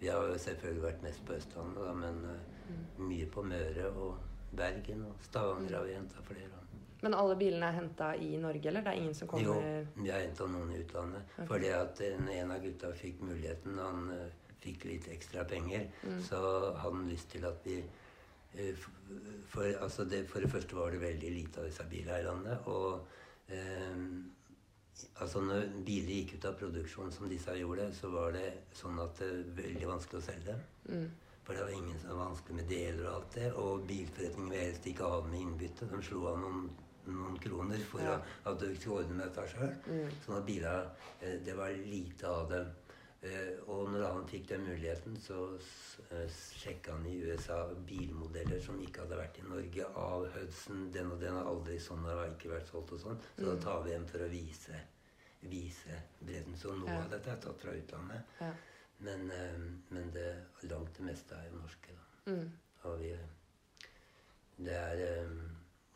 vi 0.00 0.10
har 0.10 0.28
jo 0.28 0.38
selvfølgelig 0.40 0.84
vært 0.86 1.06
mest 1.06 1.24
på 1.26 1.36
Østlandet, 1.36 1.84
da, 1.84 1.92
men 1.92 2.20
mm. 2.26 2.82
mye 3.08 3.28
på 3.32 3.44
Møre 3.46 3.88
og 3.92 4.18
Bergen 4.56 5.06
og 5.08 5.24
Stavanger 5.24 5.78
har 5.78 5.88
vi 5.88 5.96
henta 5.96 6.24
flere. 6.26 6.60
Men 7.02 7.16
alle 7.18 7.34
bilene 7.34 7.66
er 7.66 7.80
henta 7.80 8.12
i 8.14 8.36
Norge, 8.38 8.68
eller? 8.70 8.84
Det 8.84 8.92
er 8.92 9.00
ingen 9.00 9.16
som 9.18 9.28
kommer 9.28 9.48
Jo, 9.48 9.54
vi 9.96 10.10
har 10.12 10.22
henta 10.22 10.46
noen 10.46 10.70
i 10.70 10.78
utlandet. 10.84 11.32
Fordi 11.48 11.72
at 11.74 12.02
en, 12.06 12.28
av 12.54 12.60
gutta 12.62 12.92
fikk 12.94 13.24
muligheten, 13.26 13.80
han 13.82 14.12
fikk 14.62 14.86
litt 14.86 15.08
ekstra 15.10 15.42
penger, 15.50 15.88
så 16.22 16.38
hadde 16.38 16.76
han 16.84 17.02
lyst 17.08 17.32
til 17.34 17.48
at 17.48 17.66
vi 17.66 17.80
for, 19.48 19.64
altså 19.64 20.04
det, 20.04 20.28
for 20.28 20.44
det 20.44 20.52
første 20.52 20.76
var 20.76 20.92
det 20.94 21.00
veldig 21.00 21.32
lite 21.32 21.58
av 21.58 21.66
disse 21.66 21.88
bilene 21.90 22.20
i 22.20 22.26
landet. 22.28 22.70
Og 22.70 23.02
altså 25.20 25.40
når 25.44 25.66
biler 25.86 26.14
gikk 26.20 26.34
ut 26.38 26.44
av 26.50 26.54
produksjon 26.60 27.12
som 27.14 27.28
disse 27.30 27.54
gjorde, 27.58 27.88
så 27.96 28.10
var 28.12 28.32
det 28.36 28.46
sånn 28.76 28.98
at 29.02 29.18
det 29.18 29.28
var 29.32 29.56
veldig 29.62 29.88
vanskelig 29.90 30.20
å 30.22 30.26
selge 30.26 30.46
dem. 30.52 31.10
For 31.42 31.54
det 31.58 31.64
var 31.66 31.74
ingen 31.74 31.98
som 31.98 32.12
var 32.14 32.28
vanskelig 32.30 32.56
med 32.60 32.68
deler 32.70 33.06
og 33.08 33.14
alt 33.16 33.32
det. 33.34 33.48
Og 33.58 33.86
bilforretningen 33.88 34.50
ville 34.52 34.66
helst 34.68 34.84
ikke 34.86 35.08
ha 35.10 35.20
med 35.26 35.40
innbytte. 35.40 35.88
De 35.90 35.98
slo 36.06 36.26
av 36.30 36.38
noen, 36.38 36.68
noen 37.10 37.38
kroner 37.42 37.78
for 37.90 38.00
Ja. 38.00 38.12
å- 38.18 38.52
at 38.52 38.60
du 38.60 38.68
skulle 38.76 39.00
ordne 39.02 39.16
med 39.16 39.26
dette 39.26 39.48
sjøl. 39.50 39.74
Sånn 40.24 40.36
at 40.38 40.46
biler 40.46 40.86
eh, 41.20 41.38
Det 41.44 41.56
var 41.56 41.70
lite 41.70 42.24
av 42.28 42.48
dem. 42.50 42.66
Eh, 43.22 43.58
Og 43.70 43.90
når 43.92 44.02
han 44.12 44.24
fikk 44.28 44.48
den 44.48 44.64
muligheten, 44.66 45.16
så 45.22 45.36
sjekka 46.28 46.92
han 46.96 47.06
i 47.06 47.20
USA 47.22 47.60
bilmodeller 47.86 48.58
som 48.64 48.80
ikke 48.82 49.04
hadde 49.04 49.18
vært 49.20 49.38
i 49.38 49.44
Norge 49.46 49.86
av 49.94 50.26
Hudson. 50.34 50.88
Den 50.94 51.12
og 51.14 51.20
den 51.20 51.36
har 51.38 51.46
aldri 51.52 51.78
sånn, 51.80 52.02
har 52.08 52.24
ikke 52.32 52.50
vært 52.56 52.72
solgt 52.72 52.92
og 52.96 53.00
sånn. 53.04 53.20
Så 53.38 53.46
da 53.46 53.54
tar 53.62 53.84
vi 53.86 53.94
en 53.94 54.06
for 54.10 54.24
å 54.26 54.30
vise, 54.32 54.80
vise 55.46 56.00
bredden. 56.20 56.56
Så 56.58 56.74
noe 56.74 56.90
Ja. 56.90 57.02
av 57.04 57.10
dette 57.10 57.30
er 57.30 57.36
tatt 57.36 57.60
fra 57.60 57.70
utlandet. 57.78 58.22
Ja. 58.40 58.52
Men, 58.98 59.30
eh, 59.30 59.58
men 59.90 60.10
det, 60.10 60.44
langt 60.62 60.94
det 60.96 61.04
meste 61.06 61.34
er 61.34 61.48
jo 61.50 61.60
norske, 61.62 61.94
da. 61.94 62.32
Mm. 62.32 62.52
Og 62.84 62.98
vi 63.00 63.16
Det 64.58 64.74
er 64.74 65.22
eh, 65.22 65.30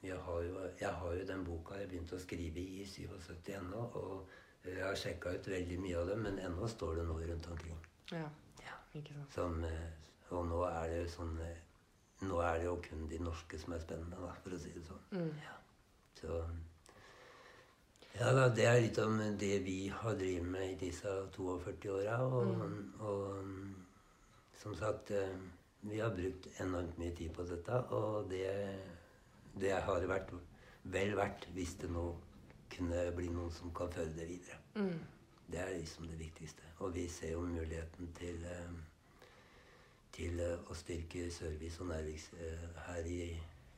jeg 0.03 0.17
har, 0.19 0.41
jo, 0.43 0.71
jeg 0.81 0.91
har 0.93 1.13
jo 1.15 1.25
den 1.27 1.45
boka 1.45 1.75
jeg 1.75 1.89
begynte 1.89 2.17
å 2.17 2.21
skrive 2.21 2.59
i 2.61 2.81
i 2.83 2.85
77 2.85 3.53
ennå. 3.59 3.83
Og 3.95 4.29
jeg 4.73 4.85
har 4.85 4.99
sjekka 4.99 5.35
ut 5.37 5.49
veldig 5.51 5.79
mye 5.83 6.01
av 6.01 6.11
det, 6.11 6.17
men 6.25 6.41
ennå 6.43 6.69
står 6.71 7.01
det 7.01 7.07
noe 7.09 7.29
rundt 7.29 7.47
omkring. 7.53 7.79
Ja. 8.13 8.27
ja 8.63 8.75
Ikke 8.99 9.15
sant. 9.15 9.33
Som, 9.35 9.65
eh, 9.65 10.33
og 10.35 10.47
nå 10.51 10.63
er 10.69 10.91
det 10.91 11.03
jo 11.05 11.13
sånn 11.19 11.39
eh, 11.45 11.63
Nå 12.17 12.39
er 12.41 12.55
det 12.57 12.65
jo 12.65 12.79
kun 12.81 13.03
de 13.11 13.19
norske 13.21 13.59
som 13.61 13.75
er 13.77 13.83
spennende, 13.83 14.17
da, 14.17 14.31
for 14.41 14.57
å 14.57 14.59
si 14.61 14.71
det 14.73 14.87
sånn. 14.87 15.03
Ja. 15.45 15.57
Så 16.17 16.39
Ja 18.17 18.31
da, 18.33 18.47
det 18.49 18.65
er 18.65 18.79
litt 18.81 18.97
om 19.03 19.19
det 19.37 19.59
vi 19.67 19.91
har 19.93 20.17
drevet 20.17 20.49
med 20.49 20.71
i 20.71 20.79
disse 20.87 21.13
42 21.35 21.93
åra. 21.93 22.17
Og, 22.25 22.63
og 23.05 24.57
som 24.63 24.73
sagt 24.79 25.13
eh, 25.13 25.37
Vi 25.83 26.01
har 26.01 26.17
brukt 26.17 26.49
enormt 26.65 26.97
mye 26.99 27.13
tid 27.15 27.37
på 27.37 27.45
dette, 27.47 27.83
og 27.95 28.31
det, 28.33 28.49
det 29.61 29.77
har 29.77 30.09
vært 30.09 30.33
vel 30.95 31.13
verdt 31.19 31.47
hvis 31.55 31.77
det 31.83 31.91
nå 31.93 32.09
kunne 32.71 33.13
bli 33.17 33.29
noen 33.33 33.53
som 33.53 33.75
kan 33.75 33.93
føre 33.93 34.13
det 34.17 34.29
videre. 34.29 34.59
Mm. 34.75 34.99
Det 35.53 35.61
er 35.61 35.79
liksom 35.79 36.09
det 36.09 36.19
viktigste. 36.19 36.63
Og 36.79 36.95
vi 36.95 37.09
ser 37.09 37.33
jo 37.33 37.41
muligheten 37.41 38.13
til, 38.19 38.45
eh, 38.45 38.73
til 40.13 40.41
eh, 40.41 40.71
å 40.71 40.75
styrke 40.75 41.31
service 41.31 41.81
og 41.81 41.87
nærings 41.87 42.31
eh, 42.41 42.69
her 42.87 43.07
i 43.07 43.21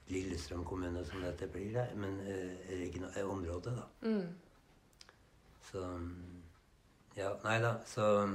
Lillestrøm 0.09 0.65
kommune, 0.65 1.05
som 1.05 1.21
dette 1.21 1.47
blir, 1.53 1.73
der, 1.73 1.95
men 1.95 2.21
området, 3.25 3.75
da. 3.77 4.09
Mm. 4.09 4.29
Så 5.63 6.01
Ja, 7.17 7.33
nei 7.45 7.59
da, 7.61 7.75
så 7.87 8.29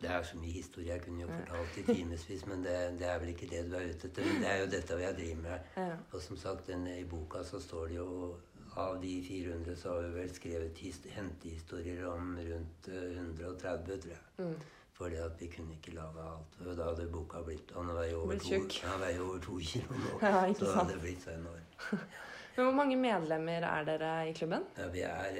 Det 0.00 0.10
er 0.10 0.22
så 0.22 0.36
mye 0.36 0.52
historie 0.52 0.92
jeg 0.92 1.02
kunne 1.02 1.22
jo 1.22 1.28
fortalt 1.28 1.78
i 1.78 1.82
timevis, 1.82 2.46
men 2.46 2.64
det, 2.64 2.98
det 2.98 3.06
er 3.08 3.18
vel 3.18 3.28
ikke 3.28 3.48
det 3.50 3.64
du 3.70 3.76
er 3.76 3.88
ute 3.88 4.06
etter. 4.08 4.26
Men 4.26 4.42
det 4.42 4.50
er 4.50 4.60
jo 4.60 4.66
dette 4.70 4.98
jeg 5.00 5.14
driver 5.14 5.42
med. 5.42 5.58
Ja. 5.76 5.96
Og 6.12 6.22
som 6.22 6.36
sagt, 6.36 6.66
den, 6.66 6.86
i 6.86 7.04
boka 7.04 7.42
så 7.44 7.60
står 7.60 7.86
det 7.86 7.96
jo 7.96 8.36
Av 8.78 8.98
de 9.02 9.12
400 9.26 9.76
så 9.76 9.92
har 9.94 10.02
vi 10.06 10.10
vel 10.20 10.28
skrevet 10.34 10.78
his- 10.78 11.06
hentehistorier 11.10 12.04
om 12.06 12.36
rundt 12.38 12.88
eh, 12.88 13.16
130, 13.18 14.00
tror 14.02 14.12
jeg. 14.12 14.24
Mm. 14.38 14.54
Fordi 14.98 15.16
at 15.22 15.40
vi 15.40 15.46
kunne 15.50 15.74
ikke 15.76 15.94
lage 15.94 16.22
alt. 16.26 16.56
Og 16.66 16.76
da 16.78 16.84
hadde 16.88 17.04
boka 17.12 17.42
blitt 17.46 17.70
Han 17.74 17.90
veier 17.94 18.16
over, 18.18 18.38
to- 18.42 18.86
han 18.88 19.00
veier 19.02 19.20
over 19.22 19.38
to 19.42 19.58
kilo 19.62 19.94
nå. 19.98 20.18
Ja, 20.26 20.44
ikke 20.46 20.64
så 20.66 20.72
hadde 20.78 20.92
det 20.96 21.00
blitt 21.04 21.22
så 21.22 21.30
enormt. 21.36 21.86
Men 22.58 22.64
hvor 22.66 22.74
mange 22.74 22.96
medlemmer 22.98 23.62
er 23.62 23.84
dere 23.86 24.12
i 24.28 24.32
klubben? 24.34 24.64
Ja, 24.78 24.88
vi 24.94 25.02
er 25.06 25.36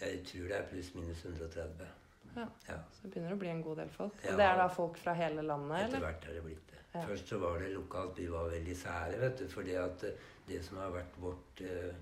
Jeg 0.00 0.20
tror 0.28 0.46
det 0.50 0.56
er 0.60 0.66
pluss-minus 0.70 1.24
130. 1.24 1.86
Ja. 2.36 2.46
Ja. 2.68 2.76
Så 2.94 3.02
det 3.06 3.10
begynner 3.14 3.34
å 3.34 3.38
bli 3.38 3.48
en 3.50 3.62
god 3.62 3.76
del 3.82 3.90
folk. 3.94 4.16
Ja. 4.24 4.34
Det 4.38 4.46
er 4.46 4.56
da 4.58 4.66
folk 4.70 4.96
fra 4.98 5.14
hele 5.18 5.42
landet, 5.46 5.76
Etter 5.84 5.96
eller? 5.96 6.06
hvert 6.08 6.26
er 6.30 6.34
det 6.38 6.42
blitt 6.46 6.70
det. 6.72 6.80
Ja. 6.94 7.04
Først 7.08 7.30
så 7.30 7.38
var 7.42 7.58
det 7.62 7.70
lokalt. 7.74 8.18
Vi 8.18 8.26
var 8.30 8.50
veldig 8.50 8.74
sære, 8.78 9.18
vet 9.22 9.38
du. 9.42 9.46
Fordi 9.50 9.74
at 9.78 10.02
eh, 10.10 10.26
det 10.48 10.60
som 10.66 10.78
har 10.82 10.90
vært 10.94 11.18
vårt 11.22 11.62
eh, 11.66 11.94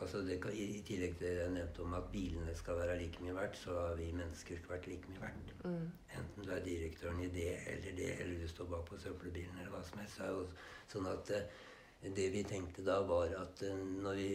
altså 0.00 0.20
det, 0.26 0.36
I 0.54 0.82
tillegg 0.86 1.16
til 1.18 1.26
det 1.26 1.36
jeg 1.42 1.52
nevnte 1.54 1.82
om 1.84 1.94
at 1.98 2.06
bilene 2.12 2.54
skal 2.56 2.76
være 2.80 2.98
like 3.00 3.22
mye 3.24 3.34
verdt, 3.36 3.56
så 3.60 3.74
har 3.78 3.94
vi 3.98 4.10
mennesker 4.16 4.60
vært 4.68 4.86
like 4.90 5.08
mye 5.12 5.20
verdt. 5.22 5.54
Mm. 5.64 5.90
Enten 6.18 6.46
du 6.46 6.52
er 6.54 6.62
direktøren 6.64 7.20
i 7.24 7.28
det 7.34 7.48
eller 7.72 7.96
det, 7.98 8.10
eller 8.20 8.40
du 8.40 8.48
står 8.48 8.70
bak 8.72 8.86
på 8.88 8.98
søppelbilen 9.02 9.58
eller 9.60 9.70
hva 9.74 9.82
som 9.84 9.98
helst. 10.02 10.20
Så 10.20 10.94
sånn 10.94 11.08
at 11.12 11.30
eh, 11.36 12.10
det 12.16 12.28
vi 12.32 12.42
tenkte 12.48 12.84
da, 12.86 13.00
var 13.08 13.32
at 13.42 13.62
eh, 13.66 13.76
når 14.04 14.20
vi 14.20 14.30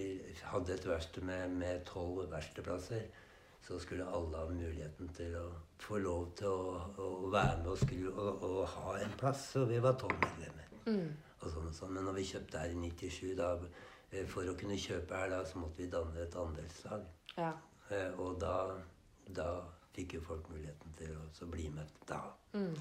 hadde 0.52 0.74
et 0.78 0.86
verksted 0.90 1.24
med- 1.26 1.56
med 1.58 1.86
tolv 1.90 2.26
verkstedplasser, 2.32 3.08
så 3.66 3.80
skulle 3.82 4.06
alle 4.06 4.38
ha 4.38 4.46
muligheten 4.46 5.08
til 5.18 5.34
å 5.40 5.48
få 5.82 5.98
lov 5.98 6.28
til 6.38 6.48
å, 6.48 6.82
å 7.02 7.30
være 7.34 7.58
med 7.64 7.72
og 7.72 7.80
skru 7.82 8.04
og, 8.12 8.44
og 8.46 8.60
ha 8.76 8.98
en 9.02 9.16
plass. 9.18 9.48
Så 9.56 9.66
vi 9.66 9.80
var 9.82 9.98
tolv 9.98 10.14
medlemmer. 10.22 10.68
Mm. 10.86 11.10
Og 11.42 11.50
sånn 11.50 11.66
og 11.72 11.74
sånn. 11.74 11.94
Men 11.98 12.06
når 12.06 12.20
vi 12.20 12.28
kjøpte 12.30 12.62
her 12.62 12.70
i 12.76 12.78
97, 12.78 13.34
da, 13.40 13.50
for 14.32 14.48
å 14.48 14.56
kunne 14.60 14.78
kjøpe 14.80 15.18
her, 15.18 15.30
da, 15.34 15.42
så 15.46 15.60
måtte 15.62 15.82
vi 15.84 15.90
danne 15.92 16.22
et 16.24 16.36
andelslag. 16.40 17.06
Ja. 17.38 17.52
Eh, 17.90 18.20
Og 18.20 18.40
da, 18.42 18.56
da 19.28 19.50
fikk 19.96 20.18
jo 20.18 20.22
folk 20.28 20.50
muligheten 20.52 20.96
til 21.00 21.16
å 21.18 21.28
så 21.34 21.48
bli 21.52 21.68
med 21.74 21.92
da. 22.08 22.22
Mm. 22.54 22.76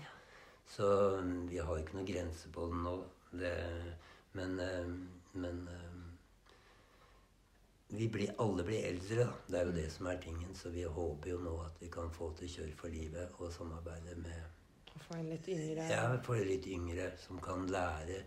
Så 0.70 0.87
mm, 1.20 1.49
vi 1.51 1.59
har 1.59 1.79
ikke 1.79 1.99
noen 1.99 2.09
grense 2.09 2.51
på 2.55 2.68
den 2.70 2.83
nå. 2.87 2.97
Det, 3.35 3.55
men 4.39 4.59
eh, 4.62 4.91
men 5.35 5.68
eh, 5.68 6.03
vi 7.89 8.09
blir, 8.09 8.31
alle 8.39 8.62
blir 8.62 8.87
eldre, 8.87 9.25
da. 9.25 9.33
Det 9.49 9.59
er 9.59 9.66
jo 9.66 9.75
det 9.77 9.89
som 9.93 10.07
er 10.07 10.20
tingen. 10.22 10.55
Så 10.55 10.70
vi 10.75 10.85
håper 10.87 11.31
jo 11.31 11.41
nå 11.43 11.55
at 11.64 11.81
vi 11.83 11.91
kan 11.91 12.11
få 12.14 12.31
til 12.39 12.51
Kjør 12.51 12.77
for 12.79 12.95
livet 12.95 13.41
og 13.41 13.53
samarbeide 13.53 14.14
med 14.22 14.55
få 14.95 15.16
en 15.18 15.29
litt 15.29 15.49
yngre 15.51 15.87
ja, 15.91 16.05
få 16.22 16.37
litt 16.47 16.66
yngre 16.70 17.11
som 17.18 17.41
kan 17.43 17.66
lære 17.66 18.20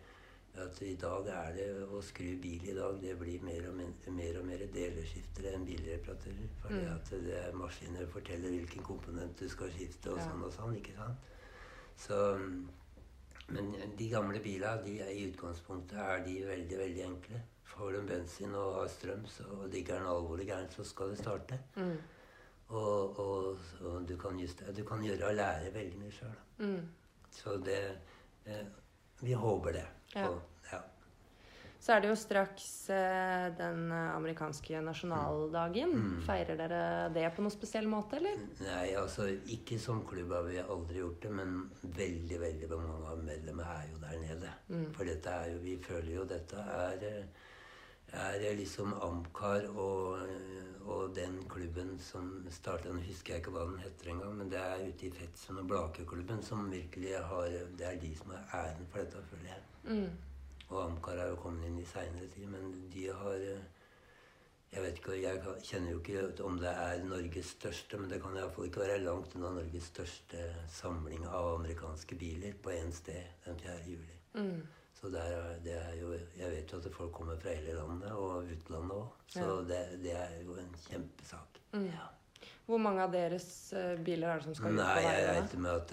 at 0.59 0.81
i 0.81 0.95
dag 0.95 1.27
er 1.27 1.53
det 1.55 1.67
å 1.87 2.01
skru 2.01 2.35
bil 2.41 2.63
i 2.69 2.73
dag, 2.75 2.97
det 3.01 3.15
blir 3.19 3.41
mer 3.43 3.69
og 3.69 3.75
mer, 3.77 3.91
mer, 4.11 4.39
og 4.39 4.45
mer 4.45 4.63
deleskiftere 4.73 5.53
enn 5.53 5.65
bilreparatører. 5.65 6.49
Fordi 6.61 6.81
Mm. 6.85 6.95
at 6.95 7.09
det 7.09 7.37
er 7.45 7.51
maskiner 7.53 8.07
forteller 8.07 8.49
hvilken 8.49 8.83
komponent 8.83 9.39
du 9.39 9.47
skal 9.49 9.69
skifte 9.71 10.11
og 10.11 10.17
Ja. 10.17 10.23
sånn 10.29 10.43
og 10.43 10.51
sånn. 10.53 10.75
ikke 10.75 10.95
sant? 10.95 11.17
Så, 11.97 12.37
men 13.49 13.73
de 13.97 14.09
gamle 14.09 14.39
bilene, 14.43 14.83
de 14.85 14.99
er 15.01 15.09
i 15.13 15.31
utgangspunktet 15.31 15.97
er 15.97 16.23
de 16.25 16.43
veldig, 16.47 16.77
veldig 16.77 17.03
enkle. 17.05 17.41
Får 17.63 17.91
du 17.91 18.01
bensin 18.07 18.55
og 18.55 18.73
har 18.81 18.87
strøm, 18.87 19.25
så 19.27 19.43
og 19.63 19.71
den 19.71 20.05
alvorlig 20.05 20.47
gærent, 20.47 20.73
så 20.73 20.83
skal 20.83 21.09
det 21.09 21.17
starte. 21.19 21.59
Mm. 21.75 21.97
Og, 22.69 23.19
og, 23.19 23.57
og 23.81 24.07
du, 24.07 24.17
kan 24.17 24.39
just, 24.39 24.63
du 24.75 24.83
kan 24.83 24.99
gjøre 25.03 25.29
og 25.29 25.35
lære 25.35 25.73
veldig 25.73 25.99
mye 25.99 26.11
sjøl. 26.11 26.35
Mm. 26.59 26.87
Så 27.31 27.57
det 27.63 27.97
eh, 28.45 28.65
Vi 29.21 29.33
håper 29.33 29.71
det. 29.71 29.85
Ja. 30.15 30.29
Og, 30.29 30.39
ja. 30.71 30.81
Så 31.79 31.93
er 31.93 32.01
det 32.03 32.09
jo 32.09 32.17
straks 32.19 32.67
eh, 32.91 33.47
den 33.55 33.91
eh, 33.95 34.15
amerikanske 34.15 34.81
nasjonaldagen. 34.83 35.93
Mm. 35.93 36.15
Feirer 36.25 36.59
dere 36.59 36.81
det 37.15 37.27
på 37.35 37.45
noen 37.45 37.53
spesiell 37.53 37.87
måte, 37.87 38.19
eller? 38.19 38.41
Nei, 38.63 38.89
altså 38.99 39.29
ikke 39.55 39.77
som 39.79 40.01
klubb 40.07 40.33
har 40.35 40.47
vi 40.49 40.57
aldri 40.63 40.99
gjort 41.03 41.21
det, 41.23 41.31
men 41.37 41.59
veldig 41.99 42.41
veldig 42.43 42.71
mange 42.73 43.13
av 43.13 43.21
medlemmene 43.23 43.77
er 43.77 43.91
jo 43.93 44.01
der 44.03 44.17
nede. 44.23 44.55
Mm. 44.73 44.89
For 44.97 45.07
dette 45.07 45.37
er 45.37 45.53
jo 45.53 45.61
Vi 45.63 45.77
føler 45.85 46.11
jo 46.17 46.25
dette 46.27 46.65
er 46.79 47.07
eh, 47.07 47.45
er 48.13 48.55
liksom 48.55 48.93
Amcar 48.93 49.67
og, 49.67 50.19
og 50.85 51.15
den 51.15 51.41
klubben 51.49 51.97
som 51.99 52.45
starta 52.51 52.93
Nå 52.93 53.01
husker 53.03 53.33
jeg 53.33 53.43
ikke 53.43 53.51
hva 53.51 53.65
den 53.67 53.81
heter 53.83 54.11
engang, 54.13 54.37
men 54.37 54.51
det 54.51 54.59
er 54.61 54.85
ute 54.87 55.09
i 55.09 55.11
Fetsund 55.11 55.59
og 55.59 55.67
Blakeklubben 55.67 56.43
som 56.43 56.71
virkelig 56.71 57.17
har 57.17 57.49
Det 57.77 57.87
er 57.87 57.99
de 57.99 58.13
som 58.15 58.31
har 58.31 58.61
æren 58.61 58.87
for 58.91 58.99
dette, 58.99 59.23
føler 59.31 59.49
jeg. 59.51 59.63
Mm. 59.83 60.09
Og 60.69 60.83
Amcar 60.83 61.19
er 61.19 61.29
jo 61.31 61.41
kommet 61.41 61.67
inn 61.67 61.79
i 61.79 61.87
seinere 61.87 62.27
tid, 62.31 62.47
men 62.51 62.71
de 62.93 63.07
har 63.07 63.35
eh, 63.35 63.65
Jeg 64.71 64.83
vet 64.83 64.97
ikke, 64.99 65.13
jeg 65.21 65.39
kjenner 65.63 65.91
jo 65.91 65.99
ikke 65.99 66.43
om 66.43 66.57
det 66.59 66.69
er 66.69 67.03
Norges 67.03 67.53
største, 67.55 67.97
men 67.97 68.09
det 68.11 68.19
kan 68.21 68.35
iallfall 68.35 68.65
ikke 68.67 68.81
være 68.81 68.97
langt 68.99 69.35
unna 69.35 69.53
Norges 69.55 69.87
største 69.93 70.41
samling 70.67 71.23
av 71.27 71.53
amerikanske 71.53 72.15
biler 72.19 72.57
på 72.63 72.73
én 72.75 72.91
sted 72.91 73.23
den 73.45 73.59
4. 73.63 73.77
juli. 73.87 74.17
Mm. 74.33 74.67
Så 74.97 75.09
det 75.13 75.21
er, 75.21 75.59
det 75.63 75.73
er 75.77 75.93
jo 75.99 76.11
Jeg 76.37 76.49
vet 76.51 76.71
jo 76.73 76.77
at 76.81 76.87
folk 76.95 77.11
kommer 77.13 77.37
fra 77.37 77.53
hele 77.53 77.73
landet, 77.77 78.11
og 78.11 78.47
utlandet 78.49 78.91
òg. 78.97 79.09
Så 79.29 79.39
Ja. 79.45 79.57
det, 79.69 79.81
det 80.03 80.15
er 80.17 80.37
jo 80.43 80.55
en 80.57 80.71
kjempesak. 80.89 81.59
Mm. 81.73 81.85
Ja. 81.85 82.07
Hvor 82.65 82.77
mange 82.77 83.03
av 83.03 83.11
deres 83.13 83.73
eh, 83.73 83.93
biler 84.03 84.27
er 84.29 84.35
det 84.41 84.43
som 84.49 84.55
skal 84.55 84.73
ut 84.73 84.79
på 84.79 84.85
jeg 84.85 85.03
veiene? 85.05 85.35
regner 85.37 85.59
med 85.59 85.71
at 85.71 85.91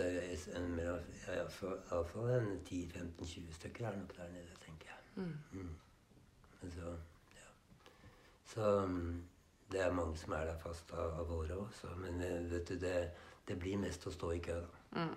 iallfall 1.91 2.49
10-15-20 2.71 3.53
stykker 3.59 3.87
er 3.89 3.97
nok 3.99 4.17
der 4.17 4.29
nede, 4.33 4.57
tenker 4.65 4.89
jeg. 4.91 4.99
Mm. 5.17 5.39
Mm. 5.53 6.71
Så, 6.75 6.95
ja. 7.37 7.51
Så 8.55 8.87
mm, 8.87 9.23
det 9.73 9.81
er 9.85 9.93
mange 9.93 10.17
som 10.17 10.33
er 10.33 10.45
der 10.51 10.59
fast 10.59 10.93
av, 10.93 11.21
av 11.21 11.31
året 11.39 11.51
også. 11.57 11.87
men 12.01 12.21
eh, 12.23 12.51
vet 12.51 12.69
du, 12.69 12.75
det, 12.79 13.11
det 13.49 13.59
blir 13.61 13.79
mest 13.79 14.07
å 14.07 14.13
stå 14.15 14.33
i 14.35 14.39
kø, 14.45 14.59
da. 14.65 15.01
Mm. 15.05 15.15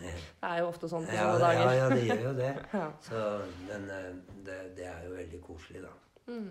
Eh, 0.00 0.14
Det 0.40 0.48
er 0.50 0.58
jo 0.62 0.68
ofte 0.70 0.88
sånn 0.88 1.04
på 1.06 1.12
Ja, 1.14 1.26
sånne 1.32 1.38
dager. 1.44 1.72
ja, 1.76 1.88
det 1.92 2.04
gjør 2.06 2.22
jo 2.28 2.32
det. 2.38 2.52
Ja. 2.80 2.86
Så, 3.02 3.20
men 3.68 3.90
eh, 3.90 4.08
det, 4.46 4.58
det 4.76 4.86
er 4.88 5.04
jo 5.08 5.14
veldig 5.16 5.40
koselig, 5.44 5.82
da. 5.84 5.92
Mm. 6.32 6.50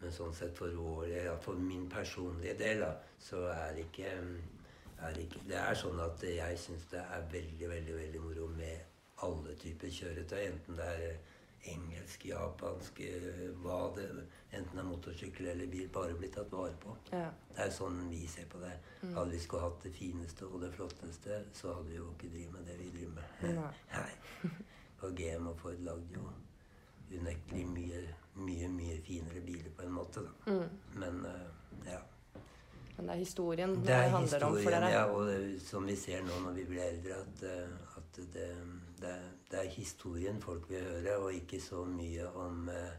Men 0.00 0.12
sånn 0.16 0.34
sett 0.34 0.56
for 0.56 0.72
vår 0.72 1.08
ja, 1.12 1.34
for 1.44 1.54
min 1.60 1.88
personlige 1.92 2.54
del, 2.60 2.80
da, 2.84 2.92
så 3.20 3.42
er 3.52 3.74
det 3.76 3.86
ikke, 3.88 4.12
er 5.00 5.12
det 5.16 5.26
ikke 5.26 5.42
Det 5.48 5.58
er 5.60 5.74
sånn 5.76 6.00
at 6.00 6.22
jeg 6.24 6.58
syns 6.58 6.86
det 6.92 7.00
er 7.02 7.26
veldig, 7.32 7.68
veldig 7.68 7.96
veldig 7.98 8.22
moro 8.24 8.46
med 8.56 8.86
alle 9.26 9.52
typer 9.60 9.88
kjøretøy. 9.92 10.40
Enten 10.46 10.76
det 10.78 10.86
er 10.94 11.18
engelsk, 11.62 12.24
japansk, 12.24 13.00
eh, 13.00 13.48
hva 13.62 13.94
det 13.96 14.10
Enten 14.50 14.78
er 14.78 14.82
motorsykkel 14.82 15.46
eller 15.46 15.66
bil. 15.70 15.88
Bare 15.94 16.14
blir 16.18 16.32
tatt 16.34 16.50
vare 16.50 16.74
på. 16.82 16.96
Ja. 17.12 17.28
Det 17.54 17.68
er 17.68 17.70
sånn 17.70 18.00
vi 18.10 18.24
ser 18.26 18.48
på 18.50 18.58
det. 18.58 18.72
Mm. 19.02 19.12
Hadde 19.14 19.30
vi 19.30 19.38
skulle 19.38 19.62
hatt 19.62 19.84
det 19.84 19.92
fineste 19.94 20.48
og 20.48 20.64
det 20.64 20.72
flotteste, 20.74 21.44
så 21.54 21.76
hadde 21.76 21.92
vi 21.92 22.00
jo 22.00 22.08
ikke 22.16 22.32
drevet 22.32 22.56
med 22.56 22.66
det 22.66 22.78
vi 22.80 22.88
driver 22.96 23.20
med. 23.20 23.60
Nei. 23.94 24.50
Og 25.06 25.14
GM 25.14 25.46
og 25.52 25.60
Ford 25.62 25.78
lagde 25.86 26.16
jo 26.16 26.26
unektelig 27.14 27.66
mye, 27.70 28.00
mye, 28.42 28.68
mye 28.74 28.98
finere 29.06 29.40
biler 29.46 29.70
på 29.76 29.86
en 29.86 29.94
måte, 29.94 30.24
da. 30.26 30.50
Mm. 30.50 30.98
Men 30.98 31.22
uh, 31.26 31.86
ja. 31.86 32.00
Men 32.96 33.06
det 33.06 33.14
er 33.14 33.18
historien 33.22 33.74
det, 33.74 33.86
Det 33.86 33.94
handler 33.94 34.18
handler 34.18 34.46
om 34.46 34.56
for 34.62 34.70
dere. 34.70 34.90
ja. 34.92 35.04
Og 35.04 35.26
det, 35.26 35.62
som 35.62 35.86
vi 35.86 35.96
ser 35.96 36.26
nå 36.26 36.40
når 36.44 36.58
vi 36.58 36.64
blir 36.68 36.82
eldre, 36.84 37.22
at, 37.22 37.44
eh, 37.48 37.96
at 37.96 38.18
det, 38.34 38.48
det, 39.00 39.14
det 39.50 39.58
er 39.58 39.70
historien 39.70 40.42
folk 40.42 40.70
vil 40.70 40.84
høre, 40.84 41.16
og 41.16 41.34
ikke 41.34 41.60
så 41.60 41.84
mye 41.84 42.28
om, 42.28 42.68
eh, 42.68 42.92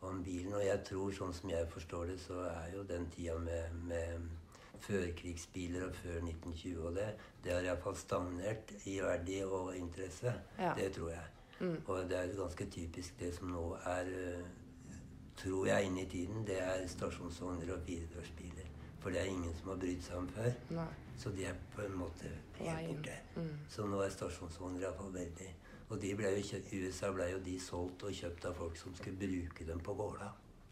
om 0.00 0.24
bilen. 0.24 0.54
Og 0.54 0.66
jeg 0.66 0.84
tror, 0.84 1.10
sånn 1.12 1.34
som 1.34 1.50
jeg 1.50 1.70
forstår 1.72 2.12
det, 2.12 2.20
så 2.20 2.40
er 2.46 2.76
jo 2.76 2.82
den 2.82 3.08
tida 3.10 3.38
med, 3.38 3.74
med 3.88 4.28
førkrigsbiler 4.80 5.88
og 5.88 5.94
før 5.94 6.20
1920 6.22 6.86
og 6.86 6.94
det, 6.94 7.08
det 7.44 7.52
har 7.52 7.66
iallfall 7.66 7.96
stagnert 7.98 8.72
i 8.86 9.00
verdi 9.02 9.40
og 9.42 9.76
interesse. 9.76 10.32
Ja. 10.58 10.72
Det 10.76 10.92
tror 10.94 11.10
jeg. 11.10 11.26
Mm. 11.60 11.76
Og 11.86 12.10
det 12.10 12.18
er 12.18 12.36
ganske 12.38 12.70
typisk 12.70 13.20
det 13.20 13.34
som 13.34 13.50
nå 13.50 13.64
er, 13.84 14.10
eh, 14.22 14.46
tror 15.36 15.66
jeg, 15.66 15.84
inne 15.84 16.02
i 16.02 16.08
tiden. 16.08 16.46
Det 16.46 16.62
er 16.62 16.86
stasjonsvogner 16.86 17.74
og 17.74 17.82
firedørsbiler. 17.86 18.70
For 19.00 19.10
det 19.10 19.20
er 19.20 19.24
ingen 19.24 19.54
som 19.56 19.68
har 19.68 19.76
brydd 19.76 20.02
seg 20.02 20.16
om 20.16 20.28
før. 20.28 20.50
Nei. 20.70 20.90
Så 21.18 21.30
de 21.30 21.44
er 21.44 21.54
på 21.74 21.82
en 21.82 21.96
måte 21.98 22.30
helt 22.58 22.96
borte. 22.96 23.18
Mm. 23.36 23.56
Så 23.68 23.86
nå 23.86 24.00
er 24.02 24.14
stasjonsvogner 24.14 24.86
iallfall 24.86 25.14
veldig 25.14 25.50
Og 25.88 25.96
de 26.02 26.12
ble 26.16 26.34
kjøpt, 26.44 26.74
USA 26.74 27.10
ble 27.16 27.30
jo 27.30 27.40
de 27.44 27.56
solgt 27.62 28.04
og 28.04 28.12
kjøpt 28.14 28.44
av 28.50 28.56
folk 28.58 28.76
som 28.76 28.94
skulle 28.96 29.16
bruke 29.20 29.64
dem 29.64 29.80
på 29.80 29.94
gårda. 29.96 30.28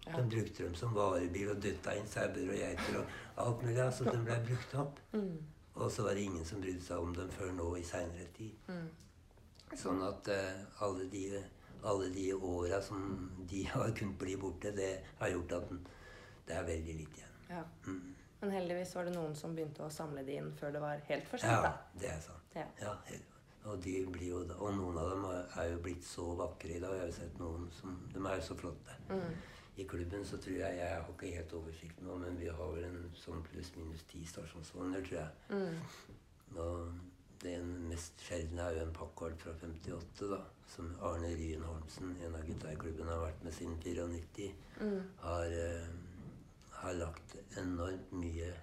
De 0.07 0.23
brukte 0.23 0.63
dem 0.63 0.75
som 0.79 0.95
varebil 0.95 1.51
og 1.51 1.63
dytta 1.63 1.97
inn 1.99 2.07
sauer 2.07 2.37
og 2.45 2.55
geiter 2.55 2.99
og 3.01 3.15
alt 3.43 3.65
mulig. 3.67 3.87
Så 3.97 4.07
de 4.07 4.19
ble 4.29 4.37
brukt 4.47 4.77
opp. 4.83 5.01
Og 5.77 5.91
så 5.93 6.07
var 6.07 6.15
det 6.15 6.29
ingen 6.29 6.45
som 6.49 6.61
brydde 6.63 6.85
seg 6.85 7.03
om 7.03 7.15
dem 7.17 7.33
før 7.35 7.51
nå 7.57 7.67
i 7.77 7.85
seinere 7.85 8.29
tid. 8.37 8.71
Sånn 9.77 10.01
at 10.07 10.31
uh, 10.31 10.85
alle 10.87 11.09
de, 11.13 11.25
alle 11.83 12.11
de 12.15 12.29
åra 12.37 12.79
som 12.85 13.03
de 13.51 13.65
har 13.73 13.91
kunnet 13.99 14.19
bli 14.21 14.37
borte, 14.41 14.73
det 14.77 14.93
har 15.19 15.35
gjort 15.35 15.59
at 15.59 15.69
den, 15.73 15.83
det 16.47 16.55
er 16.55 16.69
veldig 16.71 16.99
lite 17.03 17.21
igjen. 17.21 17.41
Ja. 17.51 17.65
Mm. 17.89 18.15
Men 18.41 18.53
heldigvis 18.53 18.93
var 18.95 19.09
det 19.09 19.17
noen 19.17 19.35
som 19.35 19.57
begynte 19.57 19.83
å 19.85 19.91
samle 19.91 20.23
de 20.27 20.37
inn 20.39 20.53
før 20.55 20.77
det 20.77 20.83
var 20.85 21.01
helt 21.09 21.27
for 21.29 21.43
sent. 21.43 21.67
Ja, 21.67 21.73
det 21.99 22.13
er 22.13 22.21
sant. 22.23 22.55
Ja. 22.55 22.69
Ja, 22.81 22.95
og, 23.67 23.83
de 23.85 23.95
blir 24.13 24.29
jo, 24.29 24.41
og 24.59 24.77
noen 24.77 24.99
av 25.01 25.11
dem 25.11 25.25
er, 25.33 25.67
jo 25.73 25.83
blitt 25.83 26.07
så 26.07 26.27
vakre 26.39 26.77
i 26.77 26.81
dag. 26.83 26.95
Jeg 26.95 27.03
har 27.03 27.11
jo 27.11 27.19
sett 27.19 27.41
noen 27.43 27.69
som 27.75 27.99
De 28.13 28.23
er 28.23 28.39
jo 28.39 28.47
så 28.49 28.57
flotte. 28.59 28.97
I 29.77 29.85
klubben 29.85 30.25
så 30.25 30.39
tror 30.41 30.57
jeg 30.57 30.79
Jeg 30.79 30.93
har 30.95 31.11
ikke 31.13 31.35
helt 31.35 31.53
oversikt 31.59 32.01
nå, 32.05 32.17
men 32.23 32.39
vi 32.41 32.49
har 32.49 32.73
vel 32.77 32.87
en 32.89 33.11
sånn 33.19 33.43
pluss-minus 33.51 34.07
ti 34.09 34.23
stasjonsvogner, 34.25 35.05
tror 35.05 35.19
jeg. 35.21 35.59
Og 36.57 36.95
den 37.43 37.73
mest 37.91 38.23
sjeldne 38.25 38.63
er 38.63 38.79
jo 38.79 38.85
en 38.87 38.95
Packard 38.97 39.37
fra 39.43 39.53
58, 39.61 40.31
da. 40.31 40.41
Som 40.67 40.95
Arne 41.05 41.29
Ryen 41.37 41.63
Holmsen, 41.63 42.17
en 42.25 42.35
av 42.35 42.47
gutta 42.47 42.73
i 42.73 42.79
klubben, 42.81 43.11
har 43.13 43.21
vært 43.23 43.45
med 43.45 43.55
siden 43.55 43.77
94. 43.83 44.49
Har, 45.21 45.53
uh, 45.53 46.71
har 46.81 46.97
lagt 47.03 47.37
enormt 47.61 48.17
mye 48.17 48.55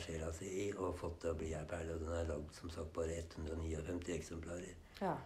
sjela 0.00 0.32
si 0.32 0.48
i 0.64 0.66
og 0.72 0.96
fått 0.98 1.22
det 1.22 1.32
å 1.32 1.38
bli 1.38 1.52
ei 1.56 1.64
perle. 1.68 1.96
Og 1.96 2.04
den 2.04 2.14
er 2.16 2.28
lagd 2.30 2.56
som 2.56 2.70
sagt 2.70 2.92
bare 2.96 3.18
159 3.20 4.14
eksemplarer. 4.16 4.74
Ja. 5.00 5.16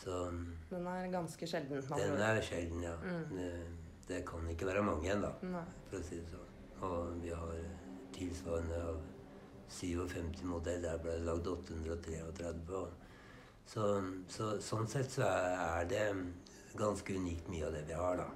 Så 0.00 0.30
Den 0.70 0.86
er 0.86 1.10
ganske 1.12 1.46
sjelden. 1.46 1.82
den 1.96 2.20
er 2.20 2.40
sjelden, 2.40 2.82
ja. 2.82 2.94
Det, 3.30 3.50
det 4.08 4.24
kan 4.26 4.48
ikke 4.48 4.66
være 4.66 4.82
mange 4.82 5.04
igjen, 5.08 5.22
da. 5.22 5.32
Nei. 5.42 5.64
For 5.90 6.00
å 6.00 6.06
si 6.06 6.20
det 6.20 6.30
sånn. 6.30 6.46
Og 6.86 7.20
vi 7.20 7.32
har 7.36 7.56
eh, 7.58 7.88
tilsvarende 8.16 8.78
av 8.88 9.02
57 9.70 10.44
modell. 10.48 10.82
Der 10.82 11.02
ble 11.02 11.18
det 11.18 11.26
lagd 11.28 11.46
833. 11.46 12.22
Og 12.80 12.88
så, 13.70 13.86
så 14.28 14.54
sånn 14.64 14.88
sett 14.90 15.12
så 15.12 15.28
er, 15.28 15.84
det 15.90 16.06
ganske 16.78 17.14
unikt 17.18 17.50
mye 17.50 17.66
av 17.66 17.74
det 17.76 17.84
vi 17.86 17.98
har, 17.98 18.22
da. 18.22 18.28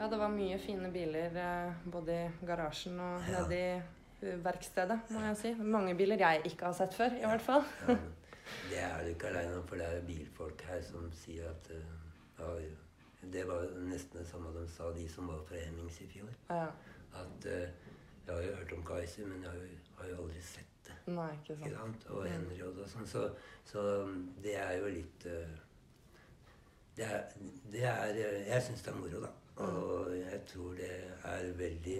Ja, 0.00 0.06
det 0.08 0.16
var 0.16 0.30
mye 0.32 0.56
fine 0.58 0.88
biler 0.94 1.34
eh, 1.36 1.72
både 1.92 2.14
i 2.16 2.46
garasjen 2.48 2.96
og 3.04 3.26
Ja. 3.28 3.42
nede 3.42 3.56
i 3.58 4.26
eh, 4.30 4.38
verkstedet, 4.44 5.00
må 5.12 5.20
jeg 5.26 5.36
si. 5.36 5.54
Mange 5.60 5.94
biler 5.98 6.16
jeg 6.20 6.40
ikke 6.48 6.70
har 6.70 6.72
sett 6.78 6.94
før, 6.96 7.12
i 7.18 7.26
hvert 7.28 7.44
fall. 7.44 7.64
Ja, 7.86 7.96
det 8.70 8.78
er 8.82 9.02
du 9.04 9.10
ikke 9.12 9.28
aleine 9.28 9.58
om, 9.60 9.66
for 9.68 9.76
det 9.76 9.86
er 9.86 10.00
bilfolk 10.08 10.62
her 10.70 10.80
som 10.82 11.10
sier 11.14 11.50
at 11.52 11.68
eh, 11.70 11.92
ja, 12.40 12.54
Det 13.34 13.44
var 13.46 13.66
nesten 13.84 14.18
det 14.22 14.26
samme 14.30 14.48
de 14.56 14.64
sa, 14.72 14.88
de 14.96 15.04
som 15.08 15.28
var 15.28 15.42
fra 15.48 15.60
Hemmings 15.60 16.00
i 16.00 16.06
fjor. 16.08 16.30
Ja. 16.48 16.66
At 17.20 17.46
eh, 17.46 17.68
Jeg 18.26 18.34
har 18.34 18.42
jo 18.42 18.54
hørt 18.56 18.72
om 18.72 18.84
Kaiser, 18.86 19.26
men 19.26 19.42
jeg 19.42 19.50
har 19.50 19.58
jo, 19.58 19.78
har 19.98 20.08
jo 20.08 20.16
aldri 20.22 20.40
sett 20.40 20.66
det. 20.86 20.96
Nei, 21.12 21.28
ikke 21.36 21.52
Ikke 21.58 21.70
sant. 21.76 22.02
sant? 22.02 22.06
Og 22.14 22.26
Henry 22.30 22.60
og 22.62 22.80
sånn. 22.88 23.06
Så, 23.06 23.26
så 23.68 23.82
det 24.42 24.56
er 24.56 24.72
jo 24.80 24.88
litt 24.96 25.26
eh, 25.26 25.52
Det 26.96 27.04
er, 27.06 27.24
det 27.72 27.84
er 27.84 28.14
eh, 28.16 28.48
Jeg 28.48 28.62
syns 28.62 28.82
det 28.86 28.92
er 28.94 28.98
moro, 28.98 29.20
da. 29.26 29.30
Og 29.60 30.12
jeg 30.16 30.40
tror 30.48 30.74
det 30.78 30.90
er 31.28 31.50
veldig 31.58 31.96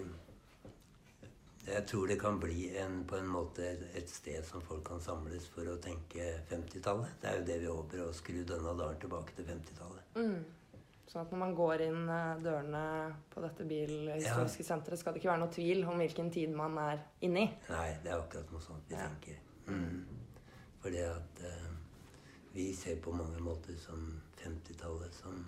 Jeg 1.67 1.83
tror 1.87 2.07
det 2.09 2.17
kan 2.19 2.39
bli 2.41 2.71
en, 2.81 3.03
på 3.05 3.19
en 3.21 3.27
måte 3.29 3.67
et, 3.93 4.09
sted 4.09 4.41
som 4.45 4.63
folk 4.65 4.81
kan 4.87 5.01
samles 5.03 5.45
for 5.53 5.67
å 5.69 5.75
tenke 5.77 6.31
50-tallet. 6.49 7.19
Det 7.21 7.29
er 7.29 7.37
jo 7.37 7.45
det 7.51 7.57
vi 7.61 7.69
håper, 7.69 8.01
å 8.07 8.15
skru 8.17 8.39
denne 8.41 8.73
dalen 8.79 8.97
tilbake 9.03 9.35
til 9.37 9.45
50-tallet. 9.45 10.17
Sånn 11.11 11.25
at 11.25 11.31
når 11.33 11.41
man 11.41 11.53
går 11.59 11.81
inn 11.85 12.09
eh, 12.09 12.39
dørene 12.39 12.81
på 13.33 13.41
dette 13.43 13.65
bilhistoriske 13.67 14.63
senteret, 14.63 14.99
skal 15.01 15.13
det 15.13 15.19
ikke 15.19 15.29
være 15.33 15.41
noe 15.43 15.51
tvil 15.51 15.83
om 15.91 15.99
hvilken 15.99 16.29
tid 16.31 16.53
man 16.55 16.77
er 16.79 17.01
inne 17.27 17.43
i. 17.43 17.49
Nei, 17.67 17.87
det 18.01 18.13
er 18.13 18.21
akkurat 18.23 18.53
noe 18.55 18.63
sånt 18.63 18.87
vi 18.87 18.95
Ja. 18.95 19.09
tenker. 19.09 19.41
Mm. 19.67 20.05
Fordi 20.81 21.01
at 21.03 21.41
uh, 21.43 21.67
vi 22.55 22.69
ser 22.73 23.01
på 23.03 23.11
mange 23.13 23.43
måter 23.43 23.75
som 23.77 24.07
50-tallet 24.39 25.13
som 25.19 25.43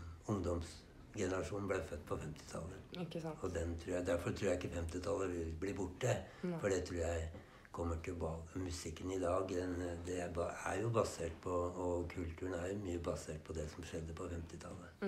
ungdomsgenerasjonen 1.14 1.68
ble 1.68 1.80
født 1.88 2.06
på 2.06 2.16
50-tallet. 2.16 3.00
Ikke 3.02 3.22
sant. 3.22 3.44
Og 3.44 3.54
den 3.54 3.78
tror 3.80 3.94
jeg, 3.94 4.06
Derfor 4.06 4.32
tror 4.32 4.48
jeg 4.50 4.64
ikke 4.64 4.76
50-tallet 4.80 5.32
vil 5.32 5.56
bli 5.60 5.74
borte. 5.74 6.16
For 6.60 6.70
det 6.70 6.84
tror 6.86 6.98
jeg 6.98 7.30
kommer 7.72 7.96
tilbake. 8.04 8.60
Musikken 8.60 9.12
i 9.12 9.20
dag 9.20 9.50
den, 9.50 9.76
det 10.06 10.22
er, 10.22 10.82
jo 10.82 10.90
basert 10.90 11.34
på 11.42 11.50
Og 11.50 12.10
kulturen 12.10 12.54
er 12.54 12.68
jo 12.68 12.78
mye 12.78 13.00
basert 13.00 13.44
på 13.44 13.54
det 13.54 13.70
som 13.70 13.84
skjedde 13.84 14.14
på 14.14 14.24
50-tallet. 14.24 15.06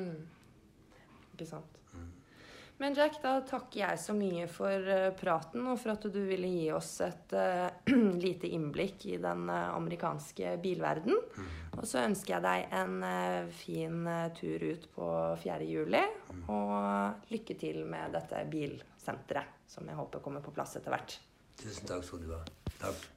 Ikke 1.34 1.46
sant. 1.46 1.82
Men 2.78 2.96
Jack, 2.98 3.22
da 3.24 3.38
takker 3.48 3.80
jeg 3.80 4.00
så 4.04 4.14
mye 4.18 4.50
for 4.52 4.90
eh, 4.92 5.12
praten, 5.16 5.64
og 5.72 5.78
for 5.80 5.94
at 5.94 6.08
du 6.12 6.20
ville 6.28 6.50
gi 6.52 6.66
oss 6.76 6.98
et 7.06 7.36
uh, 7.38 7.70
lite 8.26 8.50
innblikk 8.52 9.06
i 9.14 9.20
den 9.24 9.48
eh, 9.48 9.70
amerikanske 9.78 10.58
bilverden. 10.64 11.16
Og 11.76 11.88
så 11.88 12.04
ønsker 12.04 12.36
jeg 12.36 12.44
deg 12.44 12.76
en 12.76 13.50
fin 13.56 14.06
tur 14.36 14.64
ut 14.64 14.86
på 14.96 15.10
4. 15.44 15.58
juli, 15.68 16.04
og 16.52 17.32
lykke 17.32 17.58
til 17.60 17.82
med 17.88 18.16
dette 18.16 18.46
bilsenteret, 18.52 19.60
som 19.68 19.88
jeg 19.88 20.00
håper 20.00 20.24
kommer 20.24 20.44
på 20.44 20.56
plass 20.56 20.78
etter 20.80 20.96
hvert. 20.96 21.20
Tusen 21.60 21.92
takk 21.92 22.08
skal 22.08 22.24
du 22.24 22.32
ha. 22.36 22.44
Takk. 22.80 23.15